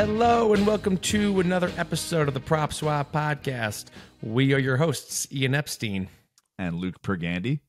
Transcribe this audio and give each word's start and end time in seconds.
Hello, 0.00 0.54
and 0.54 0.66
welcome 0.66 0.96
to 0.96 1.40
another 1.40 1.70
episode 1.76 2.26
of 2.26 2.32
the 2.32 2.40
Prop 2.40 2.72
Swap 2.72 3.12
Podcast. 3.12 3.88
We 4.22 4.54
are 4.54 4.58
your 4.58 4.78
hosts, 4.78 5.30
Ian 5.30 5.54
Epstein. 5.54 6.08
And 6.58 6.76
Luke 6.76 7.02
Pergande. 7.02 7.60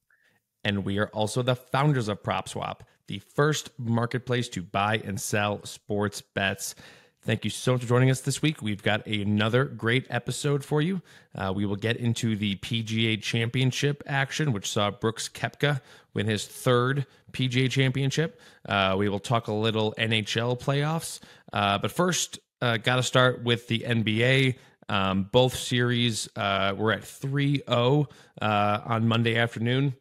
And 0.63 0.85
we 0.85 0.97
are 0.97 1.09
also 1.09 1.41
the 1.41 1.57
founders 1.57 2.07
of 2.07 2.23
Prop 2.23 2.47
Swap, 2.47 2.85
the 3.07 3.19
first 3.19 3.77
marketplace 3.77 4.47
to 4.47 4.61
buy 4.61 5.01
and 5.03 5.19
sell 5.19 5.65
sports 5.65 6.21
bets. 6.21 6.73
Thank 7.21 7.43
you 7.43 7.49
so 7.49 7.73
much 7.73 7.81
for 7.81 7.87
joining 7.89 8.09
us 8.09 8.21
this 8.21 8.41
week. 8.41 8.61
We've 8.61 8.81
got 8.81 9.05
another 9.05 9.65
great 9.65 10.07
episode 10.09 10.63
for 10.63 10.81
you. 10.81 11.01
Uh, 11.35 11.51
we 11.53 11.65
will 11.65 11.75
get 11.75 11.97
into 11.97 12.37
the 12.37 12.55
PGA 12.55 13.21
Championship 13.21 14.03
action, 14.07 14.53
which 14.53 14.69
saw 14.69 14.89
Brooks 14.89 15.27
Koepka 15.27 15.81
win 16.13 16.27
his 16.27 16.45
third 16.45 17.05
PGA 17.31 17.69
Championship. 17.69 18.39
Uh, 18.67 18.95
we 18.97 19.09
will 19.09 19.19
talk 19.19 19.47
a 19.47 19.53
little 19.53 19.93
NHL 19.97 20.59
playoffs. 20.59 21.19
Uh, 21.53 21.77
but 21.77 21.91
first, 21.91 22.39
uh, 22.61 22.77
got 22.77 22.97
to 22.97 23.03
start 23.03 23.43
with 23.43 23.67
the 23.67 23.79
NBA. 23.79 24.57
Um, 24.89 25.29
both 25.31 25.55
series 25.55 26.27
uh, 26.35 26.73
were 26.77 26.91
at 26.91 27.03
3 27.03 27.63
0 27.67 28.07
uh, 28.41 28.79
on 28.85 29.07
Monday 29.07 29.37
afternoon. 29.37 29.95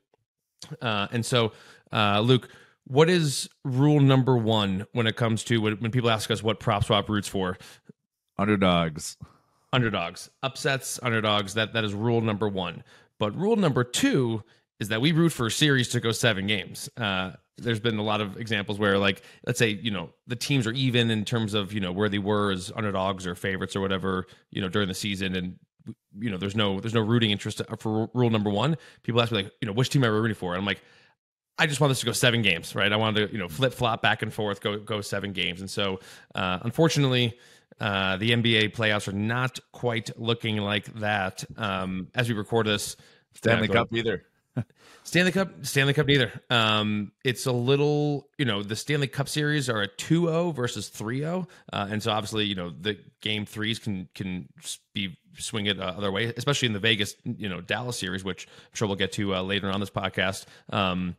and 0.81 1.25
so, 1.25 1.53
Luke, 1.93 2.49
what 2.87 3.09
is 3.09 3.49
rule 3.65 4.01
number 4.01 4.37
one 4.37 4.87
when 4.93 5.07
it 5.07 5.17
comes 5.17 5.45
to 5.45 5.61
when, 5.61 5.75
when 5.75 5.91
people 5.93 6.11
ask 6.11 6.31
us 6.31 6.43
what 6.43 6.59
prop 6.59 6.85
swap 6.85 7.09
roots 7.09 7.29
for? 7.29 7.57
Underdogs. 8.37 9.17
Underdogs. 9.73 10.29
Upsets, 10.43 10.99
underdogs. 11.03 11.55
That 11.55 11.75
that 11.75 11.85
is 11.85 11.95
rule 11.95 12.21
number 12.21 12.49
one. 12.49 12.83
But 13.19 13.37
rule 13.37 13.57
number 13.57 13.85
two 13.85 14.43
is 14.81 14.89
that 14.89 15.01
we 15.01 15.13
root 15.13 15.31
for 15.31 15.47
a 15.47 15.51
series 15.51 15.89
to 15.91 16.01
go 16.01 16.11
seven 16.11 16.47
games. 16.47 16.89
Uh, 16.97 17.33
there's 17.59 17.81
been 17.81 17.99
a 17.99 18.03
lot 18.03 18.23
of 18.23 18.39
examples 18.39 18.79
where, 18.79 18.99
like, 18.99 19.23
let's 19.47 19.59
say, 19.59 19.69
you 19.69 19.91
know, 19.91 20.11
the 20.27 20.37
teams 20.37 20.67
are 20.67 20.73
even 20.73 21.11
in 21.11 21.25
terms 21.27 21.53
of, 21.53 21.73
you 21.73 21.81
know, 21.81 21.93
where 21.93 22.09
they 22.09 22.19
were 22.19 22.51
as 22.51 22.73
underdogs 22.75 23.27
or 23.27 23.35
favorites 23.35 23.77
or 23.77 23.81
whatever, 23.81 24.27
you 24.51 24.63
know, 24.63 24.69
during 24.69 24.89
the 24.89 24.95
season, 24.95 25.37
and 25.37 25.57
you 26.19 26.31
know, 26.31 26.37
there's 26.37 26.57
no 26.57 26.81
there's 26.81 26.95
no 26.95 27.01
rooting 27.01 27.31
interest 27.31 27.63
for 27.79 28.11
rule 28.15 28.31
number 28.31 28.51
one. 28.51 28.77
People 29.03 29.21
ask 29.21 29.33
me 29.33 29.43
like, 29.43 29.53
you 29.61 29.67
know, 29.67 29.73
which 29.73 29.91
team 29.91 30.05
am 30.05 30.11
I 30.11 30.15
rooting 30.15 30.35
for? 30.35 30.53
And 30.53 30.61
I'm 30.61 30.67
like, 30.67 30.83
I 31.59 31.67
just 31.67 31.81
want 31.81 31.91
this 31.91 32.01
to 32.01 32.07
go 32.07 32.13
seven 32.13 32.43
games, 32.43 32.75
right? 32.75 32.93
I 32.93 32.97
wanted 32.97 33.29
to, 33.29 33.33
you 33.33 33.39
know, 33.39 33.49
flip 33.49 33.75
flop 33.75 34.01
back 34.03 34.23
and 34.23 34.33
forth, 34.33 34.61
go 34.61 34.79
go 34.79 35.01
seven 35.03 35.33
games, 35.33 35.61
and 35.61 35.71
so 35.71 36.01
uh, 36.35 36.59
unfortunately, 36.63 37.39
uh, 37.81 38.17
the 38.17 38.31
NBA 38.31 38.75
playoffs 38.75 39.09
are 39.09 39.13
not 39.13 39.59
quite 39.73 40.11
looking 40.19 40.59
like 40.59 40.87
that. 40.95 41.45
Um, 41.57 42.09
as 42.15 42.29
we 42.29 42.35
record 42.35 42.67
this, 42.67 42.97
Stanley 43.35 43.69
Cup 43.69 43.89
either. 43.93 44.25
Stanley 45.05 45.33
Cup, 45.33 45.65
Stanley 45.65 45.95
Cup 45.95 46.07
neither. 46.07 46.33
Um, 46.51 47.13
it's 47.25 47.47
a 47.47 47.53
little, 47.53 48.29
you 48.39 48.45
know, 48.45 48.63
the 48.63 48.77
Stanley 48.77 49.07
Cup 49.07 49.29
series 49.29 49.69
are 49.69 49.83
a 49.83 49.89
2-0 49.89 50.55
versus 50.55 50.91
3-0. 50.91 51.47
Uh, 51.73 51.89
and 51.91 52.03
so 52.03 52.11
obviously, 52.11 52.45
you 52.45 52.55
know, 52.55 52.71
the 52.71 52.99
game 53.21 53.47
threes 53.47 53.79
can 53.79 54.09
can 54.15 54.49
be 54.95 55.17
swing 55.39 55.67
it 55.67 55.81
uh, 55.81 55.95
other 55.97 56.13
way, 56.13 56.33
especially 56.37 56.67
in 56.67 56.73
the 56.73 56.81
Vegas, 56.81 57.15
you 57.25 57.49
know, 57.49 57.61
Dallas 57.61 57.99
series, 57.99 58.25
which 58.25 58.47
I'm 58.47 58.75
sure 58.75 58.89
we'll 58.89 58.97
get 58.97 59.13
to 59.13 59.35
uh, 59.35 59.43
later 59.43 59.71
on 59.71 59.81
this 59.81 59.91
podcast. 59.91 60.47
Um, 60.71 61.17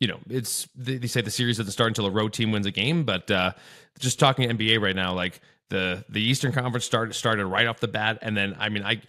you 0.00 0.08
know, 0.08 0.18
it's 0.28 0.68
they, 0.74 0.96
they, 0.96 1.06
say 1.06 1.20
the 1.20 1.30
series 1.30 1.58
doesn't 1.58 1.72
start 1.72 1.88
until 1.88 2.06
a 2.06 2.10
road 2.10 2.32
team 2.32 2.50
wins 2.50 2.66
a 2.66 2.72
game, 2.72 3.04
but 3.04 3.30
uh, 3.30 3.52
just 4.00 4.18
talking 4.18 4.48
NBA 4.48 4.80
right 4.80 4.96
now, 4.96 5.14
like 5.14 5.40
the 5.68 6.04
the 6.08 6.20
Eastern 6.20 6.52
Conference 6.52 6.84
started 6.84 7.14
started 7.14 7.46
right 7.46 7.66
off 7.66 7.78
the 7.78 7.88
bat, 7.88 8.18
and 8.20 8.36
then 8.36 8.56
I 8.58 8.68
mean, 8.68 8.82
I 8.82 9.00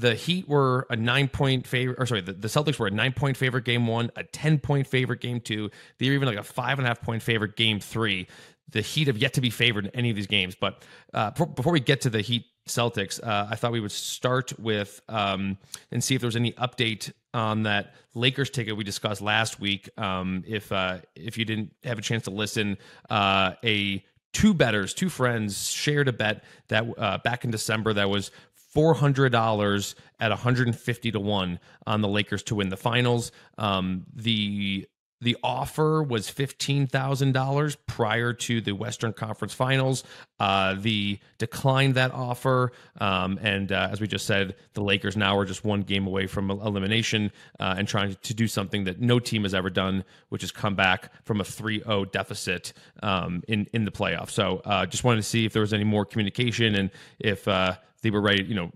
the 0.00 0.14
Heat 0.14 0.48
were 0.48 0.86
a 0.90 0.96
nine 0.96 1.28
point 1.28 1.66
favorite, 1.66 1.98
or 1.98 2.06
sorry, 2.06 2.20
the, 2.22 2.32
the 2.32 2.48
Celtics 2.48 2.78
were 2.78 2.86
a 2.86 2.90
nine 2.90 3.12
point 3.12 3.36
favorite 3.36 3.64
game 3.64 3.86
one, 3.86 4.10
a 4.16 4.24
ten 4.24 4.58
point 4.58 4.86
favorite 4.86 5.20
game 5.20 5.40
two. 5.40 5.70
They 5.98 6.08
were 6.08 6.14
even 6.14 6.28
like 6.28 6.38
a 6.38 6.42
five 6.42 6.78
and 6.78 6.86
a 6.86 6.88
half 6.88 7.00
point 7.00 7.22
favorite 7.22 7.56
game 7.56 7.80
three. 7.80 8.26
The 8.70 8.80
Heat 8.80 9.08
have 9.08 9.18
yet 9.18 9.34
to 9.34 9.40
be 9.40 9.50
favored 9.50 9.86
in 9.86 9.90
any 9.92 10.10
of 10.10 10.16
these 10.16 10.28
games. 10.28 10.54
But 10.54 10.82
uh, 11.12 11.30
before 11.30 11.72
we 11.72 11.80
get 11.80 12.02
to 12.02 12.10
the 12.10 12.20
Heat 12.20 12.46
Celtics, 12.68 13.20
uh, 13.22 13.48
I 13.50 13.56
thought 13.56 13.72
we 13.72 13.80
would 13.80 13.92
start 13.92 14.58
with 14.58 15.00
um, 15.08 15.58
and 15.90 16.02
see 16.02 16.14
if 16.14 16.20
there 16.20 16.28
was 16.28 16.36
any 16.36 16.52
update 16.52 17.12
on 17.34 17.64
that 17.64 17.94
Lakers 18.14 18.50
ticket 18.50 18.76
we 18.76 18.84
discussed 18.84 19.20
last 19.20 19.60
week. 19.60 19.88
Um, 19.98 20.44
if 20.46 20.70
uh, 20.72 20.98
if 21.14 21.36
you 21.36 21.44
didn't 21.44 21.74
have 21.84 21.98
a 21.98 22.02
chance 22.02 22.24
to 22.24 22.30
listen, 22.30 22.78
uh, 23.08 23.54
a 23.64 24.04
two 24.32 24.54
betters, 24.54 24.94
two 24.94 25.08
friends 25.08 25.68
shared 25.68 26.08
a 26.08 26.12
bet 26.12 26.44
that 26.68 26.86
uh, 26.98 27.18
back 27.18 27.44
in 27.44 27.50
December 27.50 27.92
that 27.94 28.08
was 28.08 28.30
four 28.70 28.94
hundred 28.94 29.32
dollars 29.32 29.94
at 30.18 30.30
one 30.30 30.38
hundred 30.38 30.66
and 30.68 30.78
fifty 30.78 31.10
to 31.12 31.20
one 31.20 31.58
on 31.86 32.00
the 32.00 32.08
Lakers 32.08 32.42
to 32.44 32.54
win 32.54 32.68
the 32.68 32.76
finals. 32.76 33.32
Um, 33.58 34.06
the 34.14 34.86
the 35.20 35.36
offer 35.42 36.02
was 36.02 36.30
$15,000 36.30 37.76
prior 37.86 38.32
to 38.32 38.60
the 38.60 38.72
Western 38.72 39.12
Conference 39.12 39.52
Finals. 39.52 40.02
Uh, 40.38 40.76
the 40.78 41.18
declined 41.36 41.94
that 41.96 42.12
offer. 42.12 42.72
Um, 42.98 43.38
and 43.42 43.70
uh, 43.70 43.88
as 43.92 44.00
we 44.00 44.06
just 44.06 44.24
said, 44.24 44.56
the 44.72 44.82
Lakers 44.82 45.16
now 45.16 45.36
are 45.36 45.44
just 45.44 45.62
one 45.62 45.82
game 45.82 46.06
away 46.06 46.26
from 46.26 46.50
elimination 46.50 47.32
uh, 47.58 47.74
and 47.76 47.86
trying 47.86 48.16
to 48.22 48.34
do 48.34 48.48
something 48.48 48.84
that 48.84 49.00
no 49.00 49.18
team 49.18 49.42
has 49.42 49.52
ever 49.52 49.68
done, 49.68 50.04
which 50.30 50.42
is 50.42 50.52
come 50.52 50.74
back 50.74 51.12
from 51.24 51.40
a 51.40 51.44
3 51.44 51.82
0 51.82 52.06
deficit 52.06 52.72
um, 53.02 53.42
in, 53.46 53.66
in 53.74 53.84
the 53.84 53.92
playoffs. 53.92 54.30
So 54.30 54.62
uh, 54.64 54.86
just 54.86 55.04
wanted 55.04 55.18
to 55.18 55.28
see 55.28 55.44
if 55.44 55.52
there 55.52 55.60
was 55.60 55.74
any 55.74 55.84
more 55.84 56.06
communication 56.06 56.74
and 56.74 56.90
if 57.18 57.46
uh, 57.46 57.76
they 58.02 58.10
were 58.10 58.20
ready, 58.20 58.44
you 58.44 58.54
know, 58.54 58.70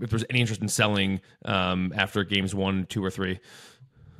if 0.00 0.10
there's 0.10 0.24
any 0.30 0.40
interest 0.40 0.62
in 0.62 0.68
selling 0.68 1.20
um, 1.44 1.92
after 1.96 2.24
games 2.24 2.54
one, 2.54 2.86
two, 2.86 3.04
or 3.04 3.10
three. 3.10 3.40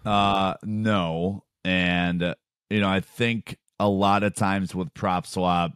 Uh, 0.05 0.55
no. 0.65 1.45
And, 1.65 2.35
you 2.71 2.81
know, 2.81 2.89
I 2.89 3.01
think 3.01 3.59
a 3.79 3.89
lot 3.89 4.23
of 4.23 4.35
times 4.35 4.75
with 4.75 4.95
prop 4.95 5.27
swap, 5.27 5.73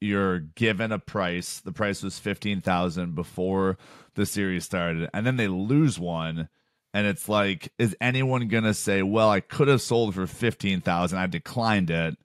you're 0.00 0.40
given 0.40 0.92
a 0.92 0.98
price. 0.98 1.60
The 1.60 1.72
price 1.72 2.02
was 2.02 2.18
15,000 2.18 3.14
before 3.14 3.78
the 4.14 4.26
series 4.26 4.64
started. 4.64 5.08
And 5.12 5.26
then 5.26 5.36
they 5.36 5.48
lose 5.48 5.98
one. 5.98 6.48
And 6.94 7.06
it's 7.06 7.28
like, 7.28 7.72
is 7.78 7.96
anyone 8.00 8.48
to 8.64 8.74
say, 8.74 9.02
well, 9.02 9.28
I 9.30 9.40
could 9.40 9.68
have 9.68 9.82
sold 9.82 10.14
for 10.14 10.26
15,000. 10.26 11.18
I 11.18 11.26
declined 11.26 11.90
it. 11.90 12.16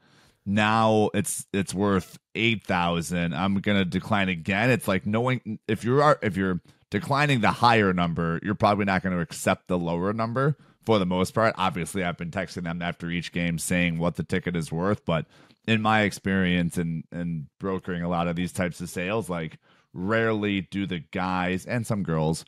Now 0.46 1.10
it's 1.14 1.46
it's 1.54 1.74
worth 1.74 2.18
8,000. 2.36 3.34
I'm 3.34 3.56
going 3.62 3.78
to 3.78 3.86
decline 3.86 4.30
again. 4.30 4.70
It's 4.70 4.88
like 4.88 5.06
knowing 5.06 5.60
if 5.68 5.84
you 5.84 6.02
are 6.02 6.20
if 6.22 6.36
you're 6.36 6.62
declining 6.90 7.42
the 7.42 7.52
higher 7.52 7.94
number, 7.94 8.40
you're 8.44 8.56
probably 8.56 8.86
not 8.86 9.04
going 9.04 9.16
to 9.16 9.22
accept 9.22 9.68
the 9.68 9.78
lower 9.78 10.14
number 10.14 10.58
for 10.86 11.00
the 11.00 11.06
most 11.06 11.34
part. 11.34 11.56
Obviously, 11.58 12.04
I've 12.04 12.18
been 12.18 12.32
texting 12.32 12.64
them 12.64 12.82
after 12.82 13.10
each 13.10 13.32
game 13.32 13.58
saying 13.58 13.98
what 13.98 14.16
the 14.16 14.24
ticket 14.24 14.56
is 14.56 14.72
worth, 14.72 15.06
but 15.06 15.26
in 15.68 15.82
my 15.82 16.02
experience 16.02 16.78
and 16.78 17.04
and 17.12 17.48
brokering 17.60 18.04
a 18.04 18.10
lot 18.10 18.28
of 18.28 18.36
these 18.36 18.52
types 18.52 18.82
of 18.82 18.90
sales, 18.90 19.30
like 19.30 19.58
rarely 19.94 20.62
do 20.62 20.86
the 20.86 21.00
guys 21.00 21.66
and 21.66 21.88
some 21.88 22.04
girls 22.04 22.44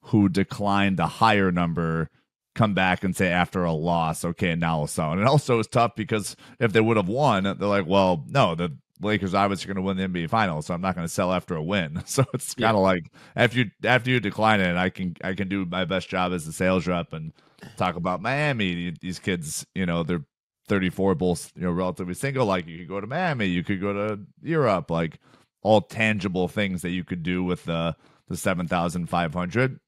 who 0.00 0.28
decline 0.28 0.96
the 0.96 1.06
higher 1.06 1.52
number 1.52 2.10
come 2.56 2.74
back 2.74 3.04
and 3.04 3.14
say 3.14 3.28
after 3.28 3.64
a 3.64 3.72
loss, 3.72 4.24
okay, 4.24 4.54
now 4.56 4.80
I'll 4.80 4.86
sell. 4.86 5.12
And 5.12 5.24
also 5.24 5.60
it's 5.60 5.68
tough 5.68 5.94
because 5.94 6.34
if 6.58 6.72
they 6.72 6.80
would 6.80 6.96
have 6.96 7.08
won, 7.08 7.44
they're 7.44 7.54
like, 7.54 7.86
well, 7.86 8.24
no, 8.28 8.54
the 8.54 8.76
Lakers 9.00 9.34
obviously 9.34 9.70
are 9.70 9.74
going 9.74 9.84
to 9.84 9.86
win 10.02 10.12
the 10.12 10.20
NBA 10.20 10.30
Finals, 10.30 10.66
so 10.66 10.74
I'm 10.74 10.80
not 10.80 10.94
going 10.94 11.06
to 11.06 11.12
sell 11.12 11.32
after 11.32 11.54
a 11.54 11.62
win. 11.62 12.02
So 12.06 12.24
it's 12.32 12.54
kind 12.54 12.76
of 12.76 12.80
yeah. 12.80 12.88
like 12.88 13.12
after 13.36 13.58
you 13.58 13.70
after 13.84 14.10
you 14.10 14.20
decline 14.20 14.60
it, 14.60 14.76
I 14.76 14.88
can 14.88 15.16
I 15.22 15.34
can 15.34 15.48
do 15.48 15.66
my 15.66 15.84
best 15.84 16.08
job 16.08 16.32
as 16.32 16.46
a 16.46 16.52
sales 16.52 16.86
rep 16.86 17.12
and 17.12 17.32
talk 17.76 17.96
about 17.96 18.22
Miami. 18.22 18.94
These 19.00 19.18
kids, 19.18 19.66
you 19.74 19.84
know, 19.84 20.02
they're 20.02 20.24
34, 20.68 21.14
both 21.14 21.52
you 21.54 21.62
know, 21.62 21.72
relatively 21.72 22.14
single. 22.14 22.46
Like 22.46 22.66
you 22.66 22.78
could 22.78 22.88
go 22.88 23.00
to 23.00 23.06
Miami, 23.06 23.46
you 23.46 23.62
could 23.62 23.80
go 23.80 23.92
to 23.92 24.20
Europe, 24.40 24.90
like 24.90 25.18
all 25.62 25.82
tangible 25.82 26.48
things 26.48 26.80
that 26.82 26.90
you 26.90 27.04
could 27.04 27.22
do 27.22 27.44
with 27.44 27.64
the 27.64 27.94
the 28.28 28.36
7,500. 28.36 29.78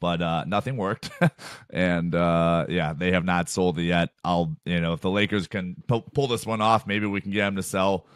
But 0.00 0.22
uh, 0.22 0.44
nothing 0.46 0.76
worked, 0.76 1.10
and 1.70 2.14
uh, 2.14 2.66
yeah, 2.68 2.92
they 2.92 3.12
have 3.12 3.24
not 3.24 3.48
sold 3.48 3.78
it 3.78 3.82
yet. 3.82 4.10
I'll, 4.22 4.56
you 4.64 4.80
know, 4.80 4.92
if 4.92 5.00
the 5.00 5.10
Lakers 5.10 5.48
can 5.48 5.82
pull, 5.88 6.28
this 6.28 6.46
one 6.46 6.60
off, 6.60 6.86
maybe 6.86 7.06
we 7.06 7.20
can 7.20 7.32
get 7.32 7.46
them 7.46 7.56
to 7.56 7.62
sell 7.62 8.06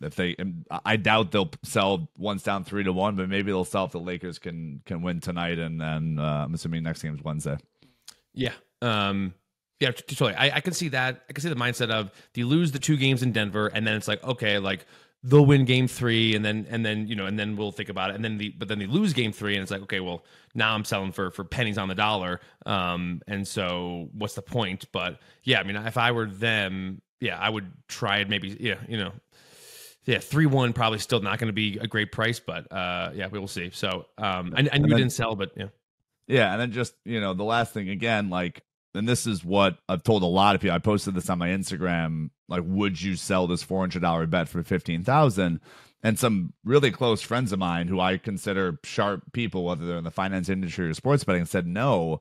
if 0.00 0.14
they 0.14 0.36
I 0.84 0.96
doubt 0.96 1.30
they'll 1.30 1.50
sell 1.62 2.08
once 2.16 2.42
down 2.42 2.64
three 2.64 2.84
to 2.84 2.92
one, 2.92 3.16
but 3.16 3.28
maybe 3.28 3.50
they'll 3.50 3.64
sell 3.64 3.86
if 3.86 3.92
the 3.92 4.00
Lakers 4.00 4.38
can 4.38 4.82
can 4.84 5.02
win 5.02 5.20
tonight 5.20 5.58
and 5.58 5.80
then 5.80 6.18
uh, 6.18 6.44
I'm 6.44 6.54
assuming 6.54 6.82
next 6.82 7.02
game 7.02 7.14
is 7.14 7.22
Wednesday. 7.22 7.56
Yeah. 8.34 8.52
Um, 8.80 9.34
yeah, 9.82 9.90
totally. 9.90 10.34
I, 10.34 10.56
I 10.56 10.60
can 10.60 10.74
see 10.74 10.88
that. 10.88 11.24
I 11.28 11.32
can 11.32 11.42
see 11.42 11.48
the 11.48 11.56
mindset 11.56 11.90
of 11.90 12.12
you 12.34 12.46
lose 12.46 12.70
the 12.70 12.78
two 12.78 12.96
games 12.96 13.22
in 13.22 13.32
Denver, 13.32 13.66
and 13.66 13.84
then 13.84 13.96
it's 13.96 14.06
like, 14.06 14.22
okay, 14.22 14.58
like 14.58 14.86
they'll 15.24 15.46
win 15.46 15.64
game 15.64 15.88
three, 15.88 16.34
and 16.34 16.44
then 16.44 16.66
and 16.70 16.84
then 16.84 17.06
you 17.06 17.14
know, 17.14 17.26
and 17.26 17.38
then 17.38 17.56
we'll 17.56 17.72
think 17.72 17.88
about 17.88 18.10
it, 18.10 18.16
and 18.16 18.24
then 18.24 18.38
the 18.38 18.50
but 18.50 18.68
then 18.68 18.78
they 18.78 18.86
lose 18.86 19.12
game 19.12 19.32
three, 19.32 19.54
and 19.54 19.62
it's 19.62 19.70
like, 19.70 19.82
okay, 19.82 20.00
well 20.00 20.24
now 20.54 20.74
I'm 20.74 20.84
selling 20.84 21.12
for 21.12 21.30
for 21.30 21.44
pennies 21.44 21.78
on 21.78 21.88
the 21.88 21.94
dollar, 21.94 22.40
um, 22.66 23.22
and 23.26 23.46
so 23.46 24.08
what's 24.12 24.34
the 24.34 24.42
point? 24.42 24.86
But 24.92 25.20
yeah, 25.44 25.60
I 25.60 25.62
mean, 25.62 25.76
if 25.76 25.96
I 25.96 26.12
were 26.12 26.26
them, 26.26 27.02
yeah, 27.20 27.38
I 27.38 27.48
would 27.48 27.70
try 27.88 28.18
it. 28.18 28.28
Maybe, 28.28 28.56
yeah, 28.60 28.78
you 28.88 28.96
know, 28.96 29.12
yeah, 30.04 30.18
three 30.18 30.46
one 30.46 30.72
probably 30.72 30.98
still 30.98 31.20
not 31.20 31.38
going 31.38 31.48
to 31.48 31.52
be 31.52 31.78
a 31.78 31.86
great 31.86 32.10
price, 32.12 32.40
but 32.40 32.70
uh, 32.72 33.10
yeah, 33.14 33.28
we 33.28 33.38
will 33.38 33.48
see. 33.48 33.70
So 33.72 34.06
um, 34.18 34.52
I, 34.56 34.68
I 34.72 34.78
knew 34.78 34.88
then, 34.88 34.98
didn't 34.98 35.12
sell, 35.12 35.36
but 35.36 35.52
yeah. 35.56 35.68
Yeah, 36.26 36.52
and 36.52 36.60
then 36.60 36.72
just 36.72 36.94
you 37.04 37.20
know 37.20 37.34
the 37.34 37.44
last 37.44 37.74
thing 37.74 37.88
again, 37.88 38.30
like, 38.30 38.62
and 38.94 39.08
this 39.08 39.26
is 39.26 39.44
what 39.44 39.78
I've 39.88 40.02
told 40.02 40.22
a 40.22 40.26
lot 40.26 40.54
of 40.54 40.60
people. 40.60 40.74
I 40.74 40.78
posted 40.78 41.14
this 41.14 41.30
on 41.30 41.38
my 41.38 41.48
Instagram. 41.48 42.30
Like, 42.48 42.62
would 42.64 43.00
you 43.00 43.16
sell 43.16 43.46
this 43.46 43.62
four 43.62 43.80
hundred 43.80 44.02
dollar 44.02 44.26
bet 44.26 44.48
for 44.48 44.62
fifteen 44.62 45.02
thousand? 45.04 45.60
and 46.02 46.18
some 46.18 46.52
really 46.64 46.90
close 46.90 47.22
friends 47.22 47.52
of 47.52 47.58
mine 47.58 47.88
who 47.88 48.00
I 48.00 48.18
consider 48.18 48.78
sharp 48.84 49.32
people, 49.32 49.64
whether 49.64 49.86
they're 49.86 49.98
in 49.98 50.04
the 50.04 50.10
finance 50.10 50.48
industry 50.48 50.88
or 50.88 50.94
sports 50.94 51.22
betting, 51.24 51.44
said 51.44 51.66
no. 51.66 52.20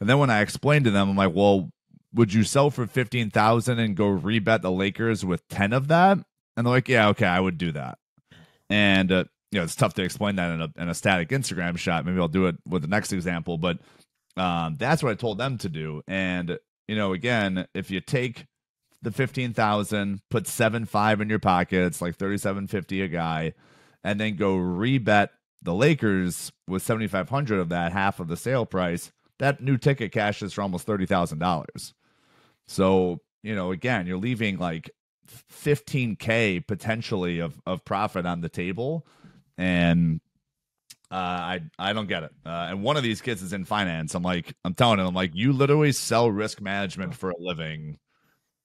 And 0.00 0.08
then 0.08 0.18
when 0.18 0.30
I 0.30 0.40
explained 0.40 0.84
to 0.86 0.90
them, 0.90 1.10
I'm 1.10 1.16
like, 1.16 1.34
well, 1.34 1.70
would 2.12 2.34
you 2.34 2.42
sell 2.42 2.70
for 2.70 2.86
15,000 2.86 3.78
and 3.78 3.96
go 3.96 4.06
rebet 4.06 4.62
the 4.62 4.70
Lakers 4.70 5.24
with 5.24 5.46
10 5.48 5.72
of 5.72 5.88
that? 5.88 6.18
And 6.56 6.66
they're 6.66 6.74
like, 6.74 6.88
yeah, 6.88 7.08
okay, 7.08 7.26
I 7.26 7.40
would 7.40 7.58
do 7.58 7.72
that. 7.72 7.98
And, 8.68 9.12
uh, 9.12 9.24
you 9.52 9.60
know, 9.60 9.64
it's 9.64 9.76
tough 9.76 9.94
to 9.94 10.02
explain 10.02 10.36
that 10.36 10.50
in 10.50 10.62
a, 10.62 10.72
in 10.76 10.88
a 10.88 10.94
static 10.94 11.28
Instagram 11.28 11.78
shot. 11.78 12.04
Maybe 12.04 12.18
I'll 12.18 12.28
do 12.28 12.46
it 12.46 12.56
with 12.66 12.82
the 12.82 12.88
next 12.88 13.12
example, 13.12 13.58
but 13.58 13.78
um, 14.36 14.76
that's 14.78 15.02
what 15.02 15.12
I 15.12 15.14
told 15.14 15.38
them 15.38 15.58
to 15.58 15.68
do. 15.68 16.02
And, 16.06 16.58
you 16.88 16.96
know, 16.96 17.12
again, 17.12 17.66
if 17.74 17.90
you 17.90 18.00
take 18.00 18.46
the 19.02 19.10
15,000, 19.10 20.20
put 20.30 20.46
7 20.46 20.86
5 20.86 21.20
in 21.20 21.28
your 21.28 21.38
pockets, 21.38 22.00
like 22.00 22.16
3750 22.16 23.02
a 23.02 23.08
guy, 23.08 23.54
and 24.02 24.18
then 24.18 24.36
go 24.36 24.56
rebet 24.56 25.28
the 25.62 25.74
Lakers 25.74 26.52
with 26.68 26.82
7,500 26.82 27.58
of 27.58 27.70
that, 27.70 27.92
half 27.92 28.20
of 28.20 28.28
the 28.28 28.36
sale 28.36 28.66
price, 28.66 29.12
that 29.38 29.62
new 29.62 29.76
ticket 29.76 30.12
cashes 30.12 30.52
for 30.52 30.62
almost 30.62 30.86
$30,000. 30.86 31.92
So, 32.66 33.20
you 33.42 33.54
know, 33.54 33.72
again, 33.72 34.06
you're 34.06 34.18
leaving 34.18 34.58
like 34.58 34.90
15k 35.52 36.66
potentially 36.66 37.40
of 37.40 37.60
of 37.66 37.84
profit 37.84 38.26
on 38.26 38.40
the 38.42 38.48
table 38.48 39.06
and 39.56 40.20
uh, 41.10 41.14
I 41.14 41.60
I 41.78 41.92
don't 41.92 42.08
get 42.08 42.24
it. 42.24 42.32
Uh, 42.44 42.66
and 42.70 42.82
one 42.82 42.96
of 42.96 43.02
these 43.02 43.20
kids 43.20 43.42
is 43.42 43.52
in 43.52 43.64
finance. 43.64 44.14
I'm 44.14 44.22
like, 44.22 44.54
I'm 44.64 44.74
telling 44.74 44.98
him, 44.98 45.06
I'm 45.06 45.14
like, 45.14 45.34
you 45.34 45.52
literally 45.52 45.92
sell 45.92 46.30
risk 46.30 46.60
management 46.60 47.14
for 47.14 47.30
a 47.30 47.38
living, 47.38 47.98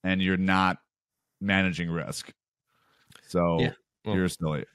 and 0.04 0.22
you're 0.22 0.38
not 0.38 0.78
managing 1.42 1.90
risk. 1.90 2.32
So 3.28 3.60
yeah, 3.60 3.72
well, 4.06 4.16
you're 4.16 4.30
silly. 4.30 4.66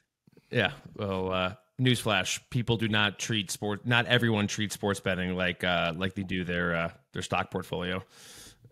Yeah. 0.51 0.71
Well, 0.95 1.31
uh, 1.31 1.53
newsflash: 1.81 2.39
people 2.49 2.77
do 2.77 2.87
not 2.87 3.19
treat 3.19 3.51
sport. 3.51 3.85
Not 3.85 4.05
everyone 4.05 4.47
treats 4.47 4.73
sports 4.73 4.99
betting 4.99 5.35
like 5.35 5.63
uh, 5.63 5.93
like 5.95 6.15
they 6.15 6.23
do 6.23 6.43
their 6.43 6.75
uh, 6.75 6.91
their 7.13 7.21
stock 7.21 7.51
portfolio. 7.51 8.03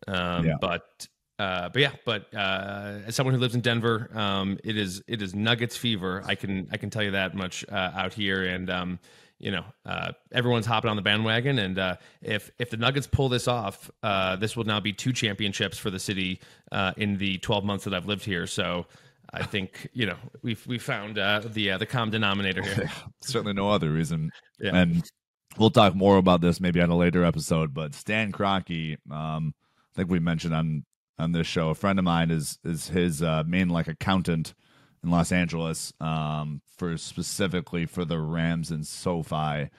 Um, 0.08 0.46
yeah. 0.46 0.56
But 0.60 1.08
uh, 1.40 1.70
but 1.70 1.82
yeah, 1.82 1.92
but 2.06 2.34
uh, 2.34 3.00
as 3.06 3.16
someone 3.16 3.34
who 3.34 3.42
lives 3.42 3.56
in 3.56 3.62
Denver, 3.62 4.10
um, 4.14 4.60
it 4.64 4.78
is 4.78 5.02
it 5.08 5.22
is 5.22 5.34
Nuggets 5.34 5.76
fever. 5.76 6.22
I 6.26 6.36
can 6.36 6.68
I 6.72 6.78
can 6.78 6.90
tell 6.90 7.04
you 7.04 7.12
that 7.12 7.36
much 7.36 7.66
uh, 7.70 7.92
out 7.96 8.14
here, 8.14 8.44
and 8.46 8.70
um, 8.70 9.00
you 9.40 9.52
know 9.52 9.66
uh, 9.86 10.12
everyone's 10.32 10.66
hopping 10.66 10.90
on 10.90 10.96
the 10.96 11.02
bandwagon. 11.02 11.60
And 11.60 11.80
uh, 11.80 11.96
if 12.22 12.52
if 12.60 12.70
the 12.70 12.78
Nuggets 12.78 13.08
pull 13.08 13.30
this 13.30 13.48
off, 13.48 13.90
uh, 14.04 14.36
this 14.36 14.56
will 14.56 14.64
now 14.64 14.80
be 14.80 14.94
two 14.94 15.12
championships 15.12 15.78
for 15.78 15.90
the 15.90 16.00
city 16.00 16.40
uh, 16.72 16.94
in 16.98 17.18
the 17.18 17.40
12 17.40 17.64
months 17.64 17.84
that 17.86 17.94
I've 17.94 18.06
lived 18.06 18.26
here. 18.26 18.46
So 18.46 18.86
I 19.34 19.44
think 19.44 19.90
you 19.94 20.06
know 20.06 20.18
we've 20.44 20.66
we 20.68 20.78
found 20.78 21.18
uh, 21.18 21.42
the 21.46 21.72
uh, 21.72 21.78
the 21.78 21.86
common 21.86 22.12
denominator 22.12 22.62
here. 22.62 22.92
Certainly 23.22 23.54
no 23.54 23.70
other 23.70 23.92
reason. 23.92 24.32
Yeah. 24.60 24.76
And 24.76 25.04
we'll 25.58 25.72
talk 25.72 25.96
more 25.96 26.18
about 26.18 26.42
this 26.42 26.60
maybe 26.60 26.80
on 26.80 26.90
a 26.90 26.98
later 26.98 27.26
episode. 27.26 27.74
But 27.74 27.96
Stan 27.96 28.32
Kroenke, 28.32 28.98
um, 29.12 29.54
I 29.94 29.96
think 29.96 30.10
we 30.10 30.20
mentioned 30.20 30.54
on 30.54 30.86
on 31.18 31.32
this 31.32 31.48
show. 31.48 31.70
A 31.70 31.76
friend 31.76 32.00
of 32.00 32.06
mine 32.06 32.32
is 32.32 32.60
is 32.64 32.90
his 32.90 33.22
uh, 33.22 33.44
main 33.46 33.70
like 33.70 33.88
accountant 33.88 34.54
in 35.04 35.10
Los 35.10 35.32
Angeles 35.32 35.94
um, 36.00 36.62
for 36.78 36.98
specifically 36.98 37.86
for 37.86 38.06
the 38.06 38.20
Rams 38.20 38.72
and 38.72 38.86
SoFi. 38.86 39.70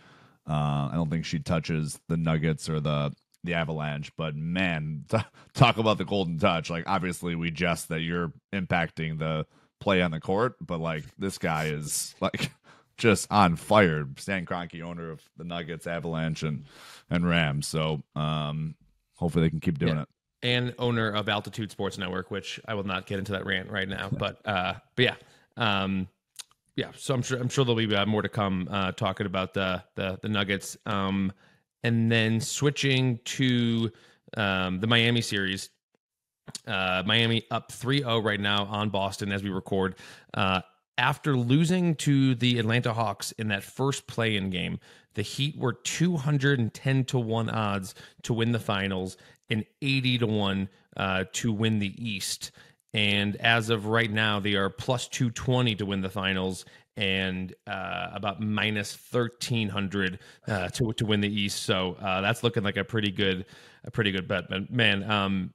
Uh, 0.47 0.89
I 0.89 0.93
don't 0.95 1.11
think 1.11 1.25
she 1.25 1.39
touches 1.39 1.99
the 2.09 2.17
Nuggets 2.17 2.69
or 2.69 2.81
the 2.81 3.15
the 3.43 3.55
Avalanche, 3.55 4.11
but 4.17 4.35
man, 4.35 5.05
t- 5.11 5.19
talk 5.55 5.79
about 5.79 5.99
the 5.99 6.05
golden 6.05 6.39
touch. 6.39 6.71
Like 6.71 6.85
obviously 6.87 7.35
we 7.35 7.51
jest 7.51 7.89
that 7.89 8.01
you're 8.01 8.33
impacting 8.53 9.19
the 9.19 9.47
play 9.81 10.01
on 10.03 10.11
the 10.11 10.21
court, 10.21 10.55
but 10.61 10.81
like 10.81 11.05
this 11.19 11.39
guy 11.39 11.67
is 11.67 12.15
like 12.21 12.51
just 12.97 13.31
on 13.31 13.57
fire. 13.57 14.07
Stan 14.19 14.47
Kroenke, 14.47 14.83
owner 14.83 15.11
of 15.11 15.23
the 15.37 15.45
Nuggets, 15.45 15.87
Avalanche, 15.87 16.43
and 16.43 16.65
and 17.11 17.27
Rams. 17.29 17.67
So 17.67 18.03
um, 18.15 18.77
hopefully 19.17 19.47
they 19.47 19.51
can 19.51 19.61
keep 19.61 19.79
doing 19.79 19.97
yeah. 19.97 20.03
it 20.03 20.09
and 20.45 20.75
owner 20.79 21.11
of 21.11 21.29
Altitude 21.29 21.73
Sports 21.73 21.99
Network, 21.99 22.31
which 22.31 22.61
I 22.69 22.75
will 22.75 22.85
not 22.85 23.07
get 23.07 23.19
into 23.19 23.33
that 23.33 23.45
rant 23.45 23.71
right 23.71 23.89
now. 23.89 24.11
But 24.19 24.47
uh, 24.47 24.75
but 24.95 25.03
yeah, 25.03 25.17
um, 25.57 26.07
yeah. 26.77 26.91
So 26.97 27.15
I'm 27.15 27.23
sure 27.23 27.41
I'm 27.41 27.49
sure 27.49 27.65
there'll 27.65 27.77
be 27.77 27.93
uh, 27.93 28.07
more 28.07 28.23
to 28.23 28.29
come 28.29 28.69
uh, 28.71 28.93
talking 28.93 29.27
about 29.27 29.55
the 29.55 29.83
the, 29.97 30.19
the 30.23 30.29
Nuggets. 30.29 30.77
Um, 30.87 31.33
and 31.83 32.11
then 32.11 32.41
switching 32.41 33.19
to 33.25 33.93
um, 34.37 34.81
the 34.81 34.87
Miami 34.87 35.21
series. 35.21 35.71
Uh, 36.67 37.03
Miami 37.07 37.45
up 37.51 37.71
3-0 37.71 38.25
right 38.25 38.41
now 38.41 38.65
on 38.65 38.89
Boston 38.89 39.31
as 39.33 39.43
we 39.43 39.51
record. 39.51 39.97
Uh, 40.33 40.63
after 40.97 41.37
losing 41.37 41.95
to 41.97 42.35
the 42.35 42.59
Atlanta 42.59 42.93
Hawks 42.93 43.33
in 43.33 43.49
that 43.49 43.63
first 43.63 44.07
play-in 44.07 44.51
game, 44.51 44.79
the 45.15 45.23
Heat 45.23 45.57
were 45.57 45.73
210 45.73 47.05
to 47.05 47.19
1 47.19 47.51
odds 47.51 47.95
to 48.23 48.33
win 48.33 48.53
the 48.53 48.59
finals 48.59 49.17
and 49.51 49.65
80 49.83 50.19
to 50.19 50.27
1 50.27 50.69
uh, 50.97 51.25
to 51.33 51.53
win 51.53 51.79
the 51.79 51.95
East. 51.99 52.53
And 52.93 53.37
as 53.37 53.71
of 53.71 53.87
right 53.87 54.11
now, 54.11 54.39
they 54.39 54.55
are 54.55 54.71
plus 54.71 55.09
220 55.09 55.75
to 55.77 55.87
win 55.87 56.01
the 56.01 56.09
finals 56.09 56.65
and 56.97 57.53
uh, 57.67 58.09
about 58.13 58.41
minus 58.41 58.97
1300 59.11 60.21
uh, 60.47 60.69
to, 60.69 60.93
to 60.93 61.07
win 61.07 61.21
the 61.21 61.29
East. 61.29 61.65
So 61.65 61.97
uh, 62.01 62.21
that's 62.21 62.45
looking 62.45 62.63
like 62.63 62.77
a 62.77 62.85
pretty 62.85 63.11
good, 63.11 63.47
a 63.85 63.91
pretty 63.91 64.13
good 64.13 64.29
bet. 64.29 64.45
But 64.49 64.71
man, 64.71 65.11
um, 65.11 65.53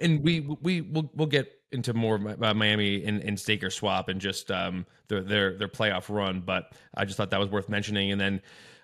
and 0.00 0.22
we 0.22 0.40
we 0.40 0.82
we'll, 0.82 1.10
we'll 1.14 1.28
get 1.28 1.50
into 1.72 1.94
more 1.94 2.20
uh, 2.42 2.54
Miami 2.54 3.04
and, 3.04 3.22
and 3.22 3.38
Stake 3.38 3.62
or 3.62 3.70
Swap 3.70 4.08
and 4.08 4.20
just 4.20 4.50
um, 4.50 4.86
their 5.08 5.22
their 5.22 5.56
their 5.56 5.68
playoff 5.68 6.12
run. 6.14 6.40
But 6.40 6.72
I 6.94 7.04
just 7.04 7.16
thought 7.16 7.30
that 7.30 7.40
was 7.40 7.48
worth 7.48 7.68
mentioning. 7.68 8.10
And 8.12 8.20
then 8.20 8.42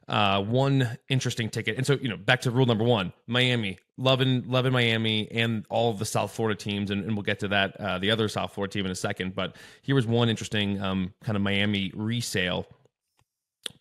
uh, 0.08 0.42
one 0.42 0.98
interesting 1.08 1.48
ticket. 1.48 1.76
And 1.76 1.86
so, 1.86 1.94
you 1.94 2.08
know, 2.08 2.16
back 2.16 2.42
to 2.42 2.50
rule 2.50 2.66
number 2.66 2.84
one, 2.84 3.12
Miami, 3.26 3.78
loving, 3.96 4.48
loving 4.48 4.72
Miami 4.72 5.30
and 5.30 5.64
all 5.70 5.90
of 5.90 5.98
the 5.98 6.04
South 6.04 6.32
Florida 6.32 6.58
teams. 6.58 6.90
And, 6.90 7.04
and 7.04 7.16
we'll 7.16 7.22
get 7.22 7.40
to 7.40 7.48
that, 7.48 7.80
uh, 7.80 7.98
the 7.98 8.10
other 8.10 8.28
South 8.28 8.52
Florida 8.52 8.72
team 8.72 8.84
in 8.84 8.92
a 8.92 8.96
second. 8.96 9.34
But 9.34 9.56
here 9.82 9.94
was 9.94 10.06
one 10.06 10.28
interesting 10.28 10.80
um, 10.80 11.14
kind 11.22 11.36
of 11.36 11.42
Miami 11.42 11.90
resale 11.94 12.66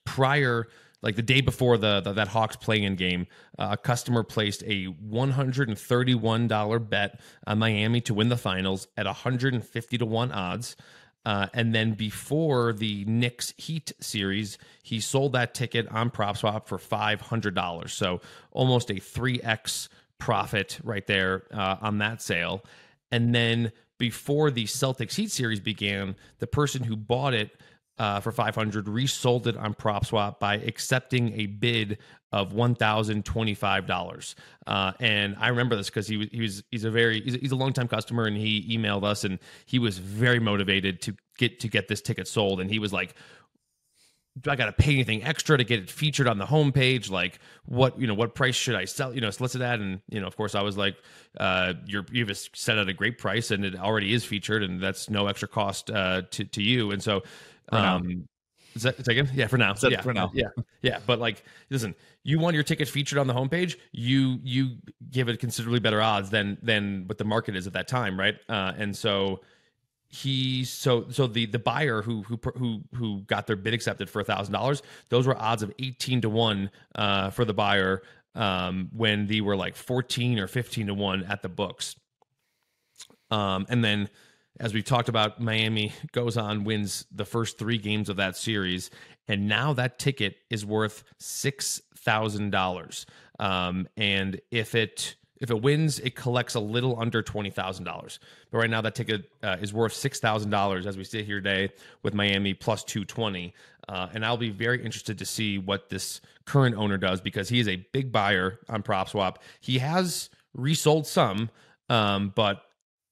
prior 0.06 0.68
like 1.04 1.16
the 1.18 1.22
day 1.22 1.42
before 1.42 1.78
the, 1.78 2.02
the 2.02 2.14
that 2.14 2.30
Hawks 2.30 2.56
play-in 2.56 2.96
game, 2.96 3.28
uh, 3.60 3.68
a 3.72 3.78
customer 3.78 4.24
placed 4.24 4.64
a 4.64 4.88
$131 4.88 6.90
bet 6.90 7.20
on 7.46 7.60
Miami 7.60 8.02
to 8.02 8.16
win 8.16 8.30
the 8.30 8.38
finals 8.38 8.88
at 8.98 9.06
150 9.06 9.98
to 9.98 10.06
1 10.06 10.32
odds. 10.32 10.78
Uh, 11.26 11.48
and 11.54 11.74
then 11.74 11.94
before 11.94 12.74
the 12.74 13.06
Knicks 13.06 13.54
Heat 13.58 13.94
series, 14.00 14.58
he 14.82 15.00
sold 15.00 15.34
that 15.34 15.54
ticket 15.54 15.88
on 15.90 16.10
PropSwap 16.10 16.66
for 16.66 16.78
$500. 16.78 17.90
So 17.90 18.22
almost 18.52 18.90
a 18.90 18.96
3x 18.96 19.88
profit 20.18 20.80
right 20.84 21.06
there 21.08 21.44
uh, 21.54 21.78
on 21.82 22.00
that 22.00 22.22
sale. 22.22 22.64
And 23.12 23.34
then 23.34 23.72
before 23.98 24.52
the 24.52 24.66
Celtics 24.66 25.16
Heat 25.16 25.32
series 25.32 25.60
began, 25.60 26.16
the 26.40 26.48
person 26.48 26.84
who 26.84 26.96
bought 26.98 27.34
it 27.34 27.52
uh, 28.00 28.20
for 28.20 28.32
500 28.32 28.88
resold 28.88 29.48
it 29.48 29.56
on 29.56 29.74
PropSwap 29.74 30.40
by 30.40 30.56
accepting 30.56 31.40
a 31.40 31.46
bid 31.46 32.00
of 32.32 32.52
$1,025. 32.54 34.36
Uh, 34.66 34.92
and 35.00 35.36
I 35.40 35.50
remember 35.50 35.76
this 35.76 35.90
because 35.90 36.08
he 36.08 36.18
was, 36.18 36.28
he 36.32 36.42
was, 36.42 36.64
he's 36.72 36.84
a 36.84 36.92
very, 36.92 37.22
he's 37.22 37.36
a, 37.36 37.38
he's 37.38 37.52
a 37.52 37.56
longtime 37.56 37.88
customer 37.88 38.26
and 38.26 38.36
he 38.36 38.76
emailed 38.76 39.04
us 39.04 39.24
and 39.24 39.38
he 39.66 39.78
was 39.78 40.00
very 40.00 40.40
motivated 40.40 41.02
to 41.04 41.16
get, 41.38 41.60
to 41.60 41.68
get 41.68 41.88
this 41.88 42.02
ticket 42.02 42.28
sold. 42.28 42.60
And 42.60 42.72
he 42.72 42.80
was 42.80 42.92
like, 42.92 43.14
do 44.42 44.50
I 44.50 44.56
got 44.56 44.66
to 44.66 44.72
pay 44.72 44.94
anything 44.94 45.24
extra 45.24 45.60
to 45.60 45.64
get 45.64 45.80
it 45.80 45.92
featured 45.92 46.28
on 46.28 46.40
the 46.40 46.46
homepage? 46.46 47.12
Like 47.12 47.38
what, 47.66 48.00
you 48.00 48.08
know, 48.08 48.16
what 48.16 48.34
price 48.34 48.56
should 48.56 48.74
I 48.74 48.86
sell, 48.86 49.14
you 49.14 49.22
know, 49.22 49.30
solicit 49.30 49.62
at? 49.62 49.80
And, 49.80 50.02
you 50.10 50.20
know, 50.20 50.26
of 50.26 50.36
course 50.36 50.56
I 50.56 50.64
was 50.64 50.76
like, 50.76 50.96
uh, 51.40 51.74
you're, 51.86 52.08
you've 52.12 52.36
set 52.36 52.80
at 52.80 52.90
a 52.90 52.94
great 52.94 53.20
price 53.20 53.52
and 53.52 53.64
it 53.64 53.76
already 53.76 54.12
is 54.12 54.26
featured 54.26 54.64
and 54.64 54.82
that's 54.82 55.08
no 55.08 55.28
extra 55.28 55.48
cost, 55.48 55.92
uh, 55.92 56.24
to, 56.32 56.46
to 56.46 56.64
you. 56.64 56.90
And 56.90 57.04
so, 57.04 57.22
um, 57.70 58.28
is 58.76 58.84
that 58.84 59.04
second? 59.06 59.32
Yeah, 59.34 59.48
for 59.48 59.58
now. 59.58 59.76
yeah, 59.84 60.02
for 60.02 60.14
now. 60.14 60.32
Yeah, 60.34 60.48
yeah. 60.82 61.00
But 61.06 61.20
like, 61.20 61.44
listen, 61.70 61.94
you 62.24 62.40
want 62.40 62.56
your 62.56 62.64
ticket 62.64 62.88
featured 62.88 63.20
on 63.20 63.28
the 63.28 63.34
homepage, 63.34 63.78
you 63.92 64.40
you 64.44 64.78
give 65.12 65.30
it 65.30 65.40
considerably 65.40 65.80
better 65.80 66.02
odds 66.02 66.30
than 66.30 66.58
than 66.62 67.04
what 67.08 67.18
the 67.18 67.24
market 67.24 67.56
is 67.56 67.68
at 67.68 67.74
that 67.74 67.88
time, 67.88 68.20
right? 68.20 68.36
Uh, 68.50 68.74
and 68.78 68.96
so 68.96 69.42
he 70.08 70.64
so 70.64 71.06
so 71.10 71.28
the 71.28 71.46
the 71.46 71.60
buyer 71.60 72.02
who 72.02 72.24
who 72.24 72.40
who 72.56 72.82
who 72.96 73.22
got 73.22 73.48
their 73.48 73.56
bid 73.56 73.74
accepted 73.74 74.10
for 74.10 74.22
a 74.22 74.24
thousand 74.24 74.54
dollars, 74.54 74.82
those 75.10 75.28
were 75.28 75.38
odds 75.38 75.62
of 75.62 75.72
eighteen 75.80 76.22
to 76.22 76.30
one 76.30 76.72
uh, 76.96 77.30
for 77.30 77.46
the 77.46 77.54
buyer 77.54 78.02
um, 78.36 78.90
when 78.94 79.28
they 79.28 79.42
were 79.42 79.56
like 79.56 79.76
fourteen 79.76 80.40
or 80.40 80.48
fifteen 80.48 80.88
to 80.88 80.94
one 80.94 81.24
at 81.24 81.42
the 81.42 81.50
books. 81.50 81.96
Um, 83.32 83.66
and 83.70 83.84
then 83.84 84.10
as 84.60 84.74
we've 84.74 84.86
talked 84.86 85.10
about, 85.10 85.40
Miami 85.40 85.94
goes 86.12 86.38
on, 86.38 86.64
wins 86.64 87.06
the 87.12 87.26
first 87.26 87.58
three 87.58 87.78
games 87.78 88.10
of 88.10 88.18
that 88.18 88.38
series, 88.38 88.90
and 89.28 89.48
now 89.48 89.74
that 89.74 90.00
ticket 90.00 90.38
is 90.50 90.66
worth 90.66 91.04
six 91.18 91.82
thousand 91.98 92.46
um, 92.46 92.52
dollars. 92.52 93.06
And 93.98 94.40
if 94.52 94.76
it 94.76 95.16
If 95.40 95.50
it 95.52 95.62
wins, 95.62 96.00
it 96.00 96.16
collects 96.16 96.56
a 96.56 96.60
little 96.62 96.98
under 96.98 97.22
twenty 97.22 97.50
thousand 97.50 97.86
dollars. 97.86 98.20
But 98.50 98.60
right 98.60 98.70
now, 98.70 98.82
that 98.82 98.96
ticket 98.96 99.30
uh, 99.42 99.58
is 99.60 99.74
worth 99.74 99.94
six 99.94 100.20
thousand 100.20 100.52
dollars 100.52 100.86
as 100.86 100.96
we 100.96 101.04
sit 101.04 101.26
here 101.26 101.42
today 101.42 101.74
with 102.02 102.14
Miami 102.14 102.54
plus 102.54 102.84
two 102.84 103.04
twenty. 103.04 103.54
Uh, 103.90 104.08
and 104.14 104.26
I'll 104.26 104.38
be 104.38 104.52
very 104.52 104.82
interested 104.86 105.18
to 105.18 105.26
see 105.26 105.58
what 105.58 105.90
this 105.90 106.22
current 106.46 106.76
owner 106.78 106.98
does 106.98 107.20
because 107.20 107.50
he 107.50 107.60
is 107.60 107.68
a 107.68 107.76
big 107.92 108.10
buyer 108.10 108.60
on 108.70 108.84
PropSwap. 108.84 109.36
He 109.60 109.80
has 109.80 110.30
resold 110.54 111.06
some, 111.06 111.50
um, 111.90 112.32
but 112.36 112.64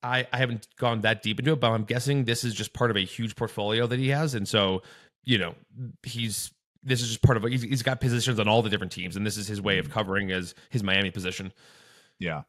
I, 0.04 0.28
I 0.32 0.38
haven't 0.38 0.68
gone 0.78 1.02
that 1.02 1.22
deep 1.22 1.40
into 1.40 1.54
it. 1.54 1.60
But 1.60 1.72
I'm 1.72 1.84
guessing 1.84 2.26
this 2.26 2.44
is 2.44 2.54
just 2.54 2.74
part 2.74 2.92
of 2.92 2.98
a 2.98 3.06
huge 3.06 3.36
portfolio 3.36 3.88
that 3.88 4.00
he 4.00 4.10
has, 4.10 4.36
and 4.36 4.48
so 4.48 4.82
you 5.24 5.38
know 5.38 5.56
he's 6.04 6.52
this 6.84 7.02
is 7.02 7.10
just 7.10 7.22
part 7.22 7.38
of 7.38 7.44
he's, 7.44 7.62
he's 7.62 7.84
got 7.84 8.02
positions 8.02 8.40
on 8.40 8.48
all 8.48 8.62
the 8.62 8.70
different 8.70 8.92
teams, 8.92 9.16
and 9.16 9.26
this 9.26 9.38
is 9.38 9.48
his 9.48 9.62
way 9.62 9.78
of 9.78 9.88
hmm. 9.88 9.94
covering 9.94 10.30
his 10.30 10.56
his 10.70 10.84
Miami 10.84 11.12
position. 11.12 11.54
Yeah. 12.20 12.44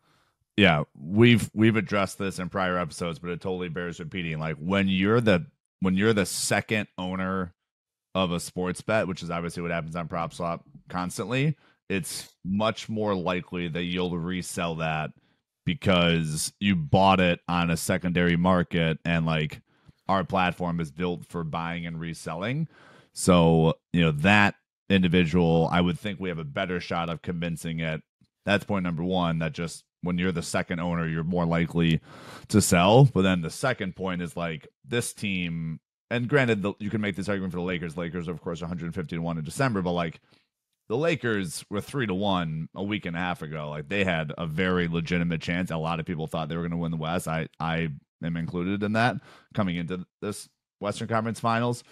Yeah, 0.55 0.85
we've 0.95 1.51
we've 1.55 1.77
addressed 1.77 2.19
this 2.19 2.39
in 2.39 2.51
prior 2.51 2.77
episodes, 2.77 3.19
but 3.19 3.31
it 3.31 3.41
totally 3.41 3.71
bears 3.71 3.99
repeating. 3.99 4.39
Like 4.39 4.57
when 4.57 4.87
you're 4.87 5.21
the 5.21 5.47
when 5.81 5.95
you're 5.95 6.13
the 6.13 6.27
second 6.27 6.89
owner 6.99 7.55
of 8.15 8.33
a 8.33 8.39
sports 8.39 8.83
bet, 8.83 9.09
which 9.09 9.23
is 9.23 9.31
obviously 9.31 9.63
what 9.63 9.71
happens 9.71 9.97
on 9.97 10.09
PropSwap 10.09 10.61
constantly, 10.91 11.57
it's 11.89 12.31
much 12.45 12.91
more 12.91 13.15
likely 13.15 13.69
that 13.69 13.85
you'll 13.85 14.17
resell 14.17 14.77
that 14.77 15.13
because 15.65 16.53
you 16.61 16.77
bought 16.77 17.21
it 17.21 17.41
on 17.49 17.71
a 17.71 17.77
secondary 17.77 18.37
market 18.37 18.99
and 19.05 19.27
like 19.27 19.61
our 20.09 20.25
platform 20.25 20.81
is 20.81 20.91
built 20.91 21.25
for 21.27 21.45
buying 21.45 21.87
and 21.87 22.01
reselling. 22.01 22.69
So, 23.13 23.75
you 23.93 24.01
know, 24.03 24.11
that 24.13 24.55
individual, 24.89 25.69
I 25.71 25.81
would 25.81 25.99
think 25.99 26.19
we 26.19 26.29
have 26.29 26.39
a 26.39 26.45
better 26.45 26.81
shot 26.81 27.09
of 27.09 27.23
convincing 27.23 27.81
it. 27.81 28.03
That's 28.45 28.65
point 28.65 28.85
number 28.85 29.05
one, 29.05 29.39
that 29.39 29.53
just 29.53 29.85
when 30.03 30.19
you're 30.19 30.33
the 30.33 30.43
second 30.43 30.81
owner, 30.81 31.07
you're 31.07 31.25
more 31.25 31.47
likely 31.47 32.01
to 32.49 32.61
sell. 32.61 33.05
But 33.05 33.23
then 33.23 33.43
the 33.43 33.51
second 33.51 33.95
point 33.95 34.23
is 34.23 34.37
like 34.37 34.67
this 34.85 35.13
team, 35.13 35.81
and 36.11 36.29
granted, 36.29 36.63
the, 36.63 36.75
you 36.79 36.91
can 36.91 37.01
make 37.01 37.17
this 37.17 37.29
argument 37.29 37.53
for 37.53 37.59
the 37.59 37.65
Lakers. 37.65 37.97
Lakers, 37.97 38.29
of 38.29 38.41
course, 38.41 38.61
150 38.61 39.17
to 39.17 39.23
1 39.23 39.39
in 39.39 39.45
December, 39.45 39.81
but 39.81 39.93
like 39.93 40.21
the 40.89 40.97
Lakers 40.97 41.65
were 41.71 41.81
three 41.81 42.07
to 42.07 42.15
one 42.15 42.69
a 42.75 42.83
week 42.83 43.07
and 43.07 43.17
a 43.17 43.19
half 43.19 43.43
ago. 43.43 43.71
Like 43.71 43.89
they 43.89 44.05
had 44.05 44.33
a 44.37 44.47
very 44.47 44.89
legitimate 44.89 45.41
chance. 45.41 45.71
A 45.71 45.77
lot 45.77 46.01
of 46.01 46.07
people 46.07 46.27
thought 46.27 46.49
they 46.49 46.57
were 46.57 46.63
going 46.63 46.73
to 46.73 46.77
win 46.77 46.91
the 46.91 46.97
West. 46.97 47.29
I 47.29 47.49
I 47.59 47.89
am 48.23 48.37
included 48.37 48.83
in 48.83 48.93
that 48.93 49.17
coming 49.55 49.77
into 49.77 50.07
this 50.21 50.49
Western 50.81 51.09
Conference 51.09 51.41
Finals. 51.41 51.83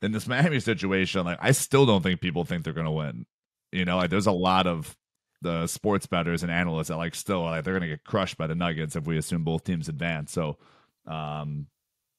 In 0.00 0.12
this 0.12 0.26
Miami 0.28 0.60
situation, 0.60 1.24
like 1.24 1.38
I 1.40 1.52
still 1.52 1.86
don't 1.86 2.02
think 2.02 2.20
people 2.20 2.44
think 2.44 2.64
they're 2.64 2.72
going 2.72 2.86
to 2.86 2.92
win. 2.92 3.26
You 3.72 3.84
know, 3.84 3.96
like 3.96 4.10
there's 4.10 4.26
a 4.26 4.32
lot 4.32 4.66
of 4.66 4.96
the 5.42 5.66
sports 5.66 6.06
bettors 6.06 6.42
and 6.42 6.50
analysts 6.50 6.88
that 6.88 6.96
like 6.96 7.14
still 7.14 7.42
like 7.42 7.64
they're 7.64 7.74
going 7.78 7.88
to 7.88 7.96
get 7.96 8.04
crushed 8.04 8.36
by 8.36 8.46
the 8.46 8.54
Nuggets 8.54 8.96
if 8.96 9.06
we 9.06 9.18
assume 9.18 9.44
both 9.44 9.64
teams 9.64 9.88
advance. 9.88 10.32
So, 10.32 10.58
um, 11.06 11.66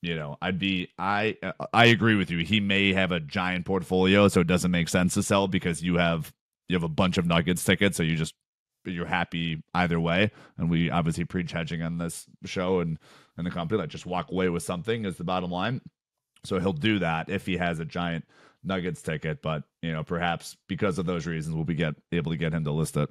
you 0.02 0.16
know, 0.16 0.38
I'd 0.42 0.60
be 0.60 0.90
I 0.98 1.38
I 1.74 1.86
agree 1.86 2.16
with 2.16 2.32
you. 2.32 2.40
He 2.40 2.60
may 2.60 2.94
have 2.94 3.12
a 3.12 3.20
giant 3.20 3.66
portfolio, 3.66 4.28
so 4.28 4.42
it 4.42 4.48
doesn't 4.48 4.72
make 4.72 4.90
sense 4.90 5.14
to 5.16 5.24
sell 5.24 5.48
because 5.48 5.84
you 5.84 5.98
have 5.98 6.34
you 6.68 6.76
have 6.76 6.84
a 6.84 6.90
bunch 6.90 7.18
of 7.18 7.26
Nuggets 7.26 7.64
tickets, 7.64 7.98
so 7.98 8.04
you 8.04 8.16
just 8.16 8.34
you're 8.86 9.06
happy 9.06 9.62
either 9.74 10.00
way. 10.00 10.32
And 10.58 10.70
we 10.70 10.90
obviously 10.90 11.26
preach 11.26 11.52
hedging 11.52 11.82
on 11.82 11.98
this 11.98 12.26
show 12.46 12.80
and 12.80 12.98
and 13.38 13.46
the 13.46 13.52
company 13.52 13.80
like 13.80 13.90
just 13.90 14.06
walk 14.06 14.32
away 14.32 14.50
with 14.50 14.64
something 14.64 15.06
is 15.06 15.18
the 15.18 15.24
bottom 15.24 15.52
line. 15.52 15.82
So 16.46 16.60
he'll 16.60 16.74
do 16.74 17.00
that 17.00 17.30
if 17.30 17.46
he 17.46 17.58
has 17.58 17.80
a 17.80 17.86
giant 17.86 18.26
Nuggets 18.64 19.02
ticket, 19.02 19.42
but 19.42 19.64
you 19.82 19.92
know, 19.92 20.04
perhaps 20.04 20.56
because 20.68 20.98
of 20.98 21.06
those 21.06 21.28
reasons, 21.28 21.56
we'll 21.56 21.66
be 21.66 21.76
get 21.76 21.96
able 22.12 22.32
to 22.32 22.38
get 22.38 22.54
him 22.54 22.64
to 22.64 22.72
list 22.72 22.96
it. 22.96 23.10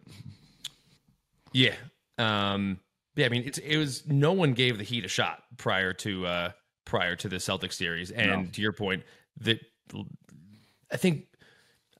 Yeah. 1.52 1.74
Um 2.16 2.80
yeah, 3.16 3.26
I 3.26 3.28
mean, 3.30 3.42
it's 3.44 3.58
it 3.58 3.76
was 3.76 4.06
no 4.06 4.32
one 4.32 4.52
gave 4.52 4.78
the 4.78 4.84
Heat 4.84 5.04
a 5.04 5.08
shot 5.08 5.42
prior 5.56 5.92
to 5.94 6.26
uh 6.26 6.50
prior 6.88 7.14
to 7.14 7.28
the 7.28 7.36
Celtics 7.36 7.74
series. 7.74 8.10
And 8.10 8.30
no. 8.30 8.50
to 8.50 8.60
your 8.60 8.72
point, 8.72 9.04
that 9.42 9.60
I 10.90 10.96
think 10.96 11.26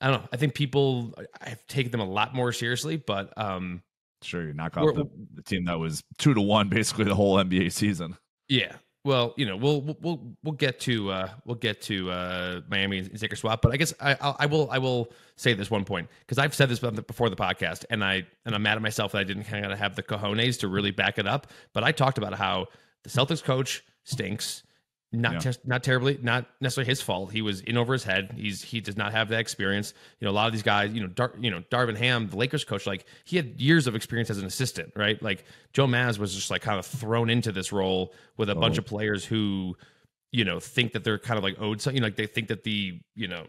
I 0.00 0.10
don't 0.10 0.22
know. 0.22 0.28
I 0.32 0.36
think 0.36 0.54
people 0.54 1.14
I've 1.40 1.64
taken 1.68 1.92
them 1.92 2.00
a 2.00 2.08
lot 2.08 2.34
more 2.34 2.52
seriously, 2.52 2.96
but 2.96 3.32
um 3.36 3.82
sure 4.22 4.44
you 4.44 4.52
knock 4.52 4.76
off 4.76 4.94
the, 4.94 5.08
the, 5.34 5.42
team 5.42 5.66
that 5.66 5.78
was 5.78 6.02
two 6.18 6.34
to 6.34 6.40
one 6.40 6.68
basically 6.68 7.04
the 7.04 7.14
whole 7.14 7.36
NBA 7.36 7.70
season. 7.70 8.16
Yeah. 8.48 8.72
Well, 9.04 9.32
you 9.36 9.46
know, 9.46 9.56
we'll 9.56 9.96
we'll 10.00 10.34
we'll 10.42 10.54
get 10.54 10.80
to 10.80 11.10
uh 11.10 11.28
we'll 11.44 11.56
get 11.56 11.80
to 11.82 12.10
uh 12.10 12.60
Miami 12.68 12.98
and 12.98 13.16
Stake 13.16 13.32
or 13.32 13.36
Swap, 13.36 13.62
but 13.62 13.72
I 13.72 13.76
guess 13.76 13.94
I 14.00 14.16
I'll, 14.20 14.36
I 14.38 14.46
will 14.46 14.70
I 14.70 14.78
will 14.78 15.12
say 15.36 15.54
this 15.54 15.70
one 15.70 15.84
point 15.84 16.08
because 16.20 16.38
I've 16.38 16.54
said 16.54 16.68
this 16.68 16.80
before 16.80 17.30
the 17.30 17.36
podcast, 17.36 17.84
and 17.90 18.02
I 18.04 18.26
and 18.44 18.54
I'm 18.54 18.62
mad 18.62 18.76
at 18.76 18.82
myself 18.82 19.12
that 19.12 19.18
I 19.18 19.24
didn't 19.24 19.44
kind 19.44 19.66
of 19.66 19.78
have 19.78 19.94
the 19.94 20.02
cojones 20.02 20.58
to 20.60 20.68
really 20.68 20.90
back 20.90 21.18
it 21.18 21.26
up. 21.26 21.46
But 21.72 21.84
I 21.84 21.92
talked 21.92 22.18
about 22.18 22.34
how 22.34 22.66
the 23.04 23.10
Celtics 23.10 23.42
coach 23.42 23.84
stinks 24.04 24.64
not 25.10 25.34
yeah. 25.34 25.38
just 25.38 25.66
not 25.66 25.82
terribly 25.82 26.18
not 26.22 26.46
necessarily 26.60 26.88
his 26.88 27.00
fault. 27.00 27.32
He 27.32 27.40
was 27.40 27.60
in 27.62 27.76
over 27.76 27.94
his 27.94 28.04
head. 28.04 28.34
He's 28.36 28.62
he 28.62 28.80
does 28.80 28.96
not 28.96 29.12
have 29.12 29.28
that 29.30 29.40
experience. 29.40 29.94
You 30.20 30.26
know 30.26 30.32
a 30.32 30.34
lot 30.34 30.46
of 30.46 30.52
these 30.52 30.62
guys 30.62 30.92
you 30.92 31.00
know 31.00 31.06
Dar, 31.06 31.32
you 31.40 31.50
know 31.50 31.62
darvin 31.70 31.96
ham 31.96 32.28
the 32.28 32.36
lakers 32.36 32.64
coach 32.64 32.86
like 32.86 33.06
he 33.24 33.36
had 33.36 33.60
years 33.60 33.86
of 33.86 33.94
experience 33.94 34.28
as 34.28 34.38
an 34.38 34.44
assistant 34.44 34.92
right? 34.96 35.22
Like 35.22 35.44
joe 35.72 35.86
maz 35.86 36.18
was 36.18 36.34
just 36.34 36.50
like 36.50 36.62
kind 36.62 36.78
of 36.78 36.86
thrown 36.86 37.30
into 37.30 37.52
this 37.52 37.72
role 37.72 38.12
with 38.36 38.50
a 38.50 38.54
oh. 38.54 38.60
bunch 38.60 38.76
of 38.76 38.84
players 38.84 39.24
who 39.24 39.76
you 40.32 40.44
know 40.44 40.60
think 40.60 40.92
that 40.92 41.04
they're 41.04 41.18
kind 41.18 41.38
of 41.38 41.44
like 41.44 41.60
owed 41.60 41.80
something. 41.80 41.96
You 41.96 42.00
know, 42.00 42.06
like 42.06 42.16
they 42.16 42.26
think 42.26 42.48
that 42.48 42.64
the 42.64 43.00
you 43.14 43.28
know 43.28 43.46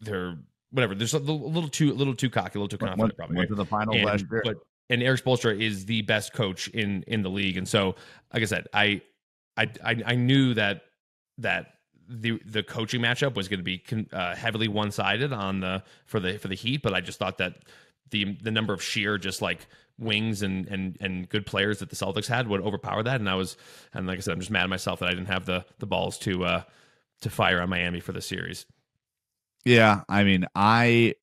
they're 0.00 0.36
whatever. 0.70 0.94
There's 0.94 1.14
a 1.14 1.18
little, 1.18 1.46
a 1.46 1.48
little 1.48 1.68
too 1.68 1.92
a 1.92 1.94
little 1.94 2.14
too 2.14 2.30
cocky 2.30 2.58
a 2.58 2.62
little 2.62 2.68
too 2.68 2.78
confident 2.78 3.00
went, 3.00 3.16
probably. 3.16 3.36
went 3.36 3.48
to 3.50 3.54
the 3.54 3.66
final 3.66 3.94
and, 3.94 4.04
last 4.04 4.24
year. 4.30 4.42
but 4.44 4.56
and 4.88 5.02
Erik 5.02 5.22
Spoelstra 5.22 5.58
is 5.58 5.86
the 5.86 6.02
best 6.02 6.32
coach 6.32 6.68
in 6.68 7.02
in 7.06 7.22
the 7.22 7.30
league. 7.30 7.56
And 7.56 7.68
so 7.68 7.94
like 8.32 8.42
i 8.42 8.46
said 8.46 8.66
i 8.72 9.00
I, 9.56 9.70
I, 9.84 10.02
I 10.06 10.14
knew 10.14 10.54
that 10.54 10.82
that 11.38 11.74
the 12.08 12.40
the 12.44 12.62
coaching 12.62 13.00
matchup 13.00 13.34
was 13.34 13.48
going 13.48 13.60
to 13.60 13.64
be 13.64 13.82
uh, 14.12 14.34
heavily 14.34 14.68
one 14.68 14.90
sided 14.90 15.32
on 15.32 15.60
the 15.60 15.82
for 16.06 16.18
the 16.20 16.38
for 16.38 16.48
the 16.48 16.54
Heat, 16.54 16.82
but 16.82 16.92
I 16.92 17.00
just 17.00 17.18
thought 17.18 17.38
that 17.38 17.56
the 18.10 18.36
the 18.42 18.50
number 18.50 18.72
of 18.72 18.82
sheer 18.82 19.18
just 19.18 19.40
like 19.40 19.66
wings 19.98 20.42
and 20.42 20.66
and 20.68 20.96
and 21.00 21.28
good 21.28 21.46
players 21.46 21.78
that 21.78 21.90
the 21.90 21.96
Celtics 21.96 22.26
had 22.26 22.48
would 22.48 22.60
overpower 22.60 23.02
that, 23.04 23.20
and 23.20 23.28
I 23.28 23.34
was 23.34 23.56
and 23.94 24.06
like 24.06 24.18
I 24.18 24.20
said, 24.20 24.32
I'm 24.32 24.40
just 24.40 24.50
mad 24.50 24.64
at 24.64 24.70
myself 24.70 25.00
that 25.00 25.08
I 25.08 25.12
didn't 25.12 25.26
have 25.26 25.46
the 25.46 25.64
the 25.78 25.86
balls 25.86 26.18
to 26.20 26.44
uh 26.44 26.62
to 27.22 27.30
fire 27.30 27.60
on 27.60 27.68
Miami 27.68 28.00
for 28.00 28.12
the 28.12 28.20
series. 28.22 28.66
Yeah, 29.64 30.02
I 30.08 30.24
mean, 30.24 30.46
I 30.54 31.14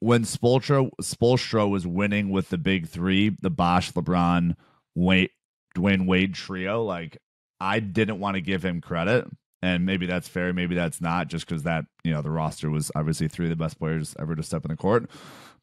when 0.00 0.24
Spoelstra 0.24 0.90
Spoelstra 1.00 1.68
was 1.68 1.86
winning 1.86 2.30
with 2.30 2.50
the 2.50 2.58
big 2.58 2.88
three, 2.88 3.30
the 3.40 3.50
Bosh, 3.50 3.92
LeBron, 3.92 4.56
Wade, 4.94 5.30
Dwyane 5.74 6.06
Wade 6.06 6.34
trio, 6.34 6.82
like 6.82 7.18
I 7.60 7.80
didn't 7.80 8.20
want 8.20 8.34
to 8.36 8.40
give 8.40 8.64
him 8.64 8.80
credit. 8.80 9.26
And 9.62 9.86
maybe 9.86 10.06
that's 10.06 10.28
fair, 10.28 10.52
maybe 10.52 10.74
that's 10.74 11.00
not, 11.00 11.28
just 11.28 11.46
because 11.46 11.62
that, 11.64 11.86
you 12.04 12.12
know, 12.12 12.22
the 12.22 12.30
roster 12.30 12.70
was 12.70 12.92
obviously 12.94 13.26
three 13.26 13.46
of 13.46 13.50
the 13.50 13.56
best 13.56 13.78
players 13.78 14.14
ever 14.18 14.36
to 14.36 14.42
step 14.42 14.64
in 14.64 14.70
the 14.70 14.76
court. 14.76 15.10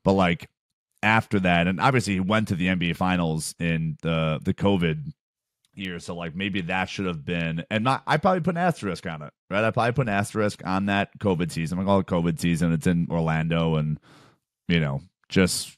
But 0.03 0.13
like 0.13 0.49
after 1.01 1.39
that, 1.41 1.67
and 1.67 1.79
obviously 1.79 2.13
he 2.13 2.19
went 2.19 2.47
to 2.47 2.55
the 2.55 2.67
NBA 2.67 2.95
finals 2.95 3.55
in 3.59 3.97
the 4.01 4.39
the 4.43 4.53
COVID 4.53 5.13
year. 5.75 5.99
So 5.99 6.15
like 6.15 6.35
maybe 6.35 6.61
that 6.61 6.89
should 6.89 7.05
have 7.05 7.23
been 7.23 7.63
and 7.69 7.83
not 7.83 8.03
I 8.07 8.17
probably 8.17 8.41
put 8.41 8.55
an 8.55 8.61
asterisk 8.61 9.05
on 9.05 9.21
it. 9.21 9.31
Right. 9.49 9.63
I 9.63 9.71
probably 9.71 9.93
put 9.93 10.07
an 10.07 10.13
asterisk 10.13 10.61
on 10.65 10.87
that 10.87 11.17
COVID 11.19 11.51
season. 11.51 11.79
I'm 11.79 11.85
call 11.85 11.99
it 11.99 12.07
COVID 12.07 12.39
season. 12.39 12.73
It's 12.73 12.87
in 12.87 13.07
Orlando 13.09 13.75
and 13.75 13.99
you 14.67 14.79
know, 14.79 15.01
just 15.29 15.77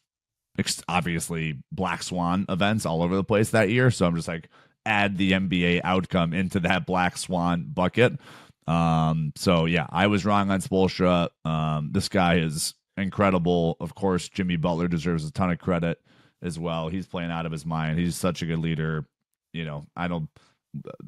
obviously 0.88 1.62
black 1.72 2.04
swan 2.04 2.46
events 2.50 2.86
all 2.86 3.04
over 3.04 3.16
the 3.16 3.24
place 3.24 3.50
that 3.50 3.70
year. 3.70 3.92
So 3.92 4.06
I'm 4.06 4.16
just 4.16 4.28
like, 4.28 4.50
add 4.86 5.18
the 5.18 5.34
NBA 5.34 5.82
outcome 5.84 6.34
into 6.34 6.60
that 6.62 6.86
black 6.86 7.18
swan 7.18 7.66
bucket. 7.74 8.20
Um, 8.68 9.32
so 9.36 9.66
yeah, 9.66 9.88
I 9.90 10.08
was 10.08 10.26
wrong 10.26 10.50
on 10.52 10.62
Spoelstra. 10.62 11.30
Um, 11.44 11.90
this 11.92 12.10
guy 12.10 12.36
is 12.38 12.74
incredible. 12.98 13.78
Of 13.80 13.96
course, 13.96 14.30
Jimmy 14.30 14.56
Butler 14.56 14.88
deserves 14.88 15.26
a 15.26 15.32
ton 15.32 15.52
of 15.52 15.60
credit 15.60 16.00
as 16.42 16.58
well. 16.60 16.90
He's 16.90 17.08
playing 17.08 17.32
out 17.32 17.46
of 17.46 17.52
his 17.52 17.66
mind. 17.66 18.00
He's 18.00 18.16
such 18.16 18.42
a 18.42 18.46
good 18.46 18.60
leader. 18.60 19.06
You 19.54 19.66
know, 19.66 19.86
I 19.96 20.08
don't 20.08 20.30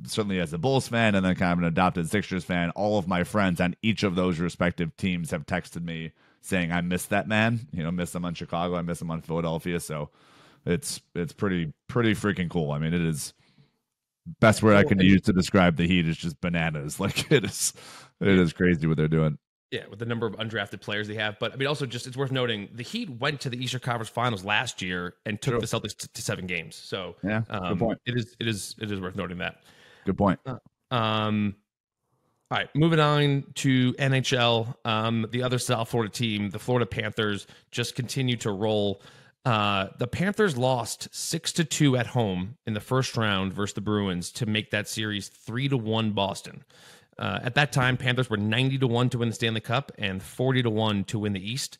certainly 0.05 0.39
as 0.39 0.53
a 0.53 0.57
Bulls 0.57 0.87
fan 0.87 1.15
and 1.15 1.25
then 1.25 1.35
kind 1.35 1.53
of 1.53 1.59
an 1.59 1.65
adopted 1.65 2.09
Sixers 2.09 2.43
fan, 2.43 2.69
all 2.71 2.97
of 2.97 3.07
my 3.07 3.23
friends 3.23 3.59
on 3.59 3.75
each 3.81 4.03
of 4.03 4.15
those 4.15 4.39
respective 4.39 4.95
teams 4.97 5.31
have 5.31 5.45
texted 5.45 5.83
me 5.83 6.11
saying 6.41 6.71
I 6.71 6.81
miss 6.81 7.05
that 7.07 7.27
man. 7.27 7.67
You 7.71 7.83
know, 7.83 7.91
miss 7.91 8.15
him 8.15 8.25
on 8.25 8.33
Chicago, 8.33 8.75
I 8.75 8.81
miss 8.81 9.01
him 9.01 9.11
on 9.11 9.21
Philadelphia. 9.21 9.79
So 9.79 10.09
it's 10.65 11.01
it's 11.15 11.33
pretty 11.33 11.73
pretty 11.87 12.13
freaking 12.13 12.49
cool. 12.49 12.71
I 12.71 12.79
mean, 12.79 12.93
it 12.93 13.01
is 13.01 13.33
best 14.39 14.63
word 14.63 14.75
I 14.75 14.83
can 14.83 14.99
use 14.99 15.21
to 15.23 15.33
describe 15.33 15.77
the 15.77 15.87
Heat 15.87 16.07
is 16.07 16.17
just 16.17 16.39
bananas. 16.41 16.99
Like 17.07 17.31
it 17.31 17.45
is, 17.45 17.73
it 18.19 18.27
is 18.27 18.53
crazy 18.53 18.87
what 18.87 18.97
they're 18.97 19.07
doing. 19.07 19.37
Yeah, 19.71 19.83
with 19.89 19.99
the 19.99 20.05
number 20.05 20.25
of 20.25 20.33
undrafted 20.37 20.81
players 20.81 21.07
they 21.07 21.15
have, 21.15 21.37
but 21.39 21.53
I 21.53 21.57
mean, 21.57 21.67
also 21.67 21.85
just 21.85 22.07
it's 22.07 22.15
worth 22.15 22.31
noting 22.31 22.69
the 22.73 22.83
Heat 22.83 23.09
went 23.09 23.41
to 23.41 23.49
the 23.49 23.61
Eastern 23.61 23.81
Conference 23.81 24.09
Finals 24.09 24.45
last 24.45 24.81
year 24.81 25.15
and 25.25 25.41
took 25.41 25.53
True. 25.53 25.61
the 25.61 25.67
Celtics 25.67 25.95
to, 25.97 26.07
to, 26.07 26.21
seven 26.21 26.47
games. 26.47 26.75
So 26.75 27.15
yeah, 27.23 27.43
um, 27.49 27.69
good 27.69 27.79
point. 27.79 27.99
It 28.05 28.15
is, 28.15 28.35
it 28.39 28.47
is, 28.47 28.75
it 28.81 28.91
is 28.91 29.01
worth 29.01 29.15
noting 29.15 29.37
that. 29.39 29.63
Good 30.05 30.17
point. 30.17 30.39
Uh, 30.45 30.57
um, 30.91 31.55
all 32.49 32.57
right, 32.57 32.69
moving 32.75 33.01
on 33.01 33.43
to 33.55 33.93
NHL. 33.95 34.73
Um, 34.85 35.27
the 35.31 35.43
other 35.43 35.59
South 35.59 35.89
Florida 35.89 36.11
team, 36.11 36.49
the 36.49 36.59
Florida 36.59 36.85
Panthers, 36.85 37.45
just 37.71 37.93
continue 37.95 38.37
to 38.37 38.51
roll. 38.51 39.01
Uh, 39.47 39.87
the 39.97 40.07
Panthers 40.07 40.57
lost 40.57 41.07
six 41.15 41.53
to 41.53 41.63
two 41.63 41.95
at 41.95 42.07
home 42.07 42.57
in 42.65 42.73
the 42.73 42.81
first 42.81 43.15
round 43.15 43.53
versus 43.53 43.75
the 43.75 43.79
Bruins 43.79 44.29
to 44.33 44.45
make 44.45 44.71
that 44.71 44.89
series 44.89 45.29
three 45.29 45.69
to 45.69 45.77
one 45.77 46.11
Boston. 46.11 46.65
Uh, 47.17 47.39
at 47.41 47.55
that 47.55 47.71
time, 47.71 47.95
Panthers 47.95 48.29
were 48.29 48.35
90 48.35 48.79
to 48.79 48.87
1 48.87 49.09
to 49.11 49.19
win 49.19 49.29
the 49.29 49.33
Stanley 49.33 49.61
Cup 49.61 49.93
and 49.97 50.21
40 50.21 50.63
to 50.63 50.69
1 50.69 51.05
to 51.05 51.19
win 51.19 51.31
the 51.31 51.39
East. 51.39 51.77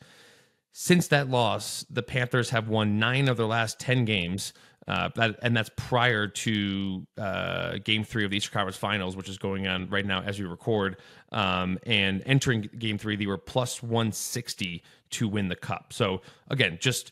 Since 0.72 1.10
that 1.10 1.30
loss, 1.30 1.86
the 1.90 2.04
Panthers 2.04 2.52
have 2.52 2.70
won 2.70 3.00
nine 3.00 3.28
of 3.28 3.36
their 3.36 3.46
last 3.46 3.82
10 3.82 4.06
games. 4.06 4.54
Uh, 4.88 5.10
that, 5.16 5.38
and 5.42 5.56
that's 5.56 5.70
prior 5.76 6.26
to 6.26 7.06
uh, 7.18 7.80
game 7.84 8.06
three 8.06 8.24
of 8.24 8.32
the 8.32 8.38
Eastern 8.38 8.54
Conference 8.54 8.78
Finals, 8.78 9.18
which 9.18 9.28
is 9.28 9.38
going 9.38 9.68
on 9.68 9.90
right 9.90 10.06
now 10.06 10.22
as 10.22 10.40
we 10.40 10.46
record. 10.46 10.96
Um, 11.34 11.80
and 11.86 12.24
entering 12.26 12.70
game 12.80 12.98
three, 12.98 13.18
they 13.18 13.26
were 13.26 13.38
plus 13.38 13.84
160 13.84 14.82
to 15.10 15.28
win 15.28 15.50
the 15.50 15.58
cup. 15.58 15.92
So, 15.92 16.22
again, 16.50 16.78
just 16.80 17.12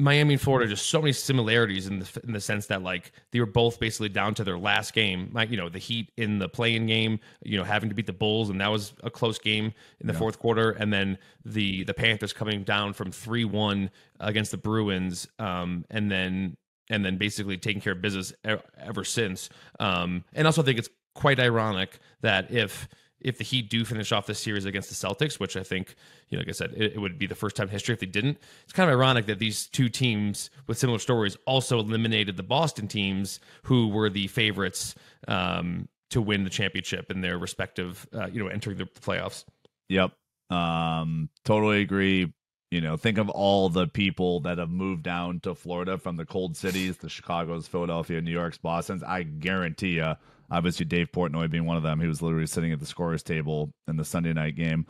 Miami 0.00 0.34
and 0.34 0.40
Florida 0.40 0.68
just 0.68 0.86
so 0.86 1.00
many 1.00 1.12
similarities 1.12 1.86
in 1.86 2.00
the 2.00 2.20
in 2.24 2.32
the 2.32 2.40
sense 2.40 2.66
that 2.66 2.82
like 2.82 3.12
they 3.30 3.40
were 3.40 3.46
both 3.46 3.78
basically 3.78 4.08
down 4.08 4.34
to 4.34 4.44
their 4.44 4.58
last 4.58 4.92
game. 4.92 5.30
Like 5.32 5.50
you 5.50 5.56
know 5.56 5.68
the 5.68 5.78
Heat 5.78 6.10
in 6.16 6.38
the 6.38 6.48
play-in 6.48 6.86
game, 6.86 7.20
you 7.42 7.58
know 7.58 7.64
having 7.64 7.88
to 7.88 7.94
beat 7.94 8.06
the 8.06 8.12
Bulls, 8.12 8.50
and 8.50 8.60
that 8.60 8.70
was 8.70 8.92
a 9.02 9.10
close 9.10 9.38
game 9.38 9.72
in 10.00 10.06
the 10.06 10.12
yeah. 10.12 10.18
fourth 10.18 10.38
quarter. 10.38 10.70
And 10.70 10.92
then 10.92 11.18
the 11.44 11.84
the 11.84 11.94
Panthers 11.94 12.32
coming 12.32 12.64
down 12.64 12.92
from 12.92 13.12
three 13.12 13.44
one 13.44 13.90
against 14.18 14.50
the 14.50 14.58
Bruins, 14.58 15.28
um, 15.38 15.84
and 15.90 16.10
then 16.10 16.56
and 16.88 17.04
then 17.04 17.16
basically 17.16 17.56
taking 17.56 17.80
care 17.80 17.92
of 17.92 18.02
business 18.02 18.32
ever 18.78 19.04
since. 19.04 19.48
Um, 19.78 20.24
and 20.32 20.46
also 20.46 20.62
I 20.62 20.64
think 20.64 20.78
it's 20.78 20.90
quite 21.14 21.38
ironic 21.38 21.98
that 22.22 22.50
if 22.50 22.88
if 23.20 23.38
the 23.38 23.44
Heat 23.44 23.68
do 23.68 23.84
finish 23.84 24.12
off 24.12 24.26
this 24.26 24.38
series 24.38 24.64
against 24.64 24.88
the 24.88 24.94
Celtics, 24.94 25.38
which 25.38 25.56
I 25.56 25.62
think, 25.62 25.94
you 26.28 26.36
know, 26.36 26.40
like 26.40 26.48
I 26.48 26.52
said, 26.52 26.72
it, 26.76 26.94
it, 26.94 26.98
would 26.98 27.18
be 27.18 27.26
the 27.26 27.34
first 27.34 27.56
time 27.56 27.68
in 27.68 27.72
history 27.72 27.92
if 27.92 28.00
they 28.00 28.06
didn't. 28.06 28.38
It's 28.64 28.72
kind 28.72 28.90
of 28.90 28.96
ironic 28.96 29.26
that 29.26 29.38
these 29.38 29.66
two 29.66 29.88
teams 29.88 30.50
with 30.66 30.78
similar 30.78 30.98
stories 30.98 31.36
also 31.46 31.78
eliminated 31.78 32.36
the 32.36 32.42
Boston 32.42 32.88
teams 32.88 33.40
who 33.64 33.88
were 33.88 34.10
the 34.10 34.26
favorites 34.28 34.94
um, 35.28 35.88
to 36.10 36.20
win 36.20 36.44
the 36.44 36.50
championship 36.50 37.10
in 37.10 37.20
their 37.20 37.38
respective, 37.38 38.06
uh, 38.14 38.26
you 38.26 38.42
know, 38.42 38.48
entering 38.48 38.78
the 38.78 38.84
playoffs. 38.84 39.44
Yep. 39.88 40.12
Um, 40.50 41.28
totally 41.44 41.80
agree. 41.80 42.32
You 42.70 42.80
know, 42.80 42.96
think 42.96 43.18
of 43.18 43.28
all 43.28 43.68
the 43.68 43.88
people 43.88 44.40
that 44.40 44.58
have 44.58 44.70
moved 44.70 45.02
down 45.02 45.40
to 45.40 45.54
Florida 45.54 45.98
from 45.98 46.16
the 46.16 46.24
cold 46.24 46.56
cities, 46.56 46.98
the 46.98 47.08
Chicago's, 47.08 47.66
Philadelphia, 47.66 48.20
New 48.20 48.30
York's, 48.30 48.58
Boston's. 48.58 49.02
I 49.02 49.24
guarantee 49.24 49.96
you 49.96 50.14
Obviously, 50.50 50.84
Dave 50.84 51.12
Portnoy 51.12 51.48
being 51.50 51.64
one 51.64 51.76
of 51.76 51.82
them. 51.82 52.00
He 52.00 52.08
was 52.08 52.22
literally 52.22 52.46
sitting 52.46 52.72
at 52.72 52.80
the 52.80 52.86
scorer's 52.86 53.22
table 53.22 53.72
in 53.86 53.96
the 53.96 54.04
Sunday 54.04 54.32
night 54.32 54.56
game. 54.56 54.86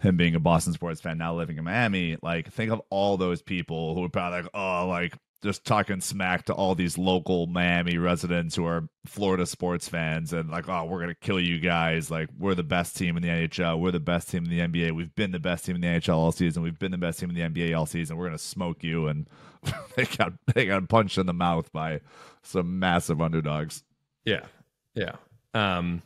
Him 0.00 0.16
being 0.16 0.34
a 0.34 0.40
Boston 0.40 0.72
sports 0.72 1.00
fan, 1.00 1.18
now 1.18 1.34
living 1.34 1.58
in 1.58 1.64
Miami. 1.64 2.16
Like, 2.22 2.50
think 2.52 2.70
of 2.70 2.80
all 2.90 3.16
those 3.16 3.42
people 3.42 3.94
who 3.94 4.04
are 4.04 4.08
probably 4.08 4.42
like, 4.42 4.50
oh, 4.54 4.86
like 4.86 5.14
just 5.42 5.64
talking 5.64 6.00
smack 6.00 6.44
to 6.44 6.52
all 6.52 6.74
these 6.74 6.98
local 6.98 7.46
Miami 7.46 7.96
residents 7.96 8.54
who 8.54 8.66
are 8.66 8.88
Florida 9.06 9.46
sports 9.46 9.88
fans 9.88 10.32
and 10.34 10.50
like, 10.50 10.68
oh, 10.68 10.84
we're 10.84 11.00
gonna 11.00 11.14
kill 11.14 11.40
you 11.40 11.58
guys. 11.58 12.10
Like, 12.10 12.28
we're 12.38 12.54
the 12.54 12.62
best 12.62 12.96
team 12.96 13.16
in 13.16 13.22
the 13.22 13.28
NHL. 13.28 13.80
We're 13.80 13.90
the 13.90 14.00
best 14.00 14.28
team 14.28 14.44
in 14.44 14.50
the 14.50 14.60
NBA. 14.60 14.92
We've 14.92 15.14
been 15.14 15.30
the 15.30 15.38
best 15.38 15.64
team 15.64 15.76
in 15.76 15.80
the 15.80 15.88
NHL 15.88 16.16
all 16.16 16.32
season. 16.32 16.62
We've 16.62 16.78
been 16.78 16.90
the 16.90 16.98
best 16.98 17.20
team 17.20 17.30
in 17.30 17.36
the 17.36 17.42
NBA 17.42 17.76
all 17.76 17.86
season. 17.86 18.16
We're 18.16 18.26
gonna 18.26 18.38
smoke 18.38 18.84
you. 18.84 19.06
And 19.06 19.28
they 19.96 20.04
got 20.04 20.32
they 20.54 20.66
got 20.66 20.86
punched 20.88 21.16
in 21.16 21.26
the 21.26 21.32
mouth 21.32 21.72
by 21.72 22.00
some 22.42 22.78
massive 22.78 23.22
underdogs. 23.22 23.82
Yeah, 24.26 24.44
yeah. 24.94 25.16
Um, 25.54 26.02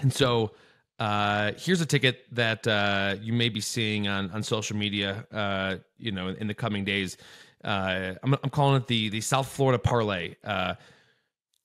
and 0.00 0.12
so 0.12 0.52
uh, 1.00 1.52
here's 1.58 1.80
a 1.80 1.86
ticket 1.86 2.20
that 2.32 2.64
uh, 2.66 3.16
you 3.20 3.32
may 3.32 3.48
be 3.48 3.60
seeing 3.60 4.06
on 4.06 4.30
on 4.30 4.44
social 4.44 4.76
media. 4.76 5.26
Uh, 5.32 5.78
you 5.98 6.12
know, 6.12 6.28
in 6.28 6.46
the 6.46 6.54
coming 6.54 6.84
days. 6.84 7.16
Uh, 7.64 8.14
I'm, 8.22 8.34
I'm 8.42 8.50
calling 8.50 8.80
it 8.80 8.86
the 8.86 9.08
the 9.08 9.20
South 9.20 9.48
Florida 9.48 9.78
parlay. 9.78 10.36
Uh, 10.44 10.74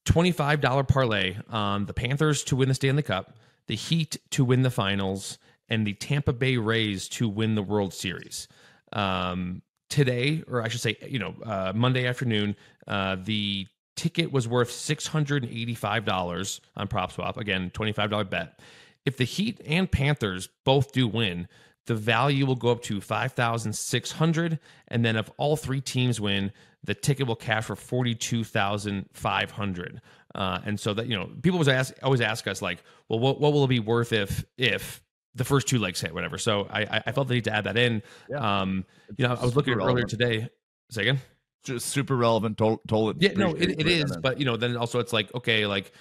Twenty-five 0.06 0.62
dollar 0.62 0.84
parlay 0.84 1.36
on 1.50 1.88
the 1.88 1.94
Panthers 1.94 2.44
to 2.46 2.56
win 2.56 2.70
the 2.70 2.76
Stanley 2.76 3.02
Cup, 3.02 3.38
the 3.66 3.76
Heat 3.76 4.18
to 4.32 4.46
win 4.46 4.62
the 4.62 4.70
Finals, 4.70 5.40
and 5.68 5.86
the 5.86 5.94
Tampa 5.94 6.32
Bay 6.32 6.58
Rays 6.58 7.10
to 7.10 7.28
win 7.28 7.56
the 7.56 7.64
World 7.64 7.92
Series. 7.92 8.48
Um, 8.94 9.64
today, 9.90 10.44
or 10.48 10.62
I 10.62 10.68
should 10.68 10.82
say, 10.82 10.96
you 11.08 11.18
know, 11.18 11.34
uh, 11.44 11.74
Monday 11.76 12.06
afternoon, 12.06 12.56
uh, 12.88 13.16
the 13.24 13.68
ticket 13.96 14.32
was 14.32 14.48
worth 14.48 14.70
$685 14.70 16.60
on 16.76 16.88
PropSwap. 16.88 17.38
Again, 17.38 17.72
$25 17.74 18.30
bet. 18.30 18.60
If 19.06 19.18
the 19.18 19.24
Heat 19.24 19.62
and 19.66 19.92
Panthers 19.92 20.50
both 20.66 20.92
do 20.92 21.08
win, 21.08 21.48
the 21.88 21.96
value 21.96 22.46
will 22.46 22.56
go 22.56 22.70
up 22.70 22.84
to 22.84 23.02
5600 23.02 24.60
and 24.88 25.06
then 25.06 25.16
if 25.16 25.30
all 25.38 25.56
three 25.56 25.82
teams 25.82 26.20
win, 26.20 26.52
the 26.84 26.94
ticket 26.94 27.26
will 27.28 27.36
cash 27.36 27.66
for 27.66 27.76
42500 27.76 30.02
uh, 30.36 30.60
and 30.66 30.80
so 30.80 30.94
that 30.94 31.08
you 31.08 31.18
know 31.18 31.32
people 31.42 31.58
always 31.58 31.68
ask 31.68 31.96
always 32.04 32.22
ask 32.22 32.46
us 32.48 32.62
like 32.62 32.84
well 33.10 33.18
what, 33.20 33.42
what 33.42 33.54
will 33.54 33.64
it 33.64 33.70
be 33.70 33.80
worth 33.80 34.14
if 34.14 34.46
if 34.58 35.02
the 35.34 35.44
first 35.44 35.68
two 35.68 35.80
legs 35.80 36.00
hit 36.00 36.14
whatever 36.14 36.38
so 36.38 36.68
i 36.70 37.02
i 37.08 37.12
felt 37.12 37.28
the 37.28 37.34
need 37.34 37.46
to 37.46 37.52
add 37.52 37.64
that 37.64 37.76
in 37.76 38.04
yeah. 38.30 38.62
um 38.62 38.86
you 39.18 39.28
know 39.28 39.34
i 39.34 39.44
was 39.44 39.56
looking 39.56 39.74
earlier 39.74 40.06
today 40.06 40.48
say 40.92 41.02
again 41.02 41.20
just 41.66 41.88
super 41.88 42.16
relevant. 42.16 42.58
Told, 42.58 42.80
told 42.88 43.16
it. 43.16 43.22
Yeah, 43.22 43.38
no, 43.38 43.54
it, 43.54 43.82
it 43.82 43.88
is. 43.88 44.16
But 44.18 44.40
you 44.40 44.46
know, 44.46 44.56
then 44.56 44.78
also 44.78 45.00
it's 45.00 45.12
like 45.12 45.34
okay, 45.36 45.66
like 45.66 45.92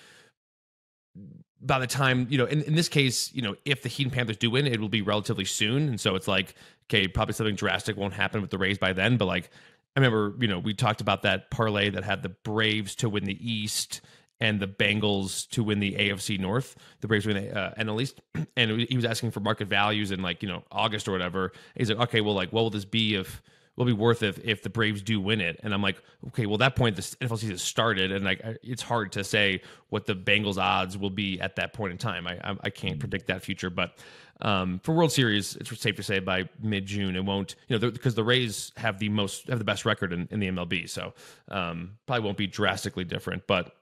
by 1.65 1.79
the 1.79 1.87
time 1.87 2.27
you 2.31 2.39
know, 2.39 2.45
in, 2.45 2.63
in 2.63 2.75
this 2.75 2.89
case, 2.89 3.33
you 3.33 3.43
know, 3.43 3.57
if 3.65 3.83
the 3.83 3.89
Heat 3.89 4.05
and 4.05 4.13
Panthers 4.13 4.37
do 4.37 4.51
win, 4.51 4.67
it 4.67 4.81
will 4.81 4.89
be 4.89 5.03
relatively 5.03 5.45
soon, 5.45 5.89
and 5.89 6.01
so 6.01 6.15
it's 6.15 6.29
like 6.29 6.55
okay, 6.91 7.09
probably 7.09 7.35
something 7.35 7.55
drastic 7.55 7.97
won't 7.97 8.15
happen 8.15 8.41
with 8.41 8.51
the 8.51 8.59
Rays 8.59 8.79
by 8.79 8.93
then. 8.93 9.17
But 9.17 9.27
like, 9.27 9.51
I 9.97 10.01
remember, 10.01 10.35
you 10.39 10.49
know, 10.49 10.59
we 10.59 10.75
talked 10.75 11.01
about 11.01 11.23
that 11.23 11.51
parlay 11.51 11.91
that 11.91 12.05
had 12.05 12.23
the 12.23 12.29
Braves 12.29 12.95
to 12.97 13.09
win 13.09 13.25
the 13.25 13.39
East 13.41 14.01
and 14.41 14.61
the 14.61 14.67
Bengals 14.67 15.49
to 15.51 15.63
win 15.63 15.81
the 15.81 15.95
AFC 15.95 16.39
North. 16.39 16.77
The 17.01 17.09
Braves 17.09 17.27
win 17.27 17.37
the 17.37 17.57
uh, 17.57 17.75
NL 17.75 18.03
East, 18.03 18.21
and 18.57 18.81
he 18.81 18.97
was 18.97 19.05
asking 19.05 19.31
for 19.31 19.41
market 19.41 19.69
values 19.69 20.11
in 20.11 20.23
like 20.23 20.43
you 20.43 20.49
know 20.49 20.65
August 20.71 21.09
or 21.09 21.13
whatever. 21.13 21.53
he's 21.77 21.89
like, 21.89 22.01
okay, 22.09 22.21
well, 22.21 22.35
like, 22.35 22.53
what 22.53 22.63
will 22.63 22.71
this 22.71 22.85
be 22.85 23.15
if 23.15 23.43
will 23.77 23.85
be 23.85 23.93
worth 23.93 24.23
if 24.23 24.39
if 24.45 24.63
the 24.63 24.71
Braves 24.71 25.03
do 25.03 25.21
win 25.21 25.41
it. 25.41 25.61
And 25.63 25.75
I'm 25.75 25.83
like, 25.83 26.03
okay, 26.29 26.47
well, 26.47 26.59
that 26.59 26.77
point 26.77 26.97
the 26.97 27.03
NFL 27.03 27.39
season 27.39 27.59
started, 27.59 28.13
and 28.13 28.25
like 28.25 28.43
it's 28.63 28.83
hard 28.83 29.13
to 29.13 29.25
say 29.25 29.63
what 29.89 30.07
the 30.07 30.15
Bengals 30.15 30.59
odds 30.59 30.97
will 30.97 31.11
be 31.11 31.41
at 31.41 31.57
that 31.57 31.73
point 31.73 31.93
in 31.93 31.99
time. 31.99 32.27
I 32.27 32.39
I, 32.43 32.57
I 32.65 32.71
can't 32.71 32.99
predict 32.99 33.27
that 33.29 33.43
future, 33.43 33.71
but. 33.71 33.99
Um, 34.41 34.81
for 34.83 34.93
World 34.93 35.13
Series, 35.13 35.55
it's 35.55 35.81
safe 35.81 35.95
to 35.95 36.03
say 36.03 36.19
by 36.19 36.49
mid 36.61 36.87
June 36.87 37.15
it 37.15 37.25
won't, 37.25 37.55
you 37.69 37.79
know, 37.79 37.91
because 37.91 38.17
the 38.17 38.25
Rays 38.25 38.73
have 38.77 38.99
the 38.99 39.09
most 39.09 39.47
have 39.47 39.61
the 39.61 39.65
best 39.65 39.85
record 39.85 40.13
in, 40.13 40.27
in 40.33 40.41
the 40.41 40.49
MLB, 40.49 40.91
so 40.91 41.15
um, 41.49 41.93
probably 42.07 42.25
won't 42.25 42.37
be 42.37 42.49
drastically 42.49 43.05
different. 43.05 43.47
But, 43.47 43.77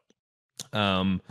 um, 0.74 1.22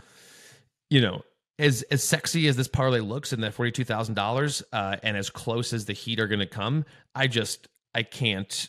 you 0.90 1.00
know, 1.00 1.22
as 1.60 1.82
as 1.82 2.02
sexy 2.02 2.48
as 2.48 2.56
this 2.56 2.66
parlay 2.66 2.98
looks 2.98 3.32
and 3.32 3.44
that 3.44 3.54
forty 3.54 3.70
two 3.70 3.84
thousand 3.84 4.18
uh, 4.18 4.22
dollars, 4.22 4.62
and 4.72 5.16
as 5.16 5.30
close 5.30 5.72
as 5.72 5.84
the 5.84 5.92
Heat 5.92 6.18
are 6.18 6.26
going 6.26 6.40
to 6.40 6.46
come, 6.46 6.84
I 7.14 7.28
just 7.28 7.68
I 7.94 8.02
can't. 8.02 8.68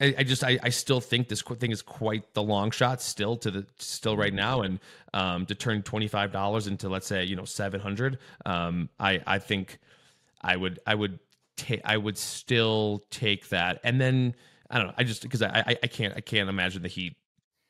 I, 0.00 0.14
I 0.18 0.22
just 0.24 0.42
I, 0.42 0.58
I 0.62 0.70
still 0.70 1.00
think 1.00 1.28
this 1.28 1.42
thing 1.42 1.70
is 1.70 1.82
quite 1.82 2.34
the 2.34 2.42
long 2.42 2.70
shot 2.70 3.00
still 3.00 3.36
to 3.36 3.50
the 3.50 3.66
still 3.78 4.16
right 4.16 4.34
now, 4.34 4.62
and 4.62 4.80
um, 5.14 5.46
to 5.46 5.54
turn 5.54 5.82
twenty 5.82 6.08
five 6.08 6.32
dollars 6.32 6.66
into 6.66 6.88
let's 6.88 7.06
say 7.06 7.24
you 7.24 7.36
know 7.36 7.44
seven 7.44 7.80
hundred. 7.80 8.18
Um, 8.44 8.88
I 8.98 9.20
I 9.26 9.38
think 9.38 9.78
I 10.40 10.56
would 10.56 10.80
I 10.86 10.94
would 10.94 11.18
take 11.56 11.82
I 11.84 11.96
would 11.96 12.18
still 12.18 13.04
take 13.10 13.48
that, 13.50 13.80
and 13.84 14.00
then 14.00 14.34
I 14.70 14.78
don't 14.78 14.88
know. 14.88 14.94
I 14.98 15.04
just 15.04 15.22
because 15.22 15.42
I, 15.42 15.64
I 15.66 15.76
I 15.82 15.86
can't 15.86 16.14
I 16.16 16.20
can't 16.20 16.48
imagine 16.48 16.82
the 16.82 16.88
Heat 16.88 17.16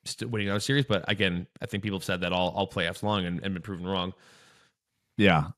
still 0.05 0.29
winning 0.29 0.49
another 0.49 0.61
series. 0.61 0.87
But 0.87 1.05
again, 1.09 1.47
I 1.61 1.67
think 1.67 1.83
people 1.83 1.99
have 1.99 2.05
said 2.05 2.21
that 2.23 2.33
all 2.33 2.51
all 2.51 2.69
playoffs 2.69 3.03
long 3.03 3.27
and, 3.27 3.41
and 3.43 3.55
been 3.55 3.63
proven 3.63 3.87
wrong. 3.87 4.15
Yeah, 5.17 5.49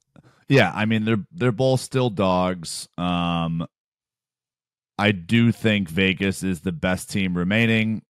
yeah. 0.48 0.72
I 0.74 0.87
mean, 0.87 1.05
they're 1.05 1.24
they're 1.33 1.53
both 1.53 1.81
still 1.81 2.11
dogs. 2.11 2.88
Um, 2.98 3.66
I 4.98 5.12
do 5.12 5.52
think 5.52 5.88
Vegas 5.88 6.42
is 6.42 6.61
the 6.61 6.72
best 6.72 7.11
team 7.11 7.37
remaining. 7.37 8.02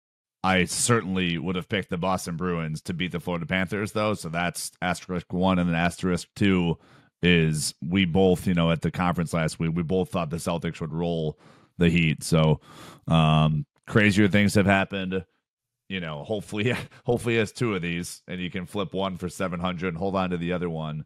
I 0.45 0.65
certainly 0.65 1.39
would 1.39 1.55
have 1.55 1.69
picked 1.69 1.91
the 1.91 1.99
Boston 1.99 2.37
Bruins 2.37 2.81
to 2.83 2.95
beat 2.95 3.13
the 3.13 3.21
Florida 3.21 3.47
Panthers, 3.47 3.93
though. 3.93 4.15
So 4.15 4.29
that's 4.29 4.73
asterisk 4.83 5.33
one, 5.33 5.59
and 5.59 5.69
then 5.69 5.77
asterisk 5.77 6.29
two 6.35 6.79
is 7.23 7.75
we 7.81 8.05
both, 8.05 8.47
you 8.49 8.55
know, 8.55 8.73
at 8.73 8.83
the 8.83 8.91
conference 8.91 9.33
last 9.33 9.61
week, 9.61 9.71
we 9.75 9.85
both 9.85 10.11
thought 10.11 10.31
the 10.31 10.39
Celtics 10.39 10.81
would 10.81 10.93
roll 10.93 11.39
the 11.79 11.89
Heat. 11.89 12.25
So 12.25 12.61
um, 13.07 13.65
crazier 13.87 14.27
things 14.29 14.55
have 14.55 14.67
happened. 14.67 15.25
You 15.89 16.01
know, 16.01 16.25
hopefully, 16.25 16.75
hopefully, 17.07 17.37
has 17.37 17.53
two 17.53 17.75
of 17.75 17.83
these, 17.83 18.23
and 18.27 18.41
you 18.41 18.51
can 18.51 18.67
flip 18.67 18.93
one 18.93 19.19
for 19.19 19.29
seven 19.29 19.61
hundred 19.61 19.89
and 19.89 19.99
hold 19.99 20.17
on 20.17 20.31
to 20.31 20.37
the 20.37 20.53
other 20.53 20.71
one. 20.71 21.05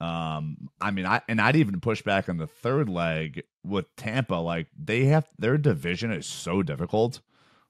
Um, 0.00 0.68
I 0.80 0.90
mean, 0.90 1.06
I 1.06 1.22
and 1.28 1.40
I'd 1.40 1.56
even 1.56 1.80
push 1.80 2.02
back 2.02 2.28
on 2.28 2.36
the 2.36 2.46
third 2.46 2.88
leg 2.88 3.42
with 3.64 3.94
Tampa. 3.96 4.34
Like 4.34 4.68
they 4.78 5.06
have 5.06 5.26
their 5.38 5.56
division 5.56 6.12
is 6.12 6.26
so 6.26 6.62
difficult. 6.62 7.20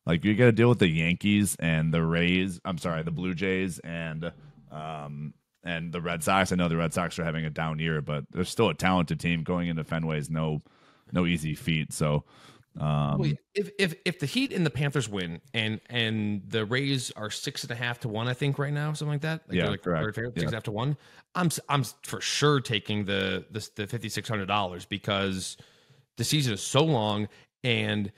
Like 0.04 0.24
you 0.24 0.34
got 0.34 0.46
to 0.46 0.52
deal 0.52 0.68
with 0.68 0.78
the 0.78 0.88
Yankees 0.88 1.56
and 1.58 1.92
the 1.92 2.02
Rays. 2.02 2.60
I'm 2.64 2.78
sorry, 2.78 3.02
the 3.02 3.10
Blue 3.10 3.34
Jays 3.34 3.78
and 3.80 4.32
um 4.70 5.34
and 5.62 5.92
the 5.92 6.00
Red 6.00 6.22
Sox. 6.22 6.52
I 6.52 6.56
know 6.56 6.68
the 6.68 6.76
Red 6.76 6.94
Sox 6.94 7.18
are 7.18 7.24
having 7.24 7.44
a 7.44 7.50
down 7.50 7.78
year, 7.78 8.00
but 8.00 8.24
they're 8.30 8.44
still 8.44 8.70
a 8.70 8.74
talented 8.74 9.20
team. 9.20 9.42
Going 9.42 9.68
into 9.68 9.84
Fenway 9.84 10.18
is 10.18 10.30
no 10.30 10.62
no 11.12 11.26
easy 11.26 11.54
feat. 11.54 11.92
So 11.92 12.24
Um, 12.78 13.18
well, 13.18 13.32
if 13.54 13.70
if 13.78 13.94
if 14.04 14.18
the 14.18 14.26
Heat 14.26 14.52
and 14.52 14.66
the 14.66 14.70
Panthers 14.70 15.08
win, 15.08 15.40
and 15.54 15.80
and 15.88 16.42
the 16.48 16.64
Rays 16.66 17.10
are 17.12 17.30
six 17.30 17.62
and 17.62 17.70
a 17.70 17.74
half 17.74 18.00
to 18.00 18.08
one, 18.08 18.28
I 18.28 18.34
think 18.34 18.58
right 18.58 18.72
now, 18.72 18.92
something 18.92 19.14
like 19.14 19.22
that. 19.22 19.42
Like 19.48 19.56
Yeah, 19.56 19.70
like 19.70 19.82
correct. 19.82 20.14
Six 20.14 20.32
Yeah. 20.36 20.42
and 20.42 20.52
a 20.52 20.56
half 20.56 20.62
to 20.64 20.72
one. 20.72 20.96
I'm 21.34 21.50
I'm 21.68 21.84
for 22.02 22.20
sure 22.20 22.60
taking 22.60 23.04
the 23.04 23.46
the 23.50 23.68
the 23.76 23.86
fifty 23.86 24.08
six 24.08 24.28
hundred 24.28 24.46
dollars 24.46 24.84
because 24.84 25.56
the 26.16 26.24
season 26.24 26.52
is 26.52 26.62
so 26.62 26.84
long, 26.84 27.28
and 27.64 28.12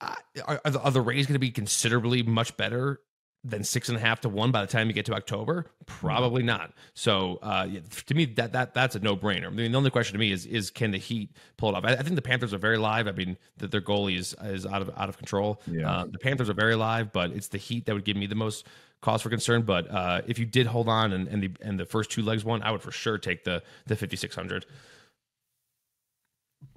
I, 0.00 0.16
are, 0.46 0.60
are 0.64 0.70
the, 0.70 0.80
are 0.80 0.90
the 0.90 1.00
Rays 1.00 1.26
going 1.26 1.34
to 1.34 1.40
be 1.40 1.50
considerably 1.50 2.22
much 2.22 2.56
better 2.56 3.00
than 3.48 3.62
six 3.62 3.88
and 3.88 3.96
a 3.96 4.00
half 4.00 4.20
to 4.22 4.28
one 4.28 4.50
by 4.50 4.60
the 4.60 4.66
time 4.66 4.88
you 4.88 4.92
get 4.92 5.06
to 5.06 5.14
October? 5.14 5.66
Probably 5.86 6.42
not. 6.42 6.72
So 6.94 7.38
uh, 7.42 7.68
to 8.06 8.14
me, 8.14 8.24
that 8.24 8.52
that 8.52 8.74
that's 8.74 8.96
a 8.96 8.98
no 8.98 9.16
brainer. 9.16 9.46
I 9.46 9.50
mean, 9.50 9.72
the 9.72 9.78
only 9.78 9.90
question 9.90 10.14
to 10.14 10.18
me 10.18 10.32
is 10.32 10.46
is 10.46 10.70
can 10.70 10.90
the 10.90 10.98
Heat 10.98 11.30
pull 11.56 11.70
it 11.70 11.74
off? 11.76 11.84
I, 11.84 11.92
I 11.92 12.02
think 12.02 12.16
the 12.16 12.22
Panthers 12.22 12.52
are 12.52 12.58
very 12.58 12.78
live. 12.78 13.06
I 13.06 13.12
mean, 13.12 13.36
that 13.58 13.70
their 13.70 13.80
goalie 13.80 14.18
is 14.18 14.34
is 14.42 14.66
out 14.66 14.82
of 14.82 14.90
out 14.96 15.08
of 15.08 15.16
control. 15.16 15.62
Yeah. 15.66 15.90
Uh, 15.90 16.06
the 16.06 16.18
Panthers 16.18 16.50
are 16.50 16.54
very 16.54 16.74
live, 16.74 17.12
but 17.12 17.30
it's 17.30 17.48
the 17.48 17.58
Heat 17.58 17.86
that 17.86 17.94
would 17.94 18.04
give 18.04 18.16
me 18.16 18.26
the 18.26 18.34
most 18.34 18.66
cause 19.00 19.22
for 19.22 19.30
concern. 19.30 19.62
But 19.62 19.90
uh, 19.90 20.22
if 20.26 20.38
you 20.38 20.46
did 20.46 20.66
hold 20.66 20.88
on 20.88 21.12
and 21.12 21.28
and 21.28 21.42
the 21.42 21.50
and 21.62 21.78
the 21.78 21.86
first 21.86 22.10
two 22.10 22.22
legs 22.22 22.44
won, 22.44 22.62
I 22.62 22.72
would 22.72 22.82
for 22.82 22.92
sure 22.92 23.18
take 23.18 23.44
the 23.44 23.62
the 23.86 23.96
fifty 23.96 24.16
six 24.16 24.34
hundred. 24.34 24.66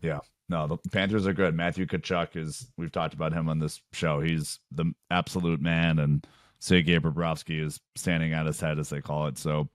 Yeah. 0.01 0.19
No, 0.49 0.65
the 0.65 0.77
Panthers 0.91 1.27
are 1.27 1.33
good. 1.33 1.53
Matthew 1.53 1.85
Tkachuk 1.85 2.35
is 2.35 2.71
we've 2.75 2.91
talked 2.91 3.13
about 3.13 3.33
him 3.33 3.49
on 3.49 3.59
this 3.59 3.81
show. 3.93 4.19
He's 4.19 4.59
the 4.71 4.91
absolute 5.11 5.61
man 5.61 5.99
and 5.99 6.25
Sergei 6.59 6.99
Bobrovsky 6.99 7.63
is 7.63 7.79
standing 7.95 8.33
on 8.33 8.45
his 8.45 8.59
head 8.59 8.79
as 8.79 8.89
they 8.89 9.01
call 9.01 9.27
it. 9.27 9.37
So 9.37 9.69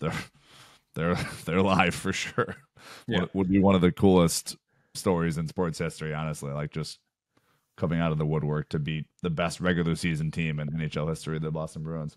they're 0.00 0.12
they're 0.94 1.14
they're 1.44 1.62
live 1.62 1.94
for 1.94 2.12
sure. 2.12 2.56
Yeah. 3.06 3.20
Would, 3.20 3.30
would 3.34 3.48
be 3.48 3.58
one 3.58 3.74
of 3.74 3.80
the 3.80 3.92
coolest 3.92 4.56
stories 4.94 5.38
in 5.38 5.48
sports 5.48 5.78
history, 5.78 6.14
honestly. 6.14 6.52
Like 6.52 6.70
just 6.70 6.98
coming 7.76 8.00
out 8.00 8.12
of 8.12 8.18
the 8.18 8.26
woodwork 8.26 8.68
to 8.70 8.78
beat 8.78 9.06
the 9.22 9.30
best 9.30 9.60
regular 9.60 9.94
season 9.94 10.30
team 10.30 10.60
in 10.60 10.68
NHL 10.68 11.08
history, 11.08 11.38
the 11.38 11.50
Boston 11.50 11.82
Bruins. 11.82 12.16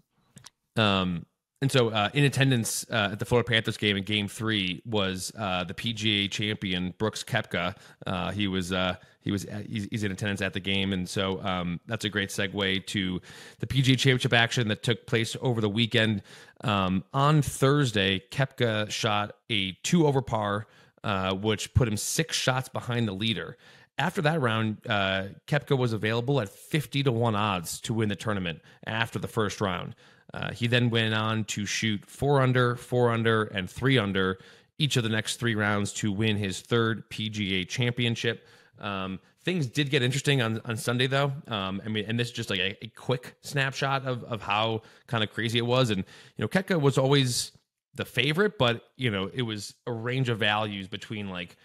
Um, 0.76 1.26
and 1.63 1.71
so, 1.71 1.91
uh, 1.91 2.10
in 2.13 2.26
attendance 2.26 2.86
uh, 2.91 3.12
at 3.13 3.19
the 3.19 3.26
Florida 3.26 3.49
Panthers 3.49 3.78
game 3.78 3.95
in 3.95 4.04
Game 4.04 4.28
Three 4.28 4.82
was 4.86 5.32
uh, 5.38 5.63
the 5.63 5.73
PGA 5.73 6.30
champion 6.30 6.93
Brooks 6.97 7.23
Koepka. 7.23 7.78
Uh, 8.06 8.32
he 8.32 8.49
was 8.49 8.73
uh, 8.73 8.97
he 9.21 9.32
was 9.32 9.45
at, 9.45 9.65
he's, 9.65 9.86
he's 9.86 10.04
in 10.04 10.12
attendance 10.12 10.41
at 10.41 10.52
the 10.52 10.60
game, 10.60 10.91
and 10.91 11.08
so 11.08 11.41
um, 11.41 11.80
that's 11.88 12.04
a 12.04 12.10
great 12.10 12.32
segue 12.32 12.86
to 12.88 13.21
the 13.60 13.65
PGA 13.65 13.97
Championship 13.97 14.34
action 14.34 14.67
that 14.67 14.84
took 14.84 15.08
place 15.08 15.38
over 15.39 15.62
the 15.62 15.69
weekend. 15.69 16.21
Um, 16.65 17.06
on 17.13 17.41
Thursday, 17.41 18.21
Koepka 18.30 18.91
shot 18.91 19.38
a 19.49 19.71
two 19.84 20.06
over 20.06 20.21
par, 20.21 20.67
uh, 21.06 21.34
which 21.34 21.73
put 21.73 21.88
him 21.88 21.95
six 21.95 22.36
shots 22.36 22.67
behind 22.67 23.08
the 23.08 23.13
leader. 23.13 23.56
After 23.97 24.21
that 24.23 24.41
round, 24.41 24.80
uh, 24.86 25.28
Koepka 25.47 25.78
was 25.78 25.93
available 25.93 26.41
at 26.41 26.49
50 26.49 27.04
to 27.04 27.12
1 27.13 27.36
odds 27.36 27.80
to 27.82 27.93
win 27.93 28.10
the 28.10 28.17
tournament 28.17 28.60
after 28.86 29.17
the 29.17 29.30
first 29.30 29.62
round. 29.62 29.95
Uh, 30.34 30.52
he 30.52 30.67
then 30.67 30.89
went 30.89 31.13
on 31.13 31.43
to 31.46 31.65
shoot 31.65 32.04
four 32.06 32.41
under, 32.41 32.76
four 32.76 33.12
under, 33.12 33.43
and 33.43 33.69
three 33.69 33.98
under 33.98 34.39
each 34.80 34.98
of 34.98 35.04
the 35.04 35.10
next 35.10 35.38
three 35.38 35.56
rounds 35.56 35.93
to 35.93 36.12
win 36.12 36.36
his 36.38 36.60
third 36.62 37.08
PGA 37.10 37.67
championship. 37.67 38.48
Um, 38.80 39.19
things 39.43 39.67
did 39.67 39.89
get 39.89 40.02
interesting 40.02 40.41
on, 40.41 40.60
on 40.65 40.76
Sunday, 40.78 41.08
though. 41.08 41.32
Um, 41.48 41.82
I 41.86 41.89
mean, 41.89 42.06
and 42.08 42.19
this 42.19 42.30
is 42.30 42.34
just 42.34 42.50
like 42.50 42.60
a, 42.60 42.78
a 42.84 42.88
quick 42.88 43.36
snapshot 43.41 44.06
of, 44.06 44.24
of 44.24 44.41
how 44.41 44.82
kind 45.06 45.24
of 45.24 45.32
crazy 45.32 45.60
it 45.60 45.65
was. 45.65 45.91
And, 45.91 46.00
you 46.36 46.43
know, 46.43 46.48
Koepka 46.48 46.82
was 46.82 46.98
always 46.98 47.52
the 47.93 48.06
favorite, 48.06 48.58
but, 48.58 48.84
you 48.98 49.12
know, 49.12 49.30
it 49.32 49.43
was 49.43 49.76
a 49.86 49.91
range 49.91 50.30
of 50.30 50.39
values 50.39 50.88
between 50.88 51.30
like 51.30 51.56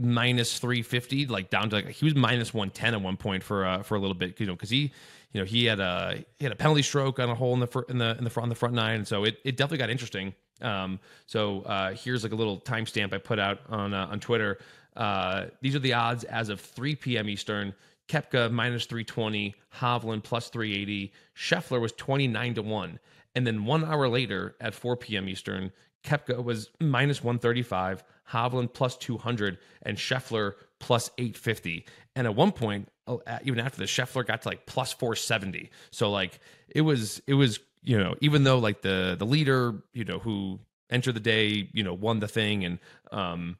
minus 0.00 0.58
350 0.58 1.26
like 1.26 1.50
down 1.50 1.68
to 1.68 1.76
like 1.76 1.90
he 1.90 2.06
was 2.06 2.14
minus 2.14 2.54
110 2.54 2.94
at 2.94 3.02
one 3.02 3.18
point 3.18 3.42
for 3.42 3.66
uh 3.66 3.82
for 3.82 3.96
a 3.96 4.00
little 4.00 4.14
bit 4.14 4.40
you 4.40 4.46
know 4.46 4.54
because 4.54 4.70
he 4.70 4.90
you 5.32 5.40
know 5.40 5.44
he 5.44 5.64
had 5.64 5.80
a 5.80 6.24
he 6.38 6.44
had 6.44 6.52
a 6.52 6.56
penalty 6.56 6.82
stroke 6.82 7.18
on 7.18 7.28
a 7.28 7.34
hole 7.34 7.54
in 7.54 7.60
the 7.60 7.66
fir- 7.66 7.86
in 7.88 7.98
the 7.98 8.16
in 8.18 8.24
the 8.24 8.30
front 8.30 8.44
on 8.44 8.48
the 8.48 8.54
front 8.54 8.74
nine 8.74 8.96
and 8.96 9.08
so 9.08 9.24
it, 9.24 9.38
it 9.44 9.56
definitely 9.56 9.78
got 9.78 9.90
interesting 9.90 10.34
um 10.62 10.98
so 11.26 11.62
uh 11.62 11.92
here's 11.92 12.22
like 12.22 12.32
a 12.32 12.36
little 12.36 12.60
timestamp 12.60 13.12
i 13.12 13.18
put 13.18 13.38
out 13.38 13.60
on 13.68 13.94
uh, 13.94 14.08
on 14.10 14.20
twitter 14.20 14.58
uh 14.96 15.46
these 15.60 15.74
are 15.74 15.80
the 15.80 15.92
odds 15.92 16.24
as 16.24 16.48
of 16.48 16.60
3 16.60 16.94
p.m 16.96 17.28
eastern 17.28 17.74
Koepka 18.10 18.50
minus 18.50 18.86
320, 18.86 19.54
Hovland 19.76 20.24
plus 20.24 20.48
380, 20.48 21.12
Scheffler 21.36 21.80
was 21.80 21.92
29 21.92 22.54
to 22.54 22.62
1. 22.62 22.98
And 23.36 23.46
then 23.46 23.64
one 23.64 23.84
hour 23.84 24.08
later 24.08 24.56
at 24.60 24.74
4 24.74 24.96
p.m. 24.96 25.28
Eastern, 25.28 25.70
Koepka 26.02 26.42
was 26.42 26.70
minus 26.80 27.22
135, 27.22 28.02
Hovland 28.32 28.72
plus 28.74 28.96
200, 28.96 29.58
and 29.82 29.96
Scheffler 29.96 30.54
plus 30.80 31.10
850. 31.18 31.86
And 32.16 32.26
at 32.26 32.34
one 32.34 32.52
point, 32.52 32.88
uh, 33.06 33.18
even 33.44 33.60
after 33.60 33.78
the 33.78 33.84
Scheffler 33.84 34.26
got 34.26 34.42
to 34.42 34.48
like 34.48 34.66
plus 34.66 34.92
470. 34.92 35.70
So 35.90 36.10
like 36.10 36.40
it 36.68 36.80
was, 36.80 37.22
it 37.26 37.34
was, 37.34 37.60
you 37.82 37.98
know, 37.98 38.14
even 38.20 38.42
though 38.44 38.58
like 38.58 38.82
the 38.82 39.16
the 39.18 39.26
leader, 39.26 39.82
you 39.92 40.04
know, 40.04 40.18
who 40.18 40.60
entered 40.90 41.14
the 41.14 41.20
day, 41.20 41.68
you 41.72 41.82
know, 41.82 41.94
won 41.94 42.18
the 42.20 42.28
thing, 42.28 42.64
and 42.64 42.78
um, 43.10 43.56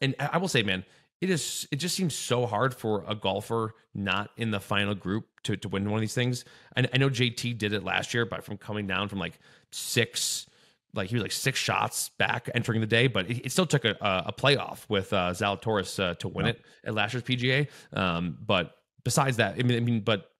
and 0.00 0.14
I 0.20 0.30
I 0.34 0.36
will 0.38 0.48
say, 0.48 0.62
man, 0.62 0.84
it 1.20 1.30
is 1.30 1.66
it 1.72 1.76
just 1.76 1.96
seems 1.96 2.14
so 2.14 2.46
hard 2.46 2.74
for 2.74 3.04
a 3.08 3.14
golfer 3.14 3.74
not 3.94 4.30
in 4.36 4.50
the 4.50 4.60
final 4.60 4.94
group 4.94 5.26
to, 5.44 5.56
to 5.56 5.68
win 5.68 5.84
one 5.84 5.94
of 5.94 6.00
these 6.00 6.14
things. 6.14 6.44
I, 6.76 6.86
I 6.92 6.98
know 6.98 7.08
JT 7.08 7.58
did 7.58 7.72
it 7.72 7.84
last 7.84 8.12
year, 8.12 8.26
but 8.26 8.44
from 8.44 8.58
coming 8.58 8.86
down 8.86 9.08
from 9.08 9.18
like 9.18 9.38
six, 9.72 10.46
like 10.94 11.08
he 11.08 11.16
was 11.16 11.22
like 11.22 11.32
six 11.32 11.58
shots 11.58 12.10
back 12.18 12.48
entering 12.54 12.80
the 12.80 12.86
day, 12.86 13.06
but 13.08 13.28
it, 13.30 13.50
still 13.52 13.66
took 13.66 13.84
a, 13.84 13.96
a 14.00 14.32
playoff 14.32 14.88
with 14.88 15.12
uh, 15.12 15.30
Zalatoris 15.32 15.98
uh, 16.02 16.14
to 16.16 16.28
win 16.28 16.46
Yeah. 16.46 16.52
it 16.52 16.62
at 16.84 16.94
last 16.94 17.14
year's 17.14 17.24
PGA. 17.24 17.68
Um, 17.92 18.38
but 18.44 18.74
besides 19.04 19.38
that, 19.38 19.56
I 19.58 19.62
mean, 19.62 19.76
I 19.76 19.80
mean, 19.80 20.00
but 20.00 20.30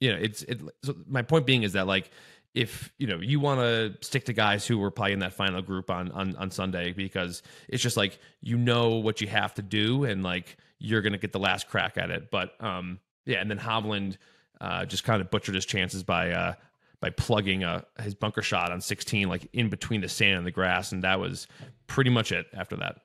you 0.00 0.12
know, 0.12 0.18
it's 0.20 0.42
it. 0.42 0.60
So 0.84 0.94
my 1.06 1.22
point 1.22 1.46
being 1.46 1.62
is 1.62 1.74
that 1.74 1.86
like 1.86 2.10
if 2.54 2.92
you 2.98 3.06
know 3.06 3.18
you 3.20 3.40
want 3.40 3.60
to 3.60 3.94
stick 4.06 4.24
to 4.26 4.32
guys 4.32 4.66
who 4.66 4.76
were 4.78 4.90
probably 4.90 5.12
in 5.12 5.20
that 5.20 5.32
final 5.32 5.62
group 5.62 5.90
on 5.90 6.10
on 6.10 6.36
on 6.36 6.50
Sunday 6.50 6.92
because 6.92 7.42
it's 7.68 7.82
just 7.82 7.96
like 7.96 8.18
you 8.40 8.58
know 8.58 8.96
what 8.96 9.20
you 9.20 9.28
have 9.28 9.54
to 9.54 9.62
do 9.62 10.04
and 10.04 10.22
like 10.22 10.56
you're 10.78 11.00
gonna 11.00 11.16
get 11.18 11.32
the 11.32 11.38
last 11.38 11.68
crack 11.68 11.96
at 11.96 12.10
it. 12.10 12.30
But 12.30 12.52
um 12.62 12.98
yeah, 13.24 13.40
and 13.40 13.48
then 13.48 13.58
Hovland 13.58 14.16
uh, 14.60 14.84
just 14.84 15.04
kind 15.04 15.20
of 15.22 15.30
butchered 15.30 15.54
his 15.54 15.64
chances 15.64 16.02
by 16.02 16.32
uh 16.32 16.54
by 17.02 17.10
plugging 17.10 17.64
uh 17.64 17.82
his 18.00 18.14
bunker 18.14 18.40
shot 18.40 18.72
on 18.72 18.80
16 18.80 19.28
like 19.28 19.46
in 19.52 19.68
between 19.68 20.00
the 20.00 20.08
sand 20.08 20.38
and 20.38 20.46
the 20.46 20.50
grass, 20.50 20.92
and 20.92 21.04
that 21.04 21.20
was 21.20 21.46
pretty 21.86 22.08
much 22.08 22.32
it 22.32 22.46
after 22.54 22.76
that. 22.76 23.00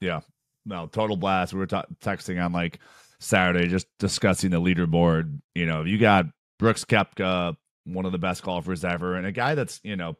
Yeah. 0.00 0.20
No, 0.64 0.86
total 0.86 1.16
blast. 1.16 1.52
We 1.52 1.60
were 1.60 1.66
ta 1.66 1.84
texting 2.00 2.44
on 2.44 2.52
like 2.52 2.80
Saturday, 3.20 3.68
just 3.68 3.86
discussing 3.98 4.50
the 4.50 4.60
leaderboard. 4.60 5.40
You 5.54 5.66
know, 5.66 5.84
you 5.84 5.98
got 5.98 6.26
Brooks 6.58 6.84
Koepka, 6.84 7.56
one 7.84 8.06
of 8.06 8.12
the 8.12 8.18
best 8.18 8.42
golfers 8.42 8.84
ever, 8.84 9.14
and 9.14 9.26
a 9.26 9.32
guy 9.32 9.54
that's, 9.54 9.80
you 9.84 9.96
know, 9.96 10.16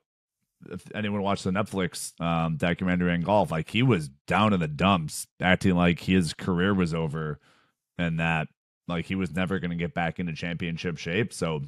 if 0.71 0.85
anyone 0.95 1.23
watched 1.23 1.45
the 1.45 1.51
Netflix 1.51 2.19
um, 2.21 2.57
documentary 2.57 3.13
on 3.13 3.23
golf, 3.23 3.51
like 3.51 3.69
he 3.69 3.83
was 3.83 4.09
down 4.27 4.53
in 4.53 4.61
the 4.61 4.69
dumps, 4.69 5.27
acting 5.41 5.75
like 5.75 5.99
his 5.99 6.35
career 6.35 6.73
was 6.75 6.95
over 6.95 7.41
and 7.99 8.21
that 8.21 8.49
like 8.89 9.07
he 9.07 9.15
was 9.15 9.35
never 9.35 9.59
going 9.59 9.71
to 9.71 9.77
get 9.77 9.95
back 9.95 10.21
into 10.21 10.33
championship 10.35 10.99
shape. 10.99 11.33
So, 11.33 11.63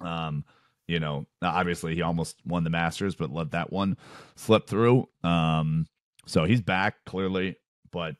um, 0.00 0.44
you 0.86 1.00
know, 1.00 1.26
obviously 1.42 1.94
he 1.94 2.02
almost 2.02 2.36
won 2.46 2.64
the 2.64 2.70
Masters, 2.70 3.14
but 3.14 3.32
let 3.32 3.50
that 3.52 3.72
one 3.72 3.96
slip 4.36 4.66
through. 4.66 5.08
Um, 5.24 5.86
so 6.26 6.44
he's 6.44 6.60
back 6.60 7.04
clearly, 7.04 7.56
but 7.90 8.16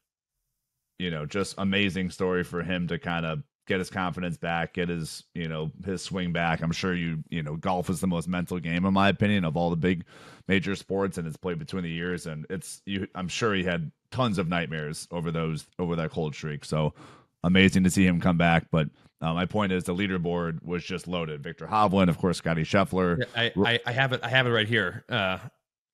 you 0.98 1.10
know, 1.10 1.26
just 1.26 1.54
amazing 1.58 2.10
story 2.10 2.42
for 2.42 2.62
him 2.62 2.88
to 2.88 2.98
kind 2.98 3.26
of 3.26 3.42
get 3.66 3.78
his 3.80 3.90
confidence 3.90 4.36
back, 4.36 4.74
get 4.74 4.88
his, 4.88 5.24
you 5.34 5.48
know, 5.48 5.70
his 5.84 6.00
swing 6.02 6.32
back. 6.32 6.62
I'm 6.62 6.72
sure 6.72 6.94
you, 6.94 7.22
you 7.28 7.42
know, 7.42 7.56
golf 7.56 7.90
is 7.90 8.00
the 8.00 8.06
most 8.06 8.28
mental 8.28 8.58
game 8.58 8.84
in 8.84 8.94
my 8.94 9.08
opinion 9.08 9.44
of 9.44 9.56
all 9.56 9.70
the 9.70 9.76
big 9.76 10.04
major 10.48 10.74
sports 10.74 11.18
and 11.18 11.26
it's 11.26 11.36
played 11.36 11.58
between 11.58 11.82
the 11.82 11.90
years 11.90 12.26
and 12.26 12.46
it's 12.48 12.80
you 12.86 13.08
I'm 13.14 13.28
sure 13.28 13.54
he 13.54 13.64
had 13.64 13.90
tons 14.10 14.38
of 14.38 14.48
nightmares 14.48 15.08
over 15.10 15.30
those 15.30 15.66
over 15.78 15.96
that 15.96 16.10
cold 16.10 16.34
streak. 16.34 16.64
So 16.64 16.94
amazing 17.42 17.84
to 17.84 17.90
see 17.90 18.06
him 18.06 18.20
come 18.20 18.38
back, 18.38 18.66
but 18.70 18.88
uh, 19.20 19.32
my 19.34 19.46
point 19.46 19.72
is 19.72 19.84
the 19.84 19.94
leaderboard 19.94 20.62
was 20.62 20.84
just 20.84 21.08
loaded. 21.08 21.42
Viktor 21.42 21.66
Hovland, 21.66 22.08
of 22.08 22.18
course, 22.18 22.38
Scotty 22.38 22.62
Scheffler. 22.62 23.24
I, 23.36 23.52
I, 23.64 23.80
I 23.86 23.92
have 23.92 24.12
it. 24.12 24.20
I 24.22 24.28
have 24.28 24.46
it 24.46 24.50
right 24.50 24.68
here. 24.68 25.04
Uh, 25.08 25.38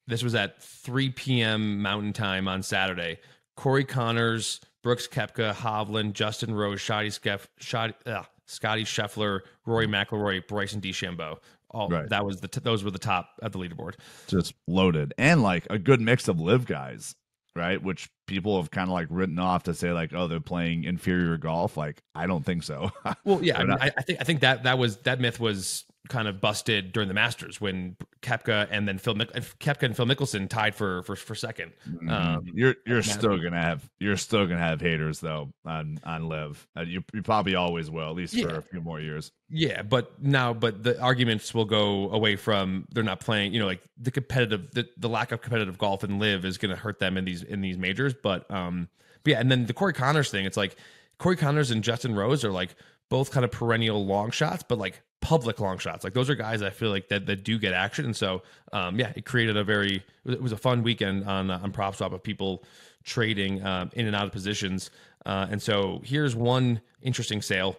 this 0.07 0.23
was 0.23 0.35
at 0.35 0.61
3 0.63 1.11
p.m. 1.11 1.81
Mountain 1.81 2.13
Time 2.13 2.49
on 2.49 2.63
Saturday. 2.63 3.19
Corey 3.57 3.85
Conners, 3.85 4.61
Brooks 4.83 5.07
Koepka, 5.07 5.55
Hovland, 5.55 6.15
Justin 6.15 6.55
Rose, 6.55 6.83
Scotty, 6.83 7.11
Skeff, 7.11 7.47
Scotty, 7.61 7.95
uh, 8.07 8.23
Scotty 8.47 8.85
Scheffler, 8.85 9.41
Rory 9.67 9.87
McIlroy, 9.87 10.47
Bryson 10.49 10.81
DeChambeau. 10.81 11.39
All 11.71 11.89
Right. 11.89 12.09
that 12.11 12.25
was 12.27 12.41
the 12.41 12.49
t- 12.49 12.61
those 12.63 12.85
were 12.85 12.91
the 12.91 12.99
top 12.99 13.31
of 13.41 13.53
the 13.53 13.59
leaderboard. 13.59 13.95
just 14.27 14.53
loaded 14.67 15.15
and 15.17 15.43
like 15.43 15.67
a 15.71 15.79
good 15.79 16.01
mix 16.03 16.29
of 16.29 16.39
LIV 16.39 16.67
guys 16.67 17.15
right? 17.55 17.83
Which 17.83 18.09
people 18.27 18.57
have 18.57 18.71
kind 18.71 18.89
of 18.89 18.95
like 18.95 19.09
written 19.11 19.39
off 19.39 19.65
to 19.65 19.75
say 19.75 19.93
like 19.93 20.13
oh 20.15 20.27
they're 20.27 20.41
playing 20.41 20.85
inferior 20.85 21.37
golf. 21.37 21.77
Like 21.77 22.03
i 22.15 22.27
don't 22.27 22.45
think 22.45 22.63
so. 22.63 22.91
Well, 23.25 23.43
yeah, 23.43 23.59
I, 23.59 23.65
mean, 23.65 23.79
I, 23.81 23.91
I 23.97 24.03
think 24.03 24.21
I 24.21 24.25
think 24.25 24.41
that 24.41 24.65
that 24.65 24.79
was 24.79 24.97
that 24.99 25.21
myth 25.21 25.39
was 25.39 25.85
kind 26.13 26.29
of 26.29 26.41
busted 26.41 26.93
during 26.93 27.09
the 27.09 27.15
Masters 27.15 27.61
when 27.61 27.97
Koepka 28.21 28.69
and 28.71 28.87
then 28.87 28.99
Phil 28.99 29.15
Koepka 29.15 29.83
and 29.83 29.97
Phil 29.97 30.07
Mickelson 30.07 30.49
tied 30.49 30.75
for 30.75 31.03
for, 31.05 31.17
for 31.17 31.35
2nd 31.35 31.73
mm-hmm. 31.89 32.11
um, 32.11 32.45
you're 32.55 32.77
you're 32.87 33.03
still 33.03 33.39
gonna 33.39 33.61
have 33.61 33.89
you're 33.99 34.19
still 34.19 34.47
gonna 34.47 34.61
have 34.61 34.81
haters 34.81 35.21
though 35.21 35.51
on 35.65 35.99
on 36.05 36.29
LIV. 36.29 36.69
Uh, 36.77 36.83
you 36.83 37.03
you 37.15 37.23
probably 37.23 37.55
always 37.55 37.91
will 37.91 38.11
at 38.11 38.15
least 38.15 38.35
yeah. 38.35 38.45
for 38.45 38.57
a 38.57 38.63
few 38.63 38.83
more 38.83 39.01
years. 39.01 39.33
Yeah, 39.49 39.83
but 39.83 40.23
now 40.23 40.53
but 40.53 40.83
the 40.83 41.01
arguments 41.01 41.55
will 41.55 41.65
go 41.65 42.11
away 42.11 42.37
from 42.37 42.87
they're 42.93 43.03
not 43.03 43.21
playing. 43.21 43.55
You 43.55 43.61
know, 43.61 43.67
like 43.67 43.83
the 43.97 44.11
competitive 44.11 44.71
the, 44.73 44.87
the 44.99 45.09
lack 45.09 45.33
of 45.33 45.41
competitive 45.41 45.79
golf 45.79 46.03
and 46.03 46.21
LIV 46.21 46.45
is 46.45 46.59
gonna 46.59 46.77
hurt 46.77 46.99
them 46.99 47.17
in 47.17 47.25
these 47.25 47.43
in 47.43 47.63
these 47.63 47.79
majors. 47.79 48.15
But 48.15 48.49
um, 48.51 48.89
but 49.25 49.33
yeah, 49.33 49.41
and 49.41 49.51
then 49.51 49.67
the 49.67 49.75
Corey 49.75 49.95
Conners 49.95 50.31
thing. 50.31 50.45
It's 50.45 50.59
like 50.59 50.77
Corey 51.19 51.37
Conners 51.37 51.71
and 51.71 51.83
Justin 51.83 52.15
Rose 52.15 52.45
are 52.45 52.53
like 52.53 52.75
both 53.09 53.31
kind 53.31 53.45
of 53.45 53.51
perennial 53.51 54.05
long 54.05 54.31
shots, 54.31 54.63
but 54.67 54.79
like 54.79 55.03
public 55.23 55.61
long 55.61 55.79
shots. 55.79 56.05
Like 56.05 56.13
those 56.13 56.29
are 56.29 56.35
guys 56.35 56.61
I 56.61 56.71
feel 56.71 56.91
like 56.91 57.09
that 57.09 57.25
that 57.27 57.45
do 57.45 57.59
get 57.59 57.73
action. 57.73 58.05
And 58.05 58.15
so 58.15 58.43
um, 58.73 58.99
yeah, 58.99 59.13
it 59.17 59.25
created 59.25 59.57
a 59.57 59.65
very 59.65 60.03
it 60.27 60.43
was 60.43 60.53
a 60.53 60.57
fun 60.57 60.83
weekend 60.83 61.25
on 61.25 61.51
uh, 61.51 61.61
on 61.63 61.73
prop 61.73 61.97
swap 61.97 62.13
of 62.13 62.23
people 62.23 62.65
trading 63.05 63.65
um, 63.65 63.91
in 63.95 64.07
and 64.07 64.15
out 64.15 64.27
of 64.27 64.33
positions. 64.33 64.91
Uh, 65.25 65.47
and 65.51 65.63
so 65.63 66.03
here's 66.05 66.37
one 66.37 66.81
interesting 67.01 67.41
sale. 67.41 67.77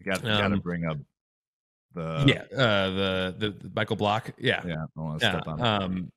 You 0.00 0.12
got, 0.12 0.22
you 0.22 0.28
got 0.28 0.48
to 0.48 0.54
um, 0.54 0.60
bring 0.60 0.84
up 0.84 0.98
the 1.94 2.24
yeah 2.26 2.58
uh, 2.58 2.90
the, 2.90 3.34
the, 3.38 3.50
the 3.50 3.70
Michael 3.74 3.96
Block 3.96 4.30
yeah 4.38 4.62
yeah 4.66 4.86
I 4.96 5.00
want 5.00 5.20
to 5.20 5.28
step 5.28 5.46
on 5.46 5.60
um, 5.60 6.12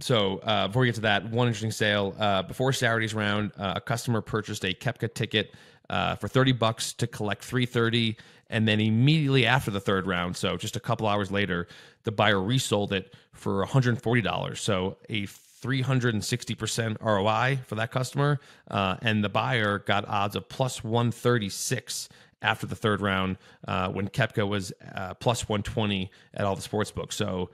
so 0.00 0.38
uh, 0.38 0.68
before 0.68 0.80
we 0.80 0.88
get 0.88 0.94
to 0.96 1.02
that, 1.02 1.30
one 1.30 1.46
interesting 1.46 1.70
sale 1.70 2.14
uh, 2.18 2.42
before 2.42 2.72
Saturday's 2.72 3.14
round, 3.14 3.52
uh, 3.58 3.74
a 3.76 3.80
customer 3.80 4.20
purchased 4.20 4.64
a 4.64 4.72
Koepka 4.74 5.12
ticket 5.12 5.54
uh, 5.90 6.16
for 6.16 6.28
30 6.28 6.52
bucks 6.52 6.92
to 6.94 7.06
collect 7.06 7.44
330 7.44 8.16
and 8.52 8.68
then 8.68 8.80
immediately 8.80 9.46
after 9.46 9.70
the 9.70 9.80
third 9.80 10.06
round 10.06 10.36
so 10.36 10.56
just 10.56 10.76
a 10.76 10.80
couple 10.80 11.06
hours 11.06 11.30
later 11.30 11.66
the 12.04 12.12
buyer 12.12 12.40
resold 12.40 12.92
it 12.92 13.14
for 13.32 13.64
$140 13.64 14.56
so 14.58 14.96
a 15.08 15.26
360% 15.26 16.96
roi 17.00 17.58
for 17.66 17.74
that 17.76 17.90
customer 17.90 18.40
uh, 18.70 18.96
and 19.02 19.24
the 19.24 19.28
buyer 19.28 19.78
got 19.78 20.06
odds 20.08 20.36
of 20.36 20.48
plus 20.48 20.84
136 20.84 22.08
after 22.42 22.66
the 22.66 22.74
third 22.74 23.00
round 23.00 23.38
uh, 23.68 23.88
when 23.88 24.08
Koepka 24.08 24.46
was 24.46 24.72
uh, 24.94 25.14
plus 25.14 25.48
120 25.48 26.10
at 26.34 26.44
all 26.44 26.56
the 26.56 26.62
sports 26.62 26.90
books. 26.90 27.16
So 27.16 27.50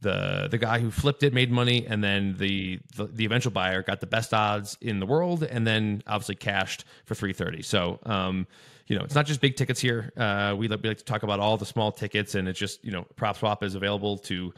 the 0.00 0.48
the 0.50 0.58
guy 0.58 0.78
who 0.78 0.90
flipped 0.90 1.22
it 1.22 1.32
made 1.32 1.50
money 1.50 1.86
and 1.86 2.04
then 2.04 2.36
the, 2.38 2.78
the, 2.96 3.06
the 3.06 3.24
eventual 3.24 3.52
buyer 3.52 3.82
got 3.82 4.00
the 4.00 4.06
best 4.06 4.34
odds 4.34 4.76
in 4.80 5.00
the 5.00 5.06
world 5.06 5.42
and 5.42 5.66
then 5.66 6.02
obviously 6.06 6.34
cashed 6.34 6.84
for 7.06 7.14
330 7.14 7.62
so 7.62 7.98
um 8.04 8.46
you 8.86 8.96
know 8.96 9.04
it's 9.04 9.14
not 9.14 9.26
just 9.26 9.40
big 9.40 9.56
tickets 9.56 9.80
here 9.80 10.12
uh 10.16 10.54
we, 10.56 10.68
we 10.68 10.76
like 10.76 10.98
to 10.98 11.04
talk 11.04 11.22
about 11.22 11.40
all 11.40 11.56
the 11.56 11.66
small 11.66 11.92
tickets 11.92 12.34
and 12.34 12.48
it's 12.48 12.58
just 12.58 12.84
you 12.84 12.90
know 12.90 13.04
prop 13.16 13.36
swap 13.36 13.62
is 13.62 13.74
available 13.74 14.18
to 14.18 14.52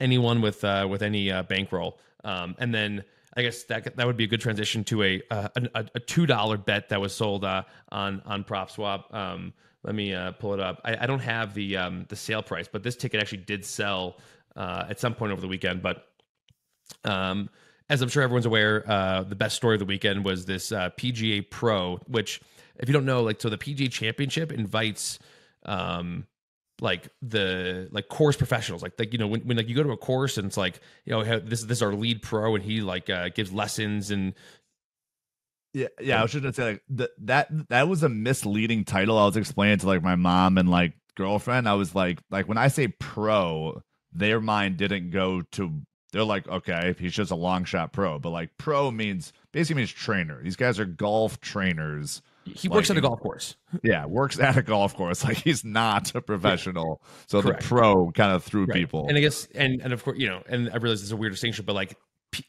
anyone 0.00 0.40
with 0.40 0.62
uh 0.64 0.86
with 0.88 1.02
any 1.02 1.30
uh, 1.30 1.42
bankroll 1.44 1.98
um 2.24 2.54
and 2.58 2.74
then 2.74 3.04
I 3.36 3.42
guess 3.42 3.62
that 3.64 3.96
that 3.96 4.06
would 4.06 4.16
be 4.16 4.24
a 4.24 4.26
good 4.26 4.40
transition 4.40 4.82
to 4.84 5.04
a 5.04 5.22
uh, 5.30 5.48
a, 5.74 5.86
a 5.94 6.00
two 6.00 6.26
dollar 6.26 6.56
bet 6.56 6.88
that 6.88 7.00
was 7.00 7.14
sold 7.14 7.44
uh, 7.44 7.62
on 7.90 8.22
on 8.26 8.42
prop 8.42 8.72
swap. 8.72 9.14
Um, 9.14 9.52
let 9.82 9.94
me 9.94 10.12
uh, 10.12 10.32
pull 10.32 10.52
it 10.52 10.60
up. 10.60 10.80
I, 10.84 11.04
I, 11.04 11.06
don't 11.06 11.20
have 11.20 11.54
the 11.54 11.76
um, 11.76 12.06
the 12.08 12.16
sale 12.16 12.42
price, 12.42 12.68
but 12.70 12.82
this 12.82 12.96
ticket 12.96 13.20
actually 13.20 13.38
did 13.38 13.64
sell 13.64 14.18
uh, 14.56 14.86
at 14.88 15.00
some 15.00 15.14
point 15.14 15.32
over 15.32 15.40
the 15.40 15.48
weekend. 15.48 15.80
But 15.80 16.06
um, 17.04 17.48
as 17.88 18.02
I'm 18.02 18.08
sure 18.08 18.22
everyone's 18.22 18.46
aware, 18.46 18.84
uh, 18.90 19.22
the 19.22 19.36
best 19.36 19.56
story 19.56 19.74
of 19.76 19.78
the 19.78 19.86
weekend 19.86 20.24
was 20.24 20.44
this 20.44 20.70
uh, 20.72 20.90
PGA 20.98 21.48
Pro, 21.48 21.96
which, 22.06 22.40
if 22.80 22.88
you 22.88 22.92
don't 22.92 23.04
know, 23.04 23.22
like, 23.22 23.40
so 23.40 23.48
the 23.48 23.58
PGA 23.58 23.90
Championship 23.90 24.50
invites, 24.50 25.18
um, 25.64 26.26
like 26.80 27.08
the 27.20 27.88
like 27.92 28.08
course 28.08 28.36
professionals, 28.36 28.82
like 28.82 28.94
like 28.98 29.12
you 29.12 29.18
know 29.18 29.26
when, 29.26 29.42
when 29.42 29.56
like 29.56 29.68
you 29.68 29.74
go 29.74 29.82
to 29.82 29.90
a 29.90 29.96
course 29.96 30.38
and 30.38 30.46
it's 30.46 30.56
like 30.56 30.80
you 31.04 31.12
know 31.12 31.22
this 31.22 31.62
this 31.62 31.78
is 31.78 31.82
our 31.82 31.92
lead 31.92 32.22
pro 32.22 32.54
and 32.54 32.64
he 32.64 32.80
like 32.80 33.10
uh, 33.10 33.28
gives 33.28 33.52
lessons 33.52 34.10
and 34.10 34.34
yeah, 35.72 35.88
yeah. 36.00 36.18
I 36.18 36.22
was 36.22 36.32
just 36.32 36.42
gonna 36.42 36.54
say 36.54 36.64
like 36.64 36.82
th- 36.96 37.10
that 37.18 37.68
that 37.68 37.88
was 37.88 38.02
a 38.02 38.08
misleading 38.08 38.84
title. 38.84 39.18
I 39.18 39.26
was 39.26 39.36
explaining 39.36 39.78
to 39.78 39.86
like 39.86 40.02
my 40.02 40.16
mom 40.16 40.58
and 40.58 40.68
like 40.68 40.94
girlfriend. 41.16 41.68
I 41.68 41.74
was 41.74 41.94
like 41.94 42.20
like 42.30 42.48
when 42.48 42.58
I 42.58 42.68
say 42.68 42.88
pro, 42.88 43.82
their 44.12 44.40
mind 44.40 44.78
didn't 44.78 45.10
go 45.10 45.42
to 45.52 45.82
they're 46.12 46.24
like, 46.24 46.48
okay, 46.48 46.96
he's 46.98 47.12
just 47.12 47.30
a 47.30 47.36
long 47.36 47.64
shot 47.64 47.92
pro, 47.92 48.18
but 48.18 48.30
like 48.30 48.50
pro 48.58 48.90
means 48.90 49.32
basically 49.52 49.82
means 49.82 49.92
trainer. 49.92 50.42
These 50.42 50.56
guys 50.56 50.80
are 50.80 50.84
golf 50.84 51.40
trainers. 51.40 52.20
He 52.56 52.68
like, 52.68 52.76
works 52.76 52.90
at 52.90 52.96
a 52.96 53.00
golf 53.00 53.20
course. 53.20 53.56
Yeah, 53.82 54.06
works 54.06 54.38
at 54.38 54.56
a 54.56 54.62
golf 54.62 54.94
course. 54.94 55.24
Like 55.30 55.38
he's 55.38 55.64
not 55.64 56.14
a 56.14 56.20
professional. 56.20 57.00
Yeah. 57.02 57.24
So 57.28 57.42
Correct. 57.42 57.62
the 57.62 57.68
pro 57.68 58.10
kind 58.10 58.32
of 58.32 58.42
threw 58.42 58.64
right. 58.64 58.74
people. 58.74 59.06
And 59.08 59.16
I 59.16 59.20
guess, 59.20 59.46
and 59.54 59.80
and 59.80 59.92
of 59.92 60.02
course, 60.02 60.18
you 60.18 60.28
know, 60.28 60.42
and 60.48 60.70
I 60.70 60.76
realize 60.76 61.02
it's 61.02 61.12
a 61.12 61.16
weird 61.16 61.32
distinction, 61.32 61.64
but 61.64 61.74
like 61.74 61.96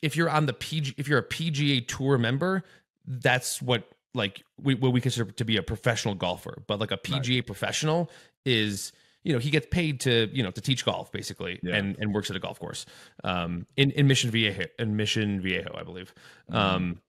if 0.02 0.16
you're 0.16 0.30
on 0.30 0.46
the 0.46 0.54
PG, 0.54 0.96
if 0.98 1.08
you're 1.08 1.20
a 1.20 1.28
PGA 1.28 1.88
Tour 1.88 2.18
member, 2.18 2.64
that's 3.06 3.62
what 3.62 3.90
like 4.14 4.44
we, 4.60 4.76
what 4.76 4.94
we 4.94 5.02
consider 5.02 5.32
to 5.32 5.46
be 5.46 5.58
a 5.58 5.64
professional 5.64 6.16
golfer. 6.16 6.64
But 6.68 6.80
like 6.80 6.92
a 6.92 6.98
PGA 6.98 7.36
right. 7.36 7.46
professional 7.46 8.10
is 8.46 8.92
you 9.24 9.34
know 9.34 9.40
he 9.40 9.50
gets 9.50 9.68
paid 9.70 10.00
to 10.02 10.30
you 10.34 10.44
know 10.44 10.52
to 10.52 10.62
teach 10.62 10.86
golf 10.86 11.12
basically 11.12 11.60
yeah. 11.64 11.76
and 11.76 11.96
and 12.00 12.14
works 12.14 12.30
at 12.30 12.36
a 12.36 12.40
golf 12.40 12.60
course 12.60 12.86
um 13.24 13.66
in 13.78 13.92
in 13.92 14.08
mission 14.08 14.32
viejo 14.32 14.66
in 14.80 14.96
mission 14.96 15.42
viejo 15.42 15.76
i 15.78 15.84
believe 15.84 16.14
mm-hmm. 16.50 16.58
um 16.58 17.02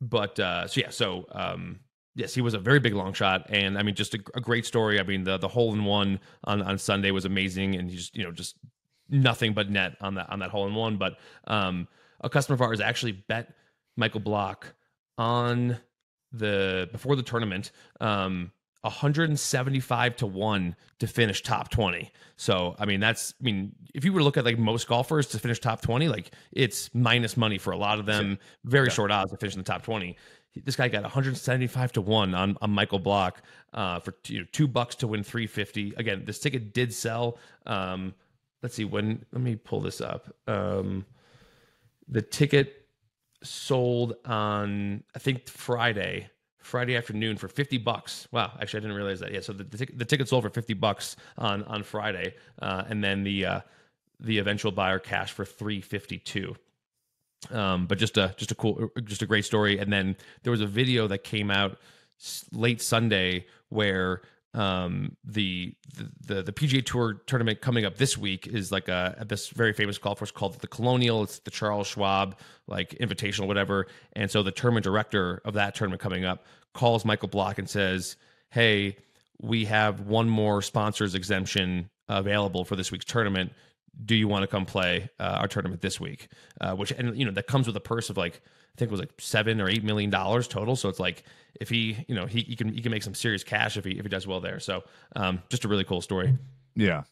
but 0.00 0.38
uh 0.38 0.66
so 0.66 0.80
yeah 0.80 0.90
so 0.90 1.24
um 1.32 1.80
yes 2.16 2.34
he 2.34 2.40
was 2.40 2.54
a 2.54 2.58
very 2.58 2.80
big 2.80 2.94
long 2.94 3.12
shot 3.12 3.46
and 3.50 3.78
i 3.78 3.82
mean 3.82 3.94
just 3.94 4.14
a, 4.14 4.18
a 4.34 4.40
great 4.40 4.66
story 4.66 4.98
i 4.98 5.02
mean 5.04 5.22
the 5.22 5.38
the 5.38 5.46
hole 5.46 5.72
in 5.72 5.84
one 5.84 6.18
on 6.44 6.60
on 6.62 6.76
sunday 6.76 7.12
was 7.12 7.24
amazing 7.24 7.76
and 7.76 7.90
he 7.90 7.96
just 7.96 8.16
you 8.16 8.24
know 8.24 8.32
just 8.32 8.56
nothing 9.08 9.52
but 9.52 9.70
net 9.70 9.96
on 10.00 10.14
that 10.14 10.28
on 10.30 10.40
that 10.40 10.50
hole 10.50 10.66
in 10.66 10.74
one 10.74 10.96
but 10.96 11.18
um 11.46 11.86
a 12.22 12.28
customer 12.28 12.54
of 12.54 12.62
ours 12.62 12.80
actually 12.80 13.12
bet 13.12 13.54
michael 13.96 14.20
block 14.20 14.74
on 15.18 15.76
the 16.32 16.88
before 16.90 17.14
the 17.14 17.22
tournament 17.22 17.70
um 18.00 18.50
175 18.86 20.16
to 20.16 20.26
1 20.26 20.76
to 21.00 21.06
finish 21.06 21.42
top 21.42 21.70
20. 21.70 22.10
So, 22.36 22.76
I 22.78 22.86
mean, 22.86 23.00
that's, 23.00 23.34
I 23.40 23.44
mean, 23.44 23.72
if 23.94 24.04
you 24.04 24.12
were 24.12 24.20
to 24.20 24.24
look 24.24 24.36
at 24.36 24.44
like 24.44 24.58
most 24.58 24.86
golfers 24.86 25.26
to 25.28 25.38
finish 25.38 25.58
top 25.58 25.82
20, 25.82 26.08
like 26.08 26.30
it's 26.52 26.94
minus 26.94 27.36
money 27.36 27.58
for 27.58 27.72
a 27.72 27.76
lot 27.76 27.98
of 27.98 28.06
them, 28.06 28.38
very 28.64 28.86
yeah. 28.86 28.92
short 28.92 29.10
odds 29.10 29.32
to 29.32 29.36
finish 29.36 29.54
in 29.54 29.60
the 29.60 29.64
top 29.64 29.82
20. 29.82 30.16
This 30.64 30.76
guy 30.76 30.88
got 30.88 31.02
175 31.02 31.92
to 31.92 32.00
1 32.00 32.34
on, 32.34 32.56
on 32.60 32.70
Michael 32.70 32.98
Block 32.98 33.42
uh, 33.74 34.00
for 34.00 34.14
you 34.26 34.40
know, 34.40 34.46
two 34.52 34.66
bucks 34.66 34.94
to 34.96 35.06
win 35.06 35.22
350. 35.22 35.94
Again, 35.96 36.24
this 36.24 36.38
ticket 36.38 36.72
did 36.72 36.92
sell. 36.92 37.38
Um, 37.66 38.14
let's 38.62 38.74
see 38.74 38.84
when, 38.84 39.24
let 39.32 39.42
me 39.42 39.56
pull 39.56 39.80
this 39.80 40.00
up. 40.00 40.34
Um, 40.46 41.04
the 42.08 42.22
ticket 42.22 42.86
sold 43.42 44.14
on, 44.24 45.02
I 45.14 45.18
think, 45.18 45.48
Friday 45.48 46.30
Friday 46.66 46.96
afternoon 46.96 47.36
for 47.36 47.46
50 47.46 47.78
bucks. 47.78 48.26
Wow, 48.32 48.52
actually 48.60 48.78
I 48.78 48.80
didn't 48.80 48.96
realize 48.96 49.20
that. 49.20 49.32
Yeah, 49.32 49.40
so 49.40 49.52
the, 49.52 49.64
the, 49.64 49.86
the 49.94 50.04
ticket 50.04 50.28
sold 50.28 50.42
for 50.42 50.50
50 50.50 50.74
bucks 50.74 51.16
on 51.38 51.62
on 51.64 51.84
Friday, 51.84 52.34
uh, 52.60 52.82
and 52.88 53.02
then 53.02 53.22
the 53.22 53.46
uh, 53.46 53.60
the 54.18 54.38
eventual 54.38 54.72
buyer 54.72 54.98
cash 54.98 55.32
for 55.32 55.44
352. 55.44 56.56
Um, 57.50 57.86
but 57.86 57.98
just 57.98 58.16
a 58.16 58.34
just 58.36 58.50
a 58.50 58.54
cool, 58.54 58.90
just 59.04 59.22
a 59.22 59.26
great 59.26 59.44
story. 59.44 59.78
And 59.78 59.92
then 59.92 60.16
there 60.42 60.50
was 60.50 60.60
a 60.60 60.66
video 60.66 61.06
that 61.08 61.24
came 61.24 61.50
out 61.50 61.78
late 62.52 62.80
Sunday 62.80 63.46
where 63.68 64.22
um, 64.54 65.16
the, 65.22 65.74
the 66.26 66.42
the 66.42 66.52
PGA 66.52 66.84
Tour 66.84 67.14
tournament 67.26 67.60
coming 67.60 67.84
up 67.84 67.98
this 67.98 68.16
week 68.16 68.46
is 68.46 68.72
like 68.72 68.88
a 68.88 69.24
this 69.28 69.48
very 69.48 69.74
famous 69.74 69.98
golf 69.98 70.18
course 70.18 70.30
called 70.30 70.58
the 70.60 70.66
Colonial. 70.66 71.22
It's 71.22 71.40
the 71.40 71.50
Charles 71.50 71.86
Schwab 71.86 72.38
like 72.66 72.90
invitational, 73.00 73.46
whatever. 73.46 73.86
And 74.14 74.30
so 74.30 74.42
the 74.42 74.52
tournament 74.52 74.84
director 74.84 75.42
of 75.44 75.54
that 75.54 75.74
tournament 75.74 76.00
coming 76.00 76.24
up 76.24 76.46
calls 76.72 77.04
Michael 77.04 77.28
Block 77.28 77.58
and 77.58 77.68
says, 77.68 78.16
"Hey, 78.50 78.96
we 79.40 79.66
have 79.66 80.00
one 80.00 80.28
more 80.28 80.62
sponsors 80.62 81.14
exemption 81.14 81.90
available 82.08 82.64
for 82.64 82.76
this 82.76 82.90
week's 82.90 83.04
tournament. 83.04 83.52
Do 84.04 84.14
you 84.14 84.28
want 84.28 84.42
to 84.42 84.46
come 84.46 84.66
play 84.66 85.08
uh, 85.18 85.38
our 85.40 85.48
tournament 85.48 85.80
this 85.80 86.00
week?" 86.00 86.28
Uh, 86.60 86.74
which 86.74 86.90
and 86.92 87.16
you 87.16 87.24
know 87.24 87.32
that 87.32 87.46
comes 87.46 87.66
with 87.66 87.76
a 87.76 87.80
purse 87.80 88.10
of 88.10 88.16
like 88.16 88.42
I 88.76 88.78
think 88.78 88.90
it 88.90 88.92
was 88.92 89.00
like 89.00 89.12
seven 89.18 89.58
or 89.58 89.70
eight 89.70 89.84
million 89.84 90.10
dollars 90.10 90.46
total. 90.46 90.76
So 90.76 90.90
it's 90.90 91.00
like 91.00 91.24
if 91.60 91.70
he, 91.70 92.04
you 92.08 92.14
know, 92.14 92.26
he, 92.26 92.42
he 92.42 92.56
can 92.56 92.74
he 92.74 92.82
can 92.82 92.92
make 92.92 93.02
some 93.02 93.14
serious 93.14 93.42
cash 93.42 93.78
if 93.78 93.86
he 93.86 93.92
if 93.92 94.02
he 94.02 94.08
does 94.10 94.26
well 94.26 94.40
there. 94.40 94.60
So 94.60 94.84
um, 95.14 95.42
just 95.48 95.64
a 95.64 95.68
really 95.68 95.84
cool 95.84 96.02
story. 96.02 96.36
Yeah, 96.74 97.04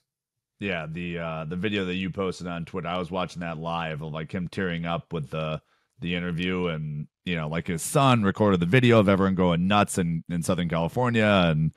yeah. 0.60 0.86
The 0.90 1.18
uh, 1.18 1.44
the 1.44 1.56
video 1.56 1.86
that 1.86 1.94
you 1.94 2.10
posted 2.10 2.46
on 2.48 2.66
Twitter, 2.66 2.88
I 2.88 2.98
was 2.98 3.10
watching 3.10 3.40
that 3.40 3.56
live 3.56 4.02
of 4.02 4.12
like 4.12 4.30
him 4.30 4.48
tearing 4.48 4.84
up 4.84 5.14
with 5.14 5.30
the 5.30 5.62
the 6.00 6.14
interview, 6.14 6.66
and 6.66 7.06
you 7.24 7.36
know, 7.36 7.48
like 7.48 7.68
his 7.68 7.80
son 7.80 8.24
recorded 8.24 8.60
the 8.60 8.66
video 8.66 8.98
of 8.98 9.08
everyone 9.08 9.34
going 9.34 9.66
nuts 9.66 9.96
in 9.96 10.22
in 10.28 10.42
Southern 10.42 10.68
California, 10.68 11.44
and 11.46 11.72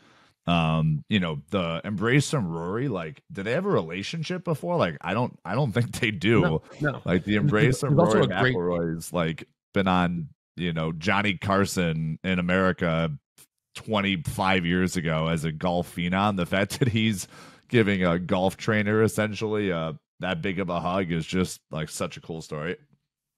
um, 0.48 1.04
you 1.10 1.20
know, 1.20 1.42
the 1.50 1.82
embrace 1.84 2.30
from 2.30 2.48
Rory. 2.48 2.88
Like, 2.88 3.22
did 3.32 3.46
they 3.46 3.52
have 3.52 3.66
a 3.66 3.70
relationship 3.70 4.44
before? 4.44 4.78
Like, 4.78 4.98
I 5.02 5.14
don't, 5.14 5.38
I 5.46 5.56
don't 5.56 5.72
think 5.72 6.00
they 6.00 6.12
do. 6.12 6.42
No, 6.42 6.62
no. 6.82 7.02
Like 7.06 7.24
the 7.26 7.36
embrace 7.36 7.82
from 7.82 7.96
Rory 7.96 8.28
McIlroy 8.28 8.98
is 8.98 9.14
like 9.14 9.48
been 9.74 9.88
on, 9.88 10.30
you 10.56 10.74
know, 10.74 10.92
Johnny 10.92 11.36
Carson 11.36 12.18
in 12.24 12.40
America 12.40 13.12
25 13.76 14.66
years 14.66 14.96
ago 14.96 15.28
as 15.28 15.44
a 15.44 15.52
golf 15.52 15.96
phenom. 15.96 16.38
The 16.38 16.46
fact 16.46 16.80
that 16.80 16.88
he's, 16.88 17.28
giving 17.70 18.04
a 18.04 18.20
golf 18.20 18.58
trainer 18.58 19.04
essentially 19.04 19.72
uh, 19.72 19.94
that 20.20 20.42
big 20.42 20.60
of 20.60 20.70
a 20.70 20.80
hug 20.80 21.12
is 21.12 21.26
just 21.26 21.60
like 21.72 21.90
such 21.90 22.18
a 22.18 22.22
cool 22.22 22.42
story. 22.42 22.78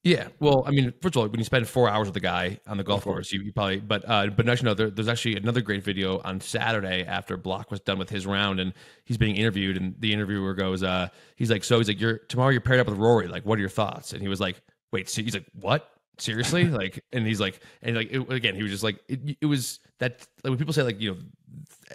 Yeah, 0.03 0.29
well, 0.39 0.63
I 0.65 0.71
mean, 0.71 0.93
first 1.01 1.17
of 1.17 1.21
all, 1.21 1.27
when 1.27 1.39
you 1.39 1.43
spend 1.45 1.67
four 1.67 1.89
hours 1.89 2.07
with 2.07 2.15
a 2.15 2.21
guy 2.21 2.57
on 2.67 2.77
the 2.77 2.85
golf 2.85 3.03
course, 3.03 3.33
you, 3.33 3.41
you 3.41 3.51
probably, 3.51 3.81
but 3.81 4.07
uh, 4.07 4.27
but 4.27 4.47
actually, 4.47 4.67
no, 4.67 4.73
there, 4.73 4.89
there's 4.89 5.09
actually 5.09 5.35
another 5.35 5.59
great 5.59 5.83
video 5.83 6.21
on 6.23 6.39
Saturday 6.39 7.03
after 7.03 7.35
Block 7.35 7.69
was 7.69 7.81
done 7.81 7.99
with 7.99 8.09
his 8.09 8.25
round, 8.25 8.61
and 8.61 8.73
he's 9.03 9.17
being 9.17 9.35
interviewed, 9.35 9.75
and 9.75 9.95
the 9.99 10.13
interviewer 10.13 10.53
goes, 10.53 10.83
uh, 10.83 11.09
he's 11.35 11.51
like, 11.51 11.65
so 11.65 11.77
he's 11.79 11.89
like, 11.89 11.99
you're 11.99 12.19
tomorrow, 12.19 12.51
you're 12.51 12.61
paired 12.61 12.79
up 12.79 12.87
with 12.87 12.97
Rory, 12.97 13.27
like, 13.27 13.45
what 13.45 13.57
are 13.57 13.59
your 13.59 13.69
thoughts? 13.69 14.13
And 14.13 14.21
he 14.21 14.29
was 14.29 14.39
like, 14.39 14.61
wait, 14.93 15.09
so 15.09 15.21
he's 15.21 15.33
like, 15.33 15.47
what? 15.53 15.91
Seriously? 16.17 16.63
like, 16.69 17.03
and 17.11 17.27
he's 17.27 17.41
like, 17.41 17.59
and 17.81 17.97
like, 17.97 18.09
it, 18.09 18.31
again, 18.31 18.55
he 18.55 18.63
was 18.63 18.71
just 18.71 18.83
like, 18.83 19.01
it, 19.09 19.37
it 19.41 19.45
was 19.47 19.79
that 19.99 20.25
like 20.45 20.51
when 20.51 20.57
people 20.57 20.73
say 20.73 20.83
like, 20.83 21.01
you 21.01 21.11
know, 21.11 21.17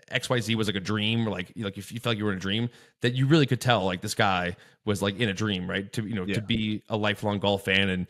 X 0.09 0.28
Y 0.28 0.40
Z 0.40 0.54
was 0.57 0.66
like 0.68 0.76
a 0.76 0.80
dream, 0.80 1.26
or 1.26 1.30
like 1.30 1.52
like 1.57 1.78
if 1.78 1.92
you 1.92 2.00
felt 2.00 2.12
like 2.12 2.18
you 2.18 2.24
were 2.24 2.33
in 2.33 2.38
a 2.38 2.40
dream, 2.40 2.68
that 3.02 3.14
you 3.14 3.26
really 3.26 3.46
could 3.46 3.61
tell 3.61 3.85
like 3.85 4.00
this 4.00 4.14
guy 4.14 4.57
was 4.85 5.00
like 5.02 5.18
in 5.18 5.28
a 5.28 5.35
dream, 5.35 5.68
right? 5.68 5.92
To 5.92 6.02
you 6.07 6.14
know 6.14 6.24
Yeah. 6.26 6.35
to 6.37 6.42
be 6.42 6.83
a 6.88 6.96
lifelong 6.96 7.38
golf 7.38 7.64
fan 7.64 7.88
and 7.88 8.07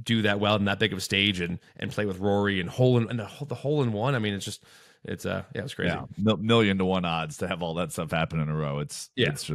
do 0.00 0.22
that 0.22 0.38
well 0.38 0.54
in 0.56 0.64
that 0.66 0.78
big 0.78 0.92
of 0.92 0.98
a 0.98 1.00
stage 1.00 1.40
and 1.40 1.58
and 1.76 1.90
play 1.90 2.06
with 2.06 2.18
Rory 2.18 2.60
and 2.60 2.70
hole 2.70 2.96
in 2.98 3.08
and 3.10 3.18
the, 3.18 3.24
hole- 3.24 3.46
the 3.46 3.54
hole 3.56 3.82
in 3.82 3.92
one. 3.92 4.14
I 4.14 4.18
mean, 4.20 4.34
it's 4.34 4.44
just 4.44 4.62
it's 5.04 5.26
uh 5.26 5.42
yeah, 5.54 5.62
it's 5.62 5.74
crazy. 5.74 5.92
Yeah, 5.94 6.04
mil- 6.18 6.36
million 6.36 6.78
to 6.78 6.84
one 6.84 7.04
odds 7.04 7.38
to 7.38 7.48
have 7.48 7.62
all 7.62 7.74
that 7.74 7.90
stuff 7.92 8.10
happen 8.12 8.38
in 8.40 8.48
a 8.48 8.54
row. 8.54 8.78
It's 8.78 9.10
Yeah. 9.16 9.30
it's 9.30 9.50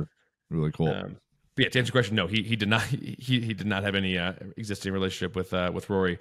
really 0.50 0.72
cool. 0.72 0.90
Um, 0.90 1.18
but 1.56 1.64
yeah, 1.64 1.70
to 1.70 1.80
answer 1.80 1.88
your 1.90 1.94
question, 1.94 2.16
no, 2.18 2.28
he 2.28 2.44
he 2.44 2.58
did 2.58 2.68
not 2.68 2.82
he 2.84 3.16
he 3.40 3.54
did 3.54 3.66
not 3.68 3.84
have 3.84 3.96
any 3.96 4.18
uh, 4.18 4.34
existing 4.58 4.92
relationship 4.92 5.36
with 5.38 5.54
uh, 5.54 5.72
with 5.74 5.90
Rory. 5.90 6.20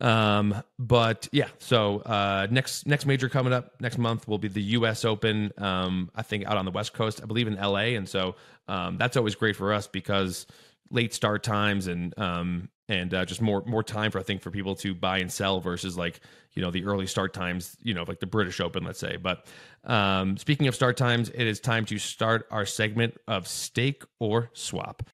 Um, 0.00 0.62
but 0.78 1.28
yeah, 1.32 1.48
so 1.58 2.00
uh, 2.00 2.46
next 2.50 2.86
next 2.86 3.06
major 3.06 3.28
coming 3.28 3.52
up 3.52 3.80
next 3.80 3.98
month 3.98 4.28
will 4.28 4.38
be 4.38 4.48
the 4.48 4.62
U.S. 4.62 5.04
Open. 5.04 5.52
Um, 5.58 6.10
I 6.14 6.22
think 6.22 6.46
out 6.46 6.56
on 6.56 6.64
the 6.64 6.70
West 6.70 6.92
Coast, 6.92 7.20
I 7.22 7.26
believe 7.26 7.48
in 7.48 7.56
L.A. 7.56 7.96
And 7.96 8.08
so 8.08 8.36
um, 8.68 8.96
that's 8.98 9.16
always 9.16 9.34
great 9.34 9.56
for 9.56 9.72
us 9.72 9.86
because 9.86 10.46
late 10.90 11.14
start 11.14 11.44
times 11.44 11.86
and 11.86 12.18
um 12.18 12.68
and 12.88 13.14
uh, 13.14 13.24
just 13.24 13.40
more 13.40 13.62
more 13.66 13.82
time 13.84 14.10
for 14.10 14.18
I 14.18 14.22
think 14.22 14.42
for 14.42 14.50
people 14.50 14.74
to 14.76 14.94
buy 14.94 15.18
and 15.18 15.30
sell 15.30 15.60
versus 15.60 15.96
like 15.96 16.20
you 16.54 16.62
know 16.62 16.70
the 16.70 16.84
early 16.84 17.06
start 17.06 17.32
times 17.32 17.76
you 17.82 17.94
know 17.94 18.04
like 18.06 18.18
the 18.18 18.26
British 18.26 18.60
Open 18.60 18.84
let's 18.84 18.98
say. 18.98 19.16
But 19.16 19.46
um, 19.84 20.36
speaking 20.36 20.66
of 20.66 20.74
start 20.74 20.96
times, 20.96 21.30
it 21.30 21.46
is 21.46 21.60
time 21.60 21.84
to 21.86 21.98
start 21.98 22.46
our 22.50 22.66
segment 22.66 23.16
of 23.28 23.46
stake 23.46 24.02
or 24.18 24.50
swap. 24.52 25.04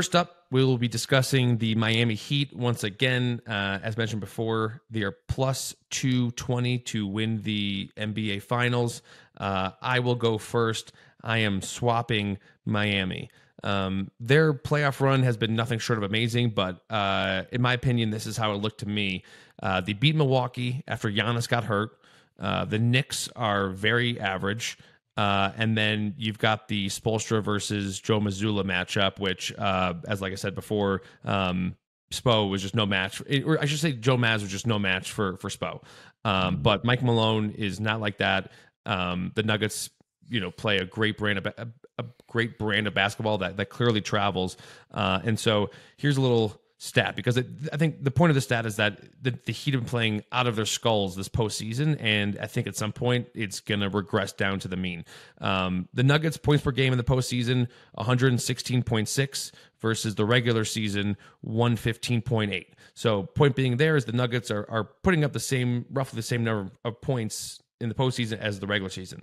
First 0.00 0.16
up, 0.16 0.46
we 0.50 0.64
will 0.64 0.78
be 0.78 0.88
discussing 0.88 1.58
the 1.58 1.74
Miami 1.74 2.14
Heat 2.14 2.56
once 2.56 2.84
again. 2.84 3.42
Uh, 3.46 3.80
as 3.82 3.98
mentioned 3.98 4.20
before, 4.22 4.80
they 4.88 5.02
are 5.02 5.12
plus 5.28 5.74
220 5.90 6.78
to 6.78 7.06
win 7.06 7.42
the 7.42 7.90
NBA 7.98 8.40
Finals. 8.40 9.02
Uh, 9.36 9.72
I 9.82 9.98
will 9.98 10.14
go 10.14 10.38
first. 10.38 10.92
I 11.22 11.40
am 11.40 11.60
swapping 11.60 12.38
Miami. 12.64 13.28
Um, 13.62 14.10
their 14.18 14.54
playoff 14.54 15.02
run 15.02 15.22
has 15.22 15.36
been 15.36 15.54
nothing 15.54 15.78
short 15.78 15.98
of 15.98 16.02
amazing, 16.02 16.52
but 16.52 16.80
uh, 16.88 17.42
in 17.52 17.60
my 17.60 17.74
opinion, 17.74 18.08
this 18.08 18.24
is 18.24 18.38
how 18.38 18.54
it 18.54 18.62
looked 18.62 18.80
to 18.80 18.88
me. 18.88 19.22
Uh, 19.62 19.82
they 19.82 19.92
beat 19.92 20.16
Milwaukee 20.16 20.82
after 20.88 21.10
Giannis 21.10 21.46
got 21.46 21.64
hurt. 21.64 21.90
Uh, 22.38 22.64
the 22.64 22.78
Knicks 22.78 23.28
are 23.36 23.68
very 23.68 24.18
average. 24.18 24.78
Uh, 25.20 25.52
and 25.58 25.76
then 25.76 26.14
you've 26.16 26.38
got 26.38 26.66
the 26.68 26.86
Spoelstra 26.86 27.42
versus 27.42 28.00
Joe 28.00 28.20
Mazzulla 28.20 28.64
matchup, 28.64 29.18
which, 29.18 29.52
uh, 29.58 29.92
as 30.08 30.22
like 30.22 30.32
I 30.32 30.36
said 30.36 30.54
before, 30.54 31.02
um, 31.26 31.76
Spo 32.10 32.48
was 32.48 32.62
just 32.62 32.74
no 32.74 32.86
match, 32.86 33.20
or 33.44 33.60
I 33.60 33.66
should 33.66 33.80
say 33.80 33.92
Joe 33.92 34.16
Maz 34.16 34.40
was 34.40 34.50
just 34.50 34.66
no 34.66 34.78
match 34.78 35.12
for 35.12 35.36
for 35.36 35.50
Spo. 35.50 35.82
Um, 36.24 36.62
but 36.62 36.86
Mike 36.86 37.02
Malone 37.02 37.50
is 37.50 37.80
not 37.80 38.00
like 38.00 38.16
that. 38.16 38.50
Um, 38.86 39.32
the 39.34 39.42
Nuggets, 39.42 39.90
you 40.30 40.40
know, 40.40 40.50
play 40.50 40.78
a 40.78 40.86
great 40.86 41.18
brand 41.18 41.36
of 41.36 41.44
a, 41.44 41.68
a 41.98 42.04
great 42.26 42.58
brand 42.58 42.86
of 42.86 42.94
basketball 42.94 43.36
that 43.38 43.58
that 43.58 43.66
clearly 43.66 44.00
travels. 44.00 44.56
Uh, 44.90 45.20
and 45.22 45.38
so 45.38 45.68
here's 45.98 46.16
a 46.16 46.22
little 46.22 46.58
stat 46.82 47.14
because 47.14 47.36
it, 47.36 47.46
I 47.74 47.76
think 47.76 48.02
the 48.02 48.10
point 48.10 48.30
of 48.30 48.34
the 48.34 48.40
stat 48.40 48.64
is 48.64 48.76
that 48.76 49.00
the, 49.22 49.38
the 49.44 49.52
Heat 49.52 49.74
have 49.74 49.82
been 49.82 49.88
playing 49.88 50.24
out 50.32 50.46
of 50.46 50.56
their 50.56 50.64
skulls 50.64 51.14
this 51.14 51.28
postseason, 51.28 51.98
and 52.00 52.38
I 52.40 52.46
think 52.46 52.66
at 52.66 52.74
some 52.74 52.90
point 52.90 53.28
it's 53.34 53.60
going 53.60 53.80
to 53.80 53.90
regress 53.90 54.32
down 54.32 54.60
to 54.60 54.68
the 54.68 54.78
mean. 54.78 55.04
Um, 55.42 55.88
the 55.92 56.02
Nuggets 56.02 56.38
points 56.38 56.64
per 56.64 56.70
game 56.70 56.92
in 56.92 56.96
the 56.96 57.04
postseason 57.04 57.68
116.6 57.98 59.52
versus 59.78 60.14
the 60.14 60.24
regular 60.24 60.64
season 60.64 61.18
115.8. 61.46 62.66
So 62.94 63.24
point 63.24 63.54
being 63.54 63.76
there 63.76 63.96
is 63.96 64.06
the 64.06 64.12
Nuggets 64.12 64.50
are 64.50 64.64
are 64.70 64.84
putting 64.84 65.22
up 65.22 65.34
the 65.34 65.40
same 65.40 65.84
roughly 65.90 66.16
the 66.16 66.22
same 66.22 66.44
number 66.44 66.72
of 66.86 67.00
points 67.02 67.62
in 67.78 67.90
the 67.90 67.94
postseason 67.94 68.38
as 68.38 68.58
the 68.58 68.66
regular 68.66 68.90
season. 68.90 69.22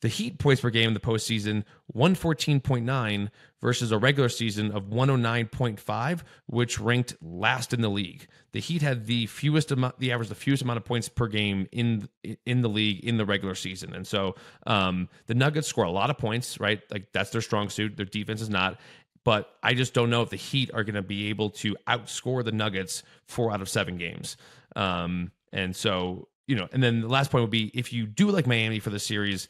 The 0.00 0.08
Heat 0.08 0.38
points 0.38 0.62
per 0.62 0.70
game 0.70 0.88
in 0.88 0.94
the 0.94 1.00
postseason 1.00 1.64
114.9 1.94 3.28
versus 3.60 3.92
a 3.92 3.98
regular 3.98 4.28
season 4.28 4.72
of 4.72 4.84
109.5, 4.84 6.22
which 6.46 6.80
ranked 6.80 7.16
last 7.20 7.74
in 7.74 7.82
the 7.82 7.90
league. 7.90 8.26
The 8.52 8.60
Heat 8.60 8.80
had 8.80 9.06
the 9.06 9.26
fewest 9.26 9.70
amount, 9.70 9.98
the 9.98 10.12
average, 10.12 10.30
the 10.30 10.34
fewest 10.34 10.62
amount 10.62 10.78
of 10.78 10.84
points 10.84 11.08
per 11.08 11.26
game 11.26 11.68
in 11.70 12.08
in 12.46 12.62
the 12.62 12.68
league 12.68 13.04
in 13.04 13.18
the 13.18 13.26
regular 13.26 13.54
season. 13.54 13.94
And 13.94 14.06
so 14.06 14.36
um, 14.66 15.08
the 15.26 15.34
Nuggets 15.34 15.68
score 15.68 15.84
a 15.84 15.90
lot 15.90 16.10
of 16.10 16.16
points, 16.16 16.58
right? 16.58 16.80
Like 16.90 17.12
that's 17.12 17.30
their 17.30 17.42
strong 17.42 17.68
suit. 17.68 17.96
Their 17.96 18.06
defense 18.06 18.40
is 18.40 18.50
not. 18.50 18.80
But 19.22 19.54
I 19.62 19.74
just 19.74 19.92
don't 19.92 20.08
know 20.08 20.22
if 20.22 20.30
the 20.30 20.36
Heat 20.36 20.70
are 20.72 20.82
going 20.82 20.94
to 20.94 21.02
be 21.02 21.28
able 21.28 21.50
to 21.50 21.76
outscore 21.86 22.42
the 22.42 22.52
Nuggets 22.52 23.02
four 23.26 23.52
out 23.52 23.60
of 23.60 23.68
seven 23.68 23.98
games. 23.98 24.38
Um, 24.74 25.32
and 25.52 25.76
so 25.76 26.28
you 26.46 26.56
know, 26.56 26.68
and 26.72 26.82
then 26.82 27.02
the 27.02 27.08
last 27.08 27.30
point 27.30 27.42
would 27.42 27.50
be 27.50 27.70
if 27.74 27.92
you 27.92 28.06
do 28.06 28.30
like 28.30 28.46
Miami 28.46 28.80
for 28.80 28.90
the 28.90 28.98
series. 28.98 29.46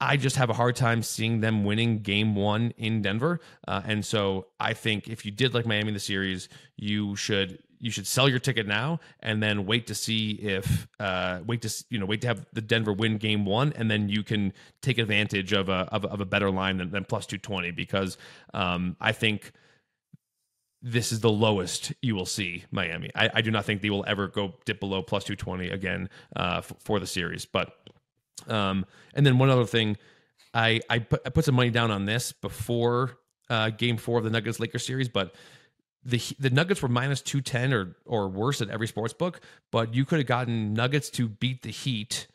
I 0.00 0.16
just 0.16 0.36
have 0.36 0.48
a 0.48 0.54
hard 0.54 0.76
time 0.76 1.02
seeing 1.02 1.40
them 1.40 1.64
winning 1.64 1.98
game 1.98 2.34
one 2.34 2.72
in 2.78 3.02
Denver. 3.02 3.40
Uh, 3.68 3.82
and 3.84 4.04
so 4.04 4.46
I 4.58 4.72
think 4.72 5.08
if 5.08 5.26
you 5.26 5.30
did 5.30 5.52
like 5.52 5.66
Miami 5.66 5.88
in 5.88 5.94
the 5.94 6.00
series, 6.00 6.48
you 6.76 7.16
should 7.16 7.62
you 7.82 7.90
should 7.90 8.06
sell 8.06 8.28
your 8.28 8.38
ticket 8.38 8.66
now 8.66 9.00
and 9.20 9.42
then 9.42 9.64
wait 9.64 9.86
to 9.86 9.94
see 9.94 10.32
if 10.32 10.86
uh, 11.00 11.40
wait 11.46 11.62
to 11.62 11.84
you 11.90 11.98
know 11.98 12.06
wait 12.06 12.20
to 12.20 12.28
have 12.28 12.46
the 12.52 12.60
Denver 12.60 12.92
win 12.92 13.16
game 13.16 13.44
one 13.44 13.72
and 13.74 13.90
then 13.90 14.08
you 14.08 14.22
can 14.22 14.52
take 14.82 14.98
advantage 14.98 15.52
of 15.52 15.68
a 15.68 15.88
of, 15.90 16.04
of 16.04 16.20
a 16.20 16.26
better 16.26 16.50
line 16.50 16.76
than, 16.76 16.90
than 16.90 17.04
plus 17.04 17.26
two 17.26 17.38
twenty 17.38 17.70
because 17.70 18.16
um, 18.54 18.96
I 19.00 19.12
think 19.12 19.52
this 20.82 21.12
is 21.12 21.20
the 21.20 21.30
lowest 21.30 21.92
you 22.00 22.14
will 22.14 22.26
see 22.26 22.64
Miami. 22.70 23.10
I, 23.14 23.30
I 23.34 23.40
do 23.42 23.50
not 23.50 23.66
think 23.66 23.82
they 23.82 23.90
will 23.90 24.04
ever 24.06 24.28
go 24.28 24.54
dip 24.64 24.80
below 24.80 25.02
plus 25.02 25.24
two 25.24 25.36
twenty 25.36 25.68
again 25.70 26.08
uh, 26.36 26.56
f- 26.58 26.72
for 26.78 27.00
the 27.00 27.06
series, 27.06 27.44
but. 27.44 27.74
Um, 28.48 28.86
and 29.14 29.24
then 29.26 29.38
one 29.38 29.50
other 29.50 29.64
thing, 29.66 29.96
I 30.54 30.80
I 30.88 31.00
put, 31.00 31.22
I 31.24 31.30
put 31.30 31.44
some 31.44 31.54
money 31.54 31.70
down 31.70 31.90
on 31.90 32.06
this 32.06 32.32
before 32.32 33.18
uh, 33.48 33.70
Game 33.70 33.96
Four 33.96 34.18
of 34.18 34.24
the 34.24 34.30
Nuggets 34.30 34.60
Lakers 34.60 34.86
series, 34.86 35.08
but 35.08 35.34
the 36.04 36.20
the 36.38 36.50
Nuggets 36.50 36.82
were 36.82 36.88
minus 36.88 37.20
two 37.20 37.40
ten 37.40 37.72
or 37.72 37.96
or 38.06 38.28
worse 38.28 38.60
at 38.60 38.70
every 38.70 38.86
sports 38.86 39.12
book, 39.12 39.40
but 39.70 39.94
you 39.94 40.04
could 40.04 40.18
have 40.18 40.26
gotten 40.26 40.72
Nuggets 40.74 41.10
to 41.10 41.28
beat 41.28 41.62
the 41.62 41.70
Heat 41.70 42.26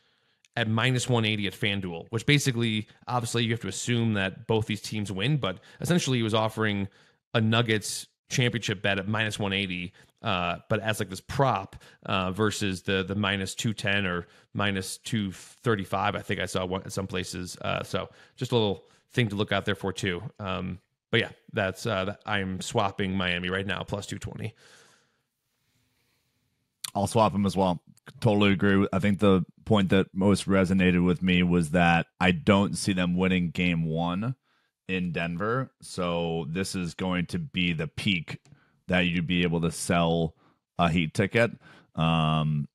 at 0.57 0.69
minus 0.69 1.09
180 1.09 1.47
at 1.47 1.53
FanDuel, 1.53 2.05
which 2.11 2.25
basically, 2.25 2.87
obviously, 3.07 3.43
you 3.43 3.51
have 3.51 3.59
to 3.59 3.67
assume 3.67 4.13
that 4.13 4.47
both 4.47 4.67
these 4.67 4.81
teams 4.81 5.11
win, 5.11 5.37
but 5.37 5.59
essentially, 5.81 6.17
he 6.17 6.23
was 6.23 6.33
offering 6.33 6.87
a 7.33 7.41
Nuggets 7.41 8.07
championship 8.29 8.81
bet 8.81 8.99
at 8.99 9.07
minus 9.07 9.39
180, 9.39 9.93
uh, 10.21 10.57
but 10.69 10.79
as 10.79 10.99
like 10.99 11.09
this 11.09 11.21
prop 11.21 11.75
uh, 12.05 12.31
versus 12.31 12.81
the 12.81 13.03
the 13.03 13.15
minus 13.15 13.55
210 13.55 14.05
or 14.05 14.27
minus 14.53 14.97
235. 14.99 16.15
I 16.15 16.19
think 16.19 16.39
I 16.39 16.45
saw 16.45 16.65
one 16.65 16.81
at 16.83 16.91
some 16.91 17.07
places. 17.07 17.57
Uh, 17.61 17.83
so 17.83 18.09
just 18.35 18.51
a 18.51 18.55
little 18.55 18.85
thing 19.11 19.29
to 19.29 19.35
look 19.35 19.51
out 19.51 19.65
there 19.65 19.75
for 19.75 19.93
too. 19.93 20.21
Um, 20.39 20.79
but 21.11 21.19
yeah, 21.19 21.29
that's 21.53 21.85
uh, 21.85 22.15
I'm 22.25 22.61
swapping 22.61 23.15
Miami 23.15 23.49
right 23.49 23.65
now 23.65 23.83
plus 23.83 24.05
220. 24.07 24.53
I'll 26.93 27.07
swap 27.07 27.33
them 27.33 27.45
as 27.45 27.55
well. 27.57 27.81
Totally 28.21 28.53
agree. 28.53 28.87
I 28.93 28.99
think 28.99 29.19
the 29.19 29.45
point 29.65 29.89
that 29.89 30.07
most 30.13 30.47
resonated 30.47 31.05
with 31.05 31.21
me 31.21 31.43
was 31.43 31.71
that 31.71 32.07
I 32.19 32.31
don't 32.31 32.77
see 32.77 32.93
them 32.93 33.17
winning 33.17 33.49
game 33.49 33.85
one 33.85 34.35
in 34.87 35.11
Denver. 35.11 35.71
So 35.81 36.45
this 36.49 36.75
is 36.75 36.93
going 36.93 37.27
to 37.27 37.39
be 37.39 37.73
the 37.73 37.87
peak 37.87 38.39
that 38.87 39.01
you'd 39.01 39.27
be 39.27 39.43
able 39.43 39.61
to 39.61 39.71
sell 39.71 40.35
a 40.77 40.89
heat 40.89 41.13
ticket. 41.13 41.51
Um, 41.95 42.67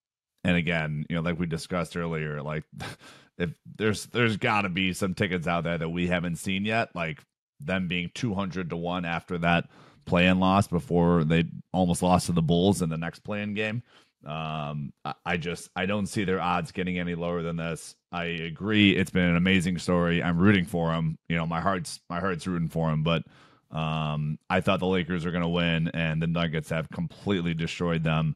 and 0.44 0.56
again, 0.56 1.04
you 1.08 1.16
know, 1.16 1.22
like 1.22 1.38
we 1.38 1.46
discussed 1.46 1.96
earlier, 1.96 2.42
like 2.42 2.64
if 3.38 3.50
there's 3.76 4.06
there's 4.06 4.36
got 4.36 4.62
to 4.62 4.68
be 4.68 4.92
some 4.92 5.14
tickets 5.14 5.46
out 5.46 5.64
there 5.64 5.78
that 5.78 5.88
we 5.88 6.06
haven't 6.08 6.36
seen 6.36 6.64
yet, 6.64 6.88
like 6.94 7.22
them 7.60 7.88
being 7.88 8.10
200 8.14 8.70
to 8.70 8.76
1 8.76 9.04
after 9.04 9.38
that 9.38 9.68
play-in 10.06 10.40
loss 10.40 10.66
before 10.66 11.24
they 11.24 11.44
almost 11.72 12.02
lost 12.02 12.26
to 12.26 12.32
the 12.32 12.42
Bulls 12.42 12.80
in 12.82 12.88
the 12.88 12.96
next 12.96 13.20
play-in 13.20 13.54
game. 13.54 13.82
Um, 14.24 14.92
I- 15.04 15.14
I 15.24 15.36
just 15.36 15.68
I 15.76 15.86
don't 15.86 16.06
see 16.06 16.24
their 16.24 16.40
odds 16.40 16.72
getting 16.72 16.98
any 16.98 17.14
lower 17.14 17.42
than 17.42 17.56
this. 17.56 17.94
I 18.12 18.24
agree, 18.24 18.96
it's 18.96 19.10
been 19.10 19.28
an 19.28 19.36
amazing 19.36 19.78
story. 19.78 20.22
I'm 20.22 20.38
rooting 20.38 20.64
for 20.64 20.92
him. 20.92 21.16
You 21.28 21.36
know, 21.36 21.46
my 21.46 21.60
heart's 21.60 22.00
my 22.08 22.20
heart's 22.20 22.46
rooting 22.46 22.68
for 22.68 22.90
him. 22.90 23.02
but 23.02 23.22
Um, 23.70 24.38
I 24.48 24.60
thought 24.60 24.80
the 24.80 24.86
Lakers 24.86 25.24
were 25.24 25.30
going 25.30 25.42
to 25.44 25.48
win, 25.48 25.88
and 25.94 26.20
the 26.20 26.26
Nuggets 26.26 26.70
have 26.70 26.90
completely 26.90 27.54
destroyed 27.54 28.02
them. 28.02 28.34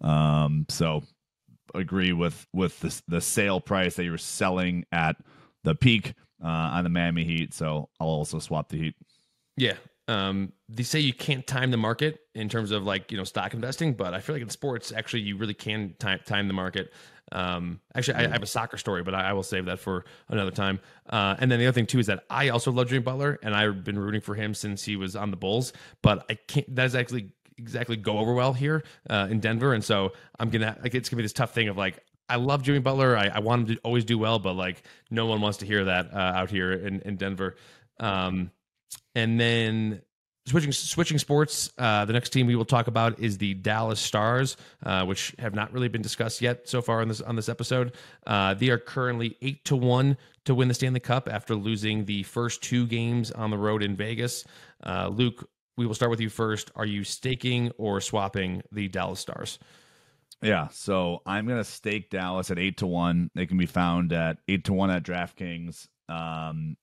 Um, 0.00 0.66
so 0.68 1.02
agree 1.74 2.12
with 2.12 2.46
with 2.52 2.78
the 2.80 3.02
the 3.08 3.20
sale 3.20 3.60
price 3.60 3.96
that 3.96 4.04
you 4.04 4.12
were 4.12 4.18
selling 4.18 4.84
at 4.92 5.16
the 5.64 5.74
peak 5.74 6.14
uh, 6.42 6.46
on 6.46 6.84
the 6.84 6.90
Miami 6.90 7.24
Heat. 7.24 7.52
So 7.52 7.88
I'll 7.98 8.06
also 8.06 8.38
swap 8.38 8.68
the 8.68 8.78
Heat. 8.78 8.94
Yeah. 9.56 9.74
Um, 10.08 10.52
they 10.68 10.84
say 10.84 11.00
you 11.00 11.12
can't 11.12 11.44
time 11.44 11.72
the 11.72 11.76
market 11.76 12.20
in 12.36 12.48
terms 12.48 12.70
of 12.70 12.84
like 12.84 13.10
you 13.10 13.18
know 13.18 13.24
stock 13.24 13.54
investing, 13.54 13.94
but 13.94 14.14
I 14.14 14.20
feel 14.20 14.36
like 14.36 14.42
in 14.42 14.50
sports, 14.50 14.92
actually, 14.92 15.22
you 15.22 15.36
really 15.36 15.54
can 15.54 15.96
time 15.98 16.20
time 16.24 16.46
the 16.46 16.54
market. 16.54 16.92
Um, 17.32 17.80
actually, 17.94 18.14
I, 18.14 18.24
I, 18.24 18.28
have 18.28 18.42
a 18.42 18.46
soccer 18.46 18.76
story, 18.76 19.02
but 19.02 19.14
I, 19.14 19.30
I, 19.30 19.32
will 19.32 19.42
save 19.42 19.66
that 19.66 19.80
for 19.80 20.04
another 20.28 20.52
time. 20.52 20.78
Uh, 21.08 21.34
and 21.38 21.50
then 21.50 21.58
the 21.58 21.66
other 21.66 21.74
thing 21.74 21.86
too 21.86 21.98
is 21.98 22.06
that 22.06 22.24
I 22.30 22.50
also 22.50 22.70
love 22.70 22.88
Jimmy 22.88 23.00
Butler, 23.00 23.38
and 23.42 23.54
I've 23.54 23.82
been 23.82 23.98
rooting 23.98 24.20
for 24.20 24.34
him 24.34 24.54
since 24.54 24.84
he 24.84 24.96
was 24.96 25.16
on 25.16 25.30
the 25.30 25.36
Bulls. 25.36 25.72
But 26.02 26.24
I 26.30 26.34
can't. 26.34 26.72
That 26.76 26.86
is 26.86 26.94
actually 26.94 27.32
exactly 27.58 27.96
go 27.96 28.18
over 28.18 28.32
well 28.34 28.52
here 28.52 28.84
uh, 29.10 29.26
in 29.28 29.40
Denver, 29.40 29.74
and 29.74 29.82
so 29.82 30.12
I'm 30.38 30.50
gonna 30.50 30.78
like 30.82 30.94
it's 30.94 31.08
gonna 31.08 31.18
be 31.18 31.24
this 31.24 31.32
tough 31.32 31.52
thing 31.52 31.68
of 31.68 31.76
like 31.76 31.98
I 32.28 32.36
love 32.36 32.62
Jimmy 32.62 32.78
Butler. 32.80 33.16
I, 33.16 33.28
I, 33.28 33.38
want 33.40 33.68
him 33.68 33.76
to 33.76 33.80
always 33.82 34.04
do 34.04 34.18
well, 34.18 34.38
but 34.38 34.54
like 34.54 34.82
no 35.10 35.26
one 35.26 35.40
wants 35.40 35.58
to 35.58 35.66
hear 35.66 35.84
that 35.84 36.12
uh, 36.12 36.16
out 36.16 36.50
here 36.50 36.72
in, 36.72 37.00
in 37.02 37.16
Denver. 37.16 37.56
Um, 38.00 38.50
and 39.14 39.38
then 39.38 40.02
switching 40.46 40.72
switching 40.72 41.18
sports, 41.18 41.72
uh, 41.78 42.04
the 42.04 42.12
next 42.12 42.30
team 42.30 42.46
we 42.46 42.56
will 42.56 42.64
talk 42.64 42.86
about 42.86 43.18
is 43.18 43.38
the 43.38 43.54
Dallas 43.54 44.00
Stars, 44.00 44.56
uh, 44.84 45.04
which 45.04 45.34
have 45.38 45.54
not 45.54 45.72
really 45.72 45.88
been 45.88 46.02
discussed 46.02 46.40
yet 46.40 46.68
so 46.68 46.80
far 46.80 47.00
on 47.00 47.08
this 47.08 47.20
on 47.20 47.36
this 47.36 47.48
episode. 47.48 47.94
Uh, 48.26 48.54
they 48.54 48.68
are 48.68 48.78
currently 48.78 49.36
eight 49.42 49.64
to 49.64 49.76
one 49.76 50.16
to 50.44 50.54
win 50.54 50.68
the 50.68 50.74
Stanley 50.74 51.00
Cup 51.00 51.28
after 51.30 51.54
losing 51.54 52.04
the 52.04 52.22
first 52.22 52.62
two 52.62 52.86
games 52.86 53.30
on 53.32 53.50
the 53.50 53.58
road 53.58 53.82
in 53.82 53.96
Vegas. 53.96 54.44
Uh, 54.84 55.08
Luke, 55.08 55.48
we 55.76 55.86
will 55.86 55.94
start 55.94 56.10
with 56.10 56.20
you 56.20 56.30
first. 56.30 56.70
Are 56.76 56.86
you 56.86 57.04
staking 57.04 57.72
or 57.78 58.00
swapping 58.00 58.62
the 58.72 58.88
Dallas 58.88 59.20
Stars? 59.20 59.58
Yeah, 60.42 60.68
so 60.68 61.22
I'm 61.26 61.46
gonna 61.48 61.64
stake 61.64 62.10
Dallas 62.10 62.50
at 62.50 62.58
eight 62.58 62.78
to 62.78 62.86
one. 62.86 63.30
They 63.34 63.46
can 63.46 63.58
be 63.58 63.66
found 63.66 64.12
at 64.12 64.38
eight 64.48 64.64
to 64.64 64.72
one 64.72 64.90
at 64.90 65.02
DraftKings. 65.02 65.88
Um, 66.08 66.76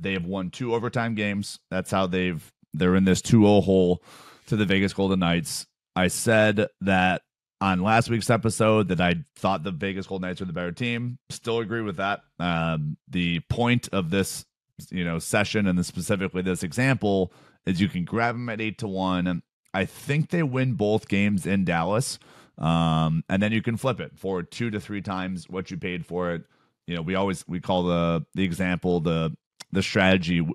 they 0.00 0.12
have 0.12 0.26
won 0.26 0.50
two 0.50 0.74
overtime 0.74 1.16
games. 1.16 1.58
That's 1.70 1.90
how 1.90 2.06
they've 2.06 2.52
they're 2.74 2.96
in 2.96 3.04
this 3.04 3.22
2-0 3.22 3.64
hole 3.64 4.02
to 4.46 4.56
the 4.56 4.64
Vegas 4.64 4.92
Golden 4.92 5.20
Knights. 5.20 5.66
I 5.96 6.08
said 6.08 6.68
that 6.80 7.22
on 7.60 7.82
last 7.82 8.08
week's 8.08 8.30
episode 8.30 8.88
that 8.88 9.00
I 9.00 9.16
thought 9.36 9.64
the 9.64 9.70
Vegas 9.70 10.06
Golden 10.06 10.28
Knights 10.28 10.40
were 10.40 10.46
the 10.46 10.52
better 10.52 10.72
team. 10.72 11.18
Still 11.30 11.58
agree 11.58 11.82
with 11.82 11.96
that. 11.96 12.20
Um, 12.38 12.96
the 13.08 13.40
point 13.48 13.88
of 13.92 14.10
this, 14.10 14.44
you 14.90 15.04
know, 15.04 15.18
session 15.18 15.66
and 15.66 15.84
specifically 15.84 16.42
this 16.42 16.62
example 16.62 17.32
is 17.66 17.80
you 17.80 17.88
can 17.88 18.04
grab 18.04 18.34
them 18.34 18.48
at 18.48 18.60
eight 18.60 18.78
to 18.78 18.88
one. 18.88 19.42
I 19.74 19.84
think 19.84 20.30
they 20.30 20.42
win 20.42 20.74
both 20.74 21.08
games 21.08 21.46
in 21.46 21.64
Dallas. 21.64 22.18
Um, 22.58 23.22
and 23.28 23.42
then 23.42 23.52
you 23.52 23.62
can 23.62 23.76
flip 23.76 24.00
it 24.00 24.12
for 24.16 24.42
two 24.42 24.70
to 24.70 24.80
three 24.80 25.02
times 25.02 25.48
what 25.48 25.70
you 25.70 25.76
paid 25.76 26.04
for 26.06 26.32
it. 26.32 26.44
You 26.86 26.96
know, 26.96 27.02
we 27.02 27.14
always 27.14 27.46
we 27.46 27.60
call 27.60 27.84
the 27.84 28.24
the 28.34 28.44
example 28.44 29.00
the 29.00 29.36
the 29.70 29.82
strategy 29.82 30.46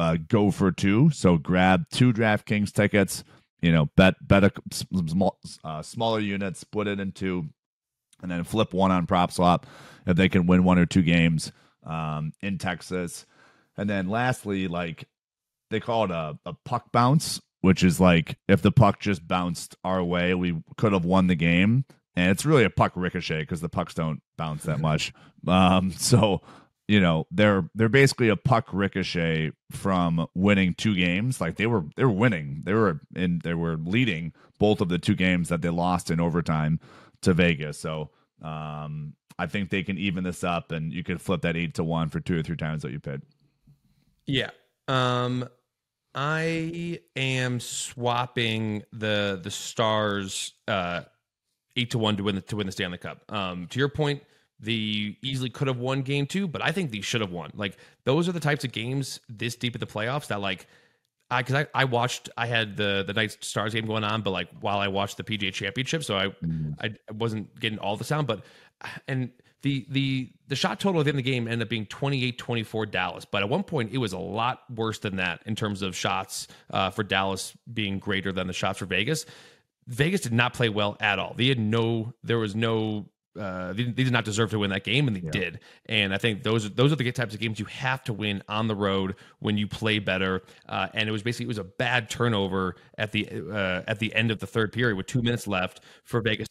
uh, 0.00 0.16
go 0.28 0.50
for 0.50 0.72
two. 0.72 1.10
So 1.10 1.36
grab 1.36 1.84
two 1.90 2.12
DraftKings 2.12 2.72
tickets. 2.72 3.22
You 3.60 3.72
know, 3.72 3.90
bet 3.96 4.14
bet 4.26 4.44
a 4.44 4.52
small 4.72 5.38
uh, 5.62 5.82
smaller 5.82 6.20
unit, 6.20 6.56
split 6.56 6.88
it 6.88 6.98
in 6.98 7.12
two, 7.12 7.50
and 8.22 8.30
then 8.30 8.44
flip 8.44 8.72
one 8.72 8.90
on 8.90 9.06
PropSwap 9.06 9.64
if 10.06 10.16
they 10.16 10.30
can 10.30 10.46
win 10.46 10.64
one 10.64 10.78
or 10.78 10.86
two 10.86 11.02
games 11.02 11.52
um, 11.84 12.32
in 12.40 12.56
Texas. 12.56 13.26
And 13.76 13.88
then 13.88 14.08
lastly, 14.08 14.66
like 14.66 15.06
they 15.70 15.78
call 15.78 16.04
it 16.04 16.10
a, 16.10 16.38
a 16.46 16.54
puck 16.64 16.90
bounce, 16.90 17.40
which 17.60 17.84
is 17.84 18.00
like 18.00 18.38
if 18.48 18.62
the 18.62 18.72
puck 18.72 18.98
just 18.98 19.28
bounced 19.28 19.76
our 19.84 20.02
way, 20.02 20.32
we 20.34 20.62
could 20.78 20.94
have 20.94 21.04
won 21.04 21.26
the 21.26 21.34
game. 21.34 21.84
And 22.16 22.30
it's 22.30 22.46
really 22.46 22.64
a 22.64 22.70
puck 22.70 22.92
ricochet 22.96 23.40
because 23.40 23.60
the 23.60 23.68
pucks 23.68 23.94
don't 23.94 24.20
bounce 24.36 24.64
that 24.64 24.80
much. 24.80 25.12
Um, 25.48 25.90
so 25.92 26.42
you 26.90 26.98
know 26.98 27.24
they're 27.30 27.70
they're 27.76 27.88
basically 27.88 28.28
a 28.30 28.36
puck 28.36 28.66
ricochet 28.72 29.52
from 29.70 30.26
winning 30.34 30.74
two 30.74 30.96
games. 30.96 31.40
Like 31.40 31.54
they 31.54 31.66
were 31.66 31.84
they 31.96 32.04
were 32.04 32.10
winning, 32.10 32.62
they 32.64 32.74
were 32.74 33.00
in 33.14 33.40
they 33.44 33.54
were 33.54 33.76
leading 33.76 34.32
both 34.58 34.80
of 34.80 34.88
the 34.88 34.98
two 34.98 35.14
games 35.14 35.50
that 35.50 35.62
they 35.62 35.68
lost 35.68 36.10
in 36.10 36.18
overtime 36.18 36.80
to 37.22 37.32
Vegas. 37.32 37.78
So 37.78 38.10
um, 38.42 39.14
I 39.38 39.46
think 39.46 39.70
they 39.70 39.84
can 39.84 39.98
even 39.98 40.24
this 40.24 40.42
up, 40.42 40.72
and 40.72 40.92
you 40.92 41.04
could 41.04 41.22
flip 41.22 41.42
that 41.42 41.56
eight 41.56 41.74
to 41.74 41.84
one 41.84 42.08
for 42.08 42.18
two 42.18 42.36
or 42.36 42.42
three 42.42 42.56
times 42.56 42.82
what 42.82 42.92
you 42.92 42.98
paid. 42.98 43.22
Yeah. 44.26 44.50
Um, 44.88 45.48
I 46.12 46.98
am 47.14 47.60
swapping 47.60 48.82
the 48.92 49.38
the 49.40 49.50
Stars 49.52 50.54
uh, 50.66 51.02
eight 51.76 51.92
to 51.92 51.98
one 51.98 52.16
to 52.16 52.24
win 52.24 52.34
the 52.34 52.40
to 52.40 52.56
win 52.56 52.66
the 52.66 52.72
Stanley 52.72 52.98
Cup. 52.98 53.22
Um, 53.28 53.68
to 53.68 53.78
your 53.78 53.88
point, 53.88 54.24
the 54.60 55.16
easily 55.22 55.50
could 55.50 55.68
have 55.68 55.78
won 55.78 56.02
game 56.02 56.26
two, 56.26 56.46
but 56.46 56.62
I 56.62 56.72
think 56.72 56.90
these 56.90 57.04
should 57.04 57.20
have 57.20 57.32
won. 57.32 57.50
Like 57.54 57.76
those 58.04 58.28
are 58.28 58.32
the 58.32 58.40
types 58.40 58.64
of 58.64 58.72
games 58.72 59.20
this 59.28 59.56
deep 59.56 59.74
in 59.74 59.80
the 59.80 59.86
playoffs 59.86 60.28
that 60.28 60.40
like 60.40 60.66
I 61.30 61.42
because 61.42 61.54
I, 61.54 61.66
I 61.74 61.84
watched 61.84 62.28
I 62.36 62.46
had 62.46 62.76
the 62.76 63.04
the 63.06 63.12
Knights 63.12 63.38
Stars 63.40 63.72
game 63.72 63.86
going 63.86 64.04
on, 64.04 64.22
but 64.22 64.30
like 64.30 64.48
while 64.60 64.78
I 64.78 64.88
watched 64.88 65.16
the 65.16 65.24
PGA 65.24 65.52
Championship, 65.52 66.04
so 66.04 66.16
I 66.16 66.28
mm. 66.44 66.74
I 66.80 66.94
wasn't 67.12 67.58
getting 67.58 67.78
all 67.78 67.96
the 67.96 68.04
sound, 68.04 68.26
but 68.26 68.44
and 69.08 69.30
the 69.62 69.86
the 69.88 70.30
the 70.48 70.56
shot 70.56 70.80
total 70.80 71.00
at 71.00 71.04
the 71.04 71.10
end 71.10 71.18
of 71.18 71.24
the 71.24 71.30
game 71.30 71.46
ended 71.46 71.62
up 71.62 71.68
being 71.68 71.86
28-24 71.86 72.90
Dallas, 72.90 73.24
but 73.24 73.42
at 73.42 73.48
one 73.48 73.62
point 73.62 73.92
it 73.92 73.98
was 73.98 74.12
a 74.12 74.18
lot 74.18 74.62
worse 74.74 74.98
than 74.98 75.16
that 75.16 75.42
in 75.46 75.54
terms 75.54 75.82
of 75.82 75.94
shots 75.94 76.48
uh, 76.70 76.90
for 76.90 77.04
Dallas 77.04 77.52
being 77.72 77.98
greater 77.98 78.32
than 78.32 78.46
the 78.46 78.52
shots 78.52 78.78
for 78.78 78.86
Vegas. 78.86 79.26
Vegas 79.86 80.22
did 80.22 80.32
not 80.32 80.54
play 80.54 80.68
well 80.68 80.96
at 81.00 81.18
all. 81.18 81.34
They 81.36 81.46
had 81.46 81.58
no 81.58 82.14
there 82.22 82.38
was 82.38 82.54
no 82.54 83.06
uh, 83.38 83.72
they, 83.72 83.84
they, 83.84 84.04
did 84.04 84.12
not 84.12 84.24
deserve 84.24 84.50
to 84.50 84.58
win 84.58 84.70
that 84.70 84.84
game, 84.84 85.06
and 85.06 85.16
they 85.16 85.20
yeah. 85.20 85.30
did. 85.30 85.60
And 85.86 86.12
I 86.12 86.18
think 86.18 86.42
those 86.42 86.70
those 86.70 86.92
are 86.92 86.96
the 86.96 87.12
types 87.12 87.34
of 87.34 87.40
games 87.40 87.58
you 87.58 87.66
have 87.66 88.02
to 88.04 88.12
win 88.12 88.42
on 88.48 88.66
the 88.66 88.74
road 88.74 89.14
when 89.38 89.56
you 89.56 89.66
play 89.66 89.98
better. 89.98 90.42
Uh, 90.68 90.88
and 90.94 91.08
it 91.08 91.12
was 91.12 91.22
basically 91.22 91.44
it 91.44 91.48
was 91.48 91.58
a 91.58 91.64
bad 91.64 92.10
turnover 92.10 92.76
at 92.98 93.12
the 93.12 93.28
uh, 93.52 93.82
at 93.86 93.98
the 93.98 94.14
end 94.14 94.30
of 94.30 94.40
the 94.40 94.46
third 94.46 94.72
period 94.72 94.96
with 94.96 95.06
two 95.06 95.22
minutes 95.22 95.46
left 95.46 95.80
for 96.04 96.20
Vegas 96.20 96.48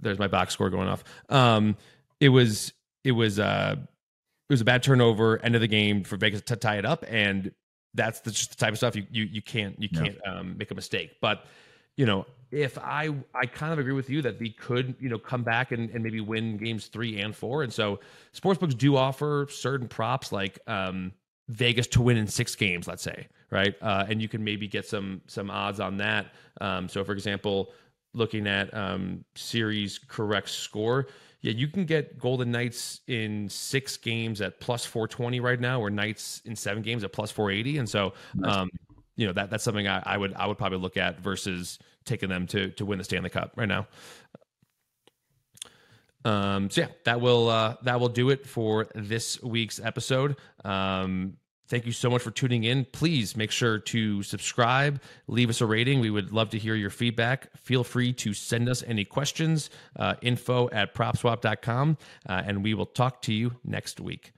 there's 0.00 0.18
my 0.18 0.28
box 0.28 0.54
score 0.54 0.70
going 0.70 0.88
off. 0.88 1.04
Um, 1.28 1.76
it 2.20 2.28
was 2.28 2.72
it 3.04 3.12
was 3.12 3.38
uh 3.38 3.76
it 3.78 4.52
was 4.52 4.60
a 4.60 4.64
bad 4.64 4.82
turnover, 4.82 5.38
end 5.42 5.54
of 5.54 5.60
the 5.60 5.68
game 5.68 6.04
for 6.04 6.16
Vegas 6.16 6.40
to 6.42 6.56
tie 6.56 6.78
it 6.78 6.86
up, 6.86 7.04
and 7.08 7.52
that's 7.94 8.20
the, 8.20 8.30
just 8.30 8.50
the 8.50 8.56
type 8.56 8.72
of 8.72 8.78
stuff 8.78 8.96
you 8.96 9.06
you 9.10 9.24
you 9.24 9.42
can't 9.42 9.80
you 9.80 9.88
can't 9.88 10.16
um, 10.26 10.56
make 10.56 10.70
a 10.70 10.74
mistake. 10.74 11.16
But 11.20 11.44
you 11.96 12.06
know, 12.06 12.26
if 12.50 12.78
I 12.78 13.14
I 13.34 13.46
kind 13.46 13.72
of 13.72 13.78
agree 13.78 13.92
with 13.92 14.08
you 14.08 14.22
that 14.22 14.38
they 14.38 14.50
could 14.50 14.94
you 15.00 15.08
know 15.08 15.18
come 15.18 15.42
back 15.42 15.72
and, 15.72 15.90
and 15.90 16.02
maybe 16.02 16.20
win 16.20 16.56
games 16.56 16.86
three 16.86 17.20
and 17.20 17.34
four, 17.34 17.62
and 17.62 17.72
so 17.72 18.00
sportsbooks 18.34 18.76
do 18.76 18.96
offer 18.96 19.46
certain 19.50 19.88
props 19.88 20.32
like 20.32 20.58
um, 20.66 21.12
Vegas 21.48 21.86
to 21.88 22.02
win 22.02 22.16
in 22.16 22.26
six 22.26 22.54
games, 22.54 22.86
let's 22.86 23.02
say, 23.02 23.26
right? 23.50 23.74
Uh, 23.80 24.04
and 24.08 24.20
you 24.20 24.28
can 24.28 24.44
maybe 24.44 24.68
get 24.68 24.86
some 24.86 25.20
some 25.26 25.50
odds 25.50 25.80
on 25.80 25.96
that. 25.98 26.26
Um, 26.60 26.88
so, 26.88 27.04
for 27.04 27.12
example, 27.12 27.72
looking 28.14 28.46
at 28.46 28.72
um, 28.74 29.24
series 29.34 29.98
correct 29.98 30.48
score, 30.48 31.06
yeah, 31.40 31.52
you 31.52 31.68
can 31.68 31.84
get 31.84 32.18
Golden 32.18 32.50
Knights 32.50 33.00
in 33.06 33.48
six 33.48 33.96
games 33.96 34.40
at 34.40 34.60
plus 34.60 34.84
420 34.84 35.40
right 35.40 35.60
now, 35.60 35.80
or 35.80 35.88
Knights 35.88 36.42
in 36.44 36.56
seven 36.56 36.82
games 36.82 37.04
at 37.04 37.12
plus 37.12 37.30
480. 37.30 37.78
And 37.78 37.88
so, 37.88 38.12
um, 38.42 38.68
you 39.18 39.26
know, 39.26 39.32
that 39.34 39.50
that's 39.50 39.64
something 39.64 39.86
I, 39.86 40.00
I, 40.06 40.16
would 40.16 40.32
I 40.34 40.46
would 40.46 40.56
probably 40.56 40.78
look 40.78 40.96
at 40.96 41.20
versus 41.20 41.78
taking 42.04 42.28
them 42.28 42.46
to 42.46 42.70
to 42.70 42.86
win 42.86 42.98
the 42.98 43.04
Stanley 43.04 43.30
Cup 43.30 43.52
right 43.56 43.68
now. 43.68 43.86
Um, 46.24 46.70
so 46.70 46.82
yeah, 46.82 46.88
that 47.04 47.20
will 47.20 47.48
uh, 47.48 47.74
that 47.82 48.00
will 48.00 48.08
do 48.08 48.30
it 48.30 48.46
for 48.46 48.86
this 48.94 49.42
week's 49.42 49.80
episode. 49.80 50.36
Um, 50.64 51.36
Thank 51.68 51.84
you 51.84 51.92
so 51.92 52.08
much 52.08 52.22
for 52.22 52.30
tuning 52.30 52.64
in. 52.64 52.86
Please 52.86 53.36
make 53.36 53.50
sure 53.50 53.78
to 53.78 54.22
subscribe, 54.22 55.02
leave 55.26 55.50
us 55.50 55.60
a 55.60 55.66
rating. 55.66 56.00
We 56.00 56.08
would 56.08 56.32
love 56.32 56.48
to 56.50 56.58
hear 56.58 56.74
your 56.74 56.88
feedback. 56.88 57.54
Feel 57.58 57.84
free 57.84 58.14
to 58.14 58.32
send 58.32 58.70
us 58.70 58.82
any 58.86 59.04
questions, 59.04 59.68
uh, 59.94 60.14
info 60.22 60.70
at 60.70 60.94
propswap.com, 60.94 61.98
uh, 62.26 62.42
and 62.46 62.64
we 62.64 62.72
will 62.72 62.86
talk 62.86 63.20
to 63.22 63.34
you 63.34 63.56
next 63.64 64.00
week. 64.00 64.32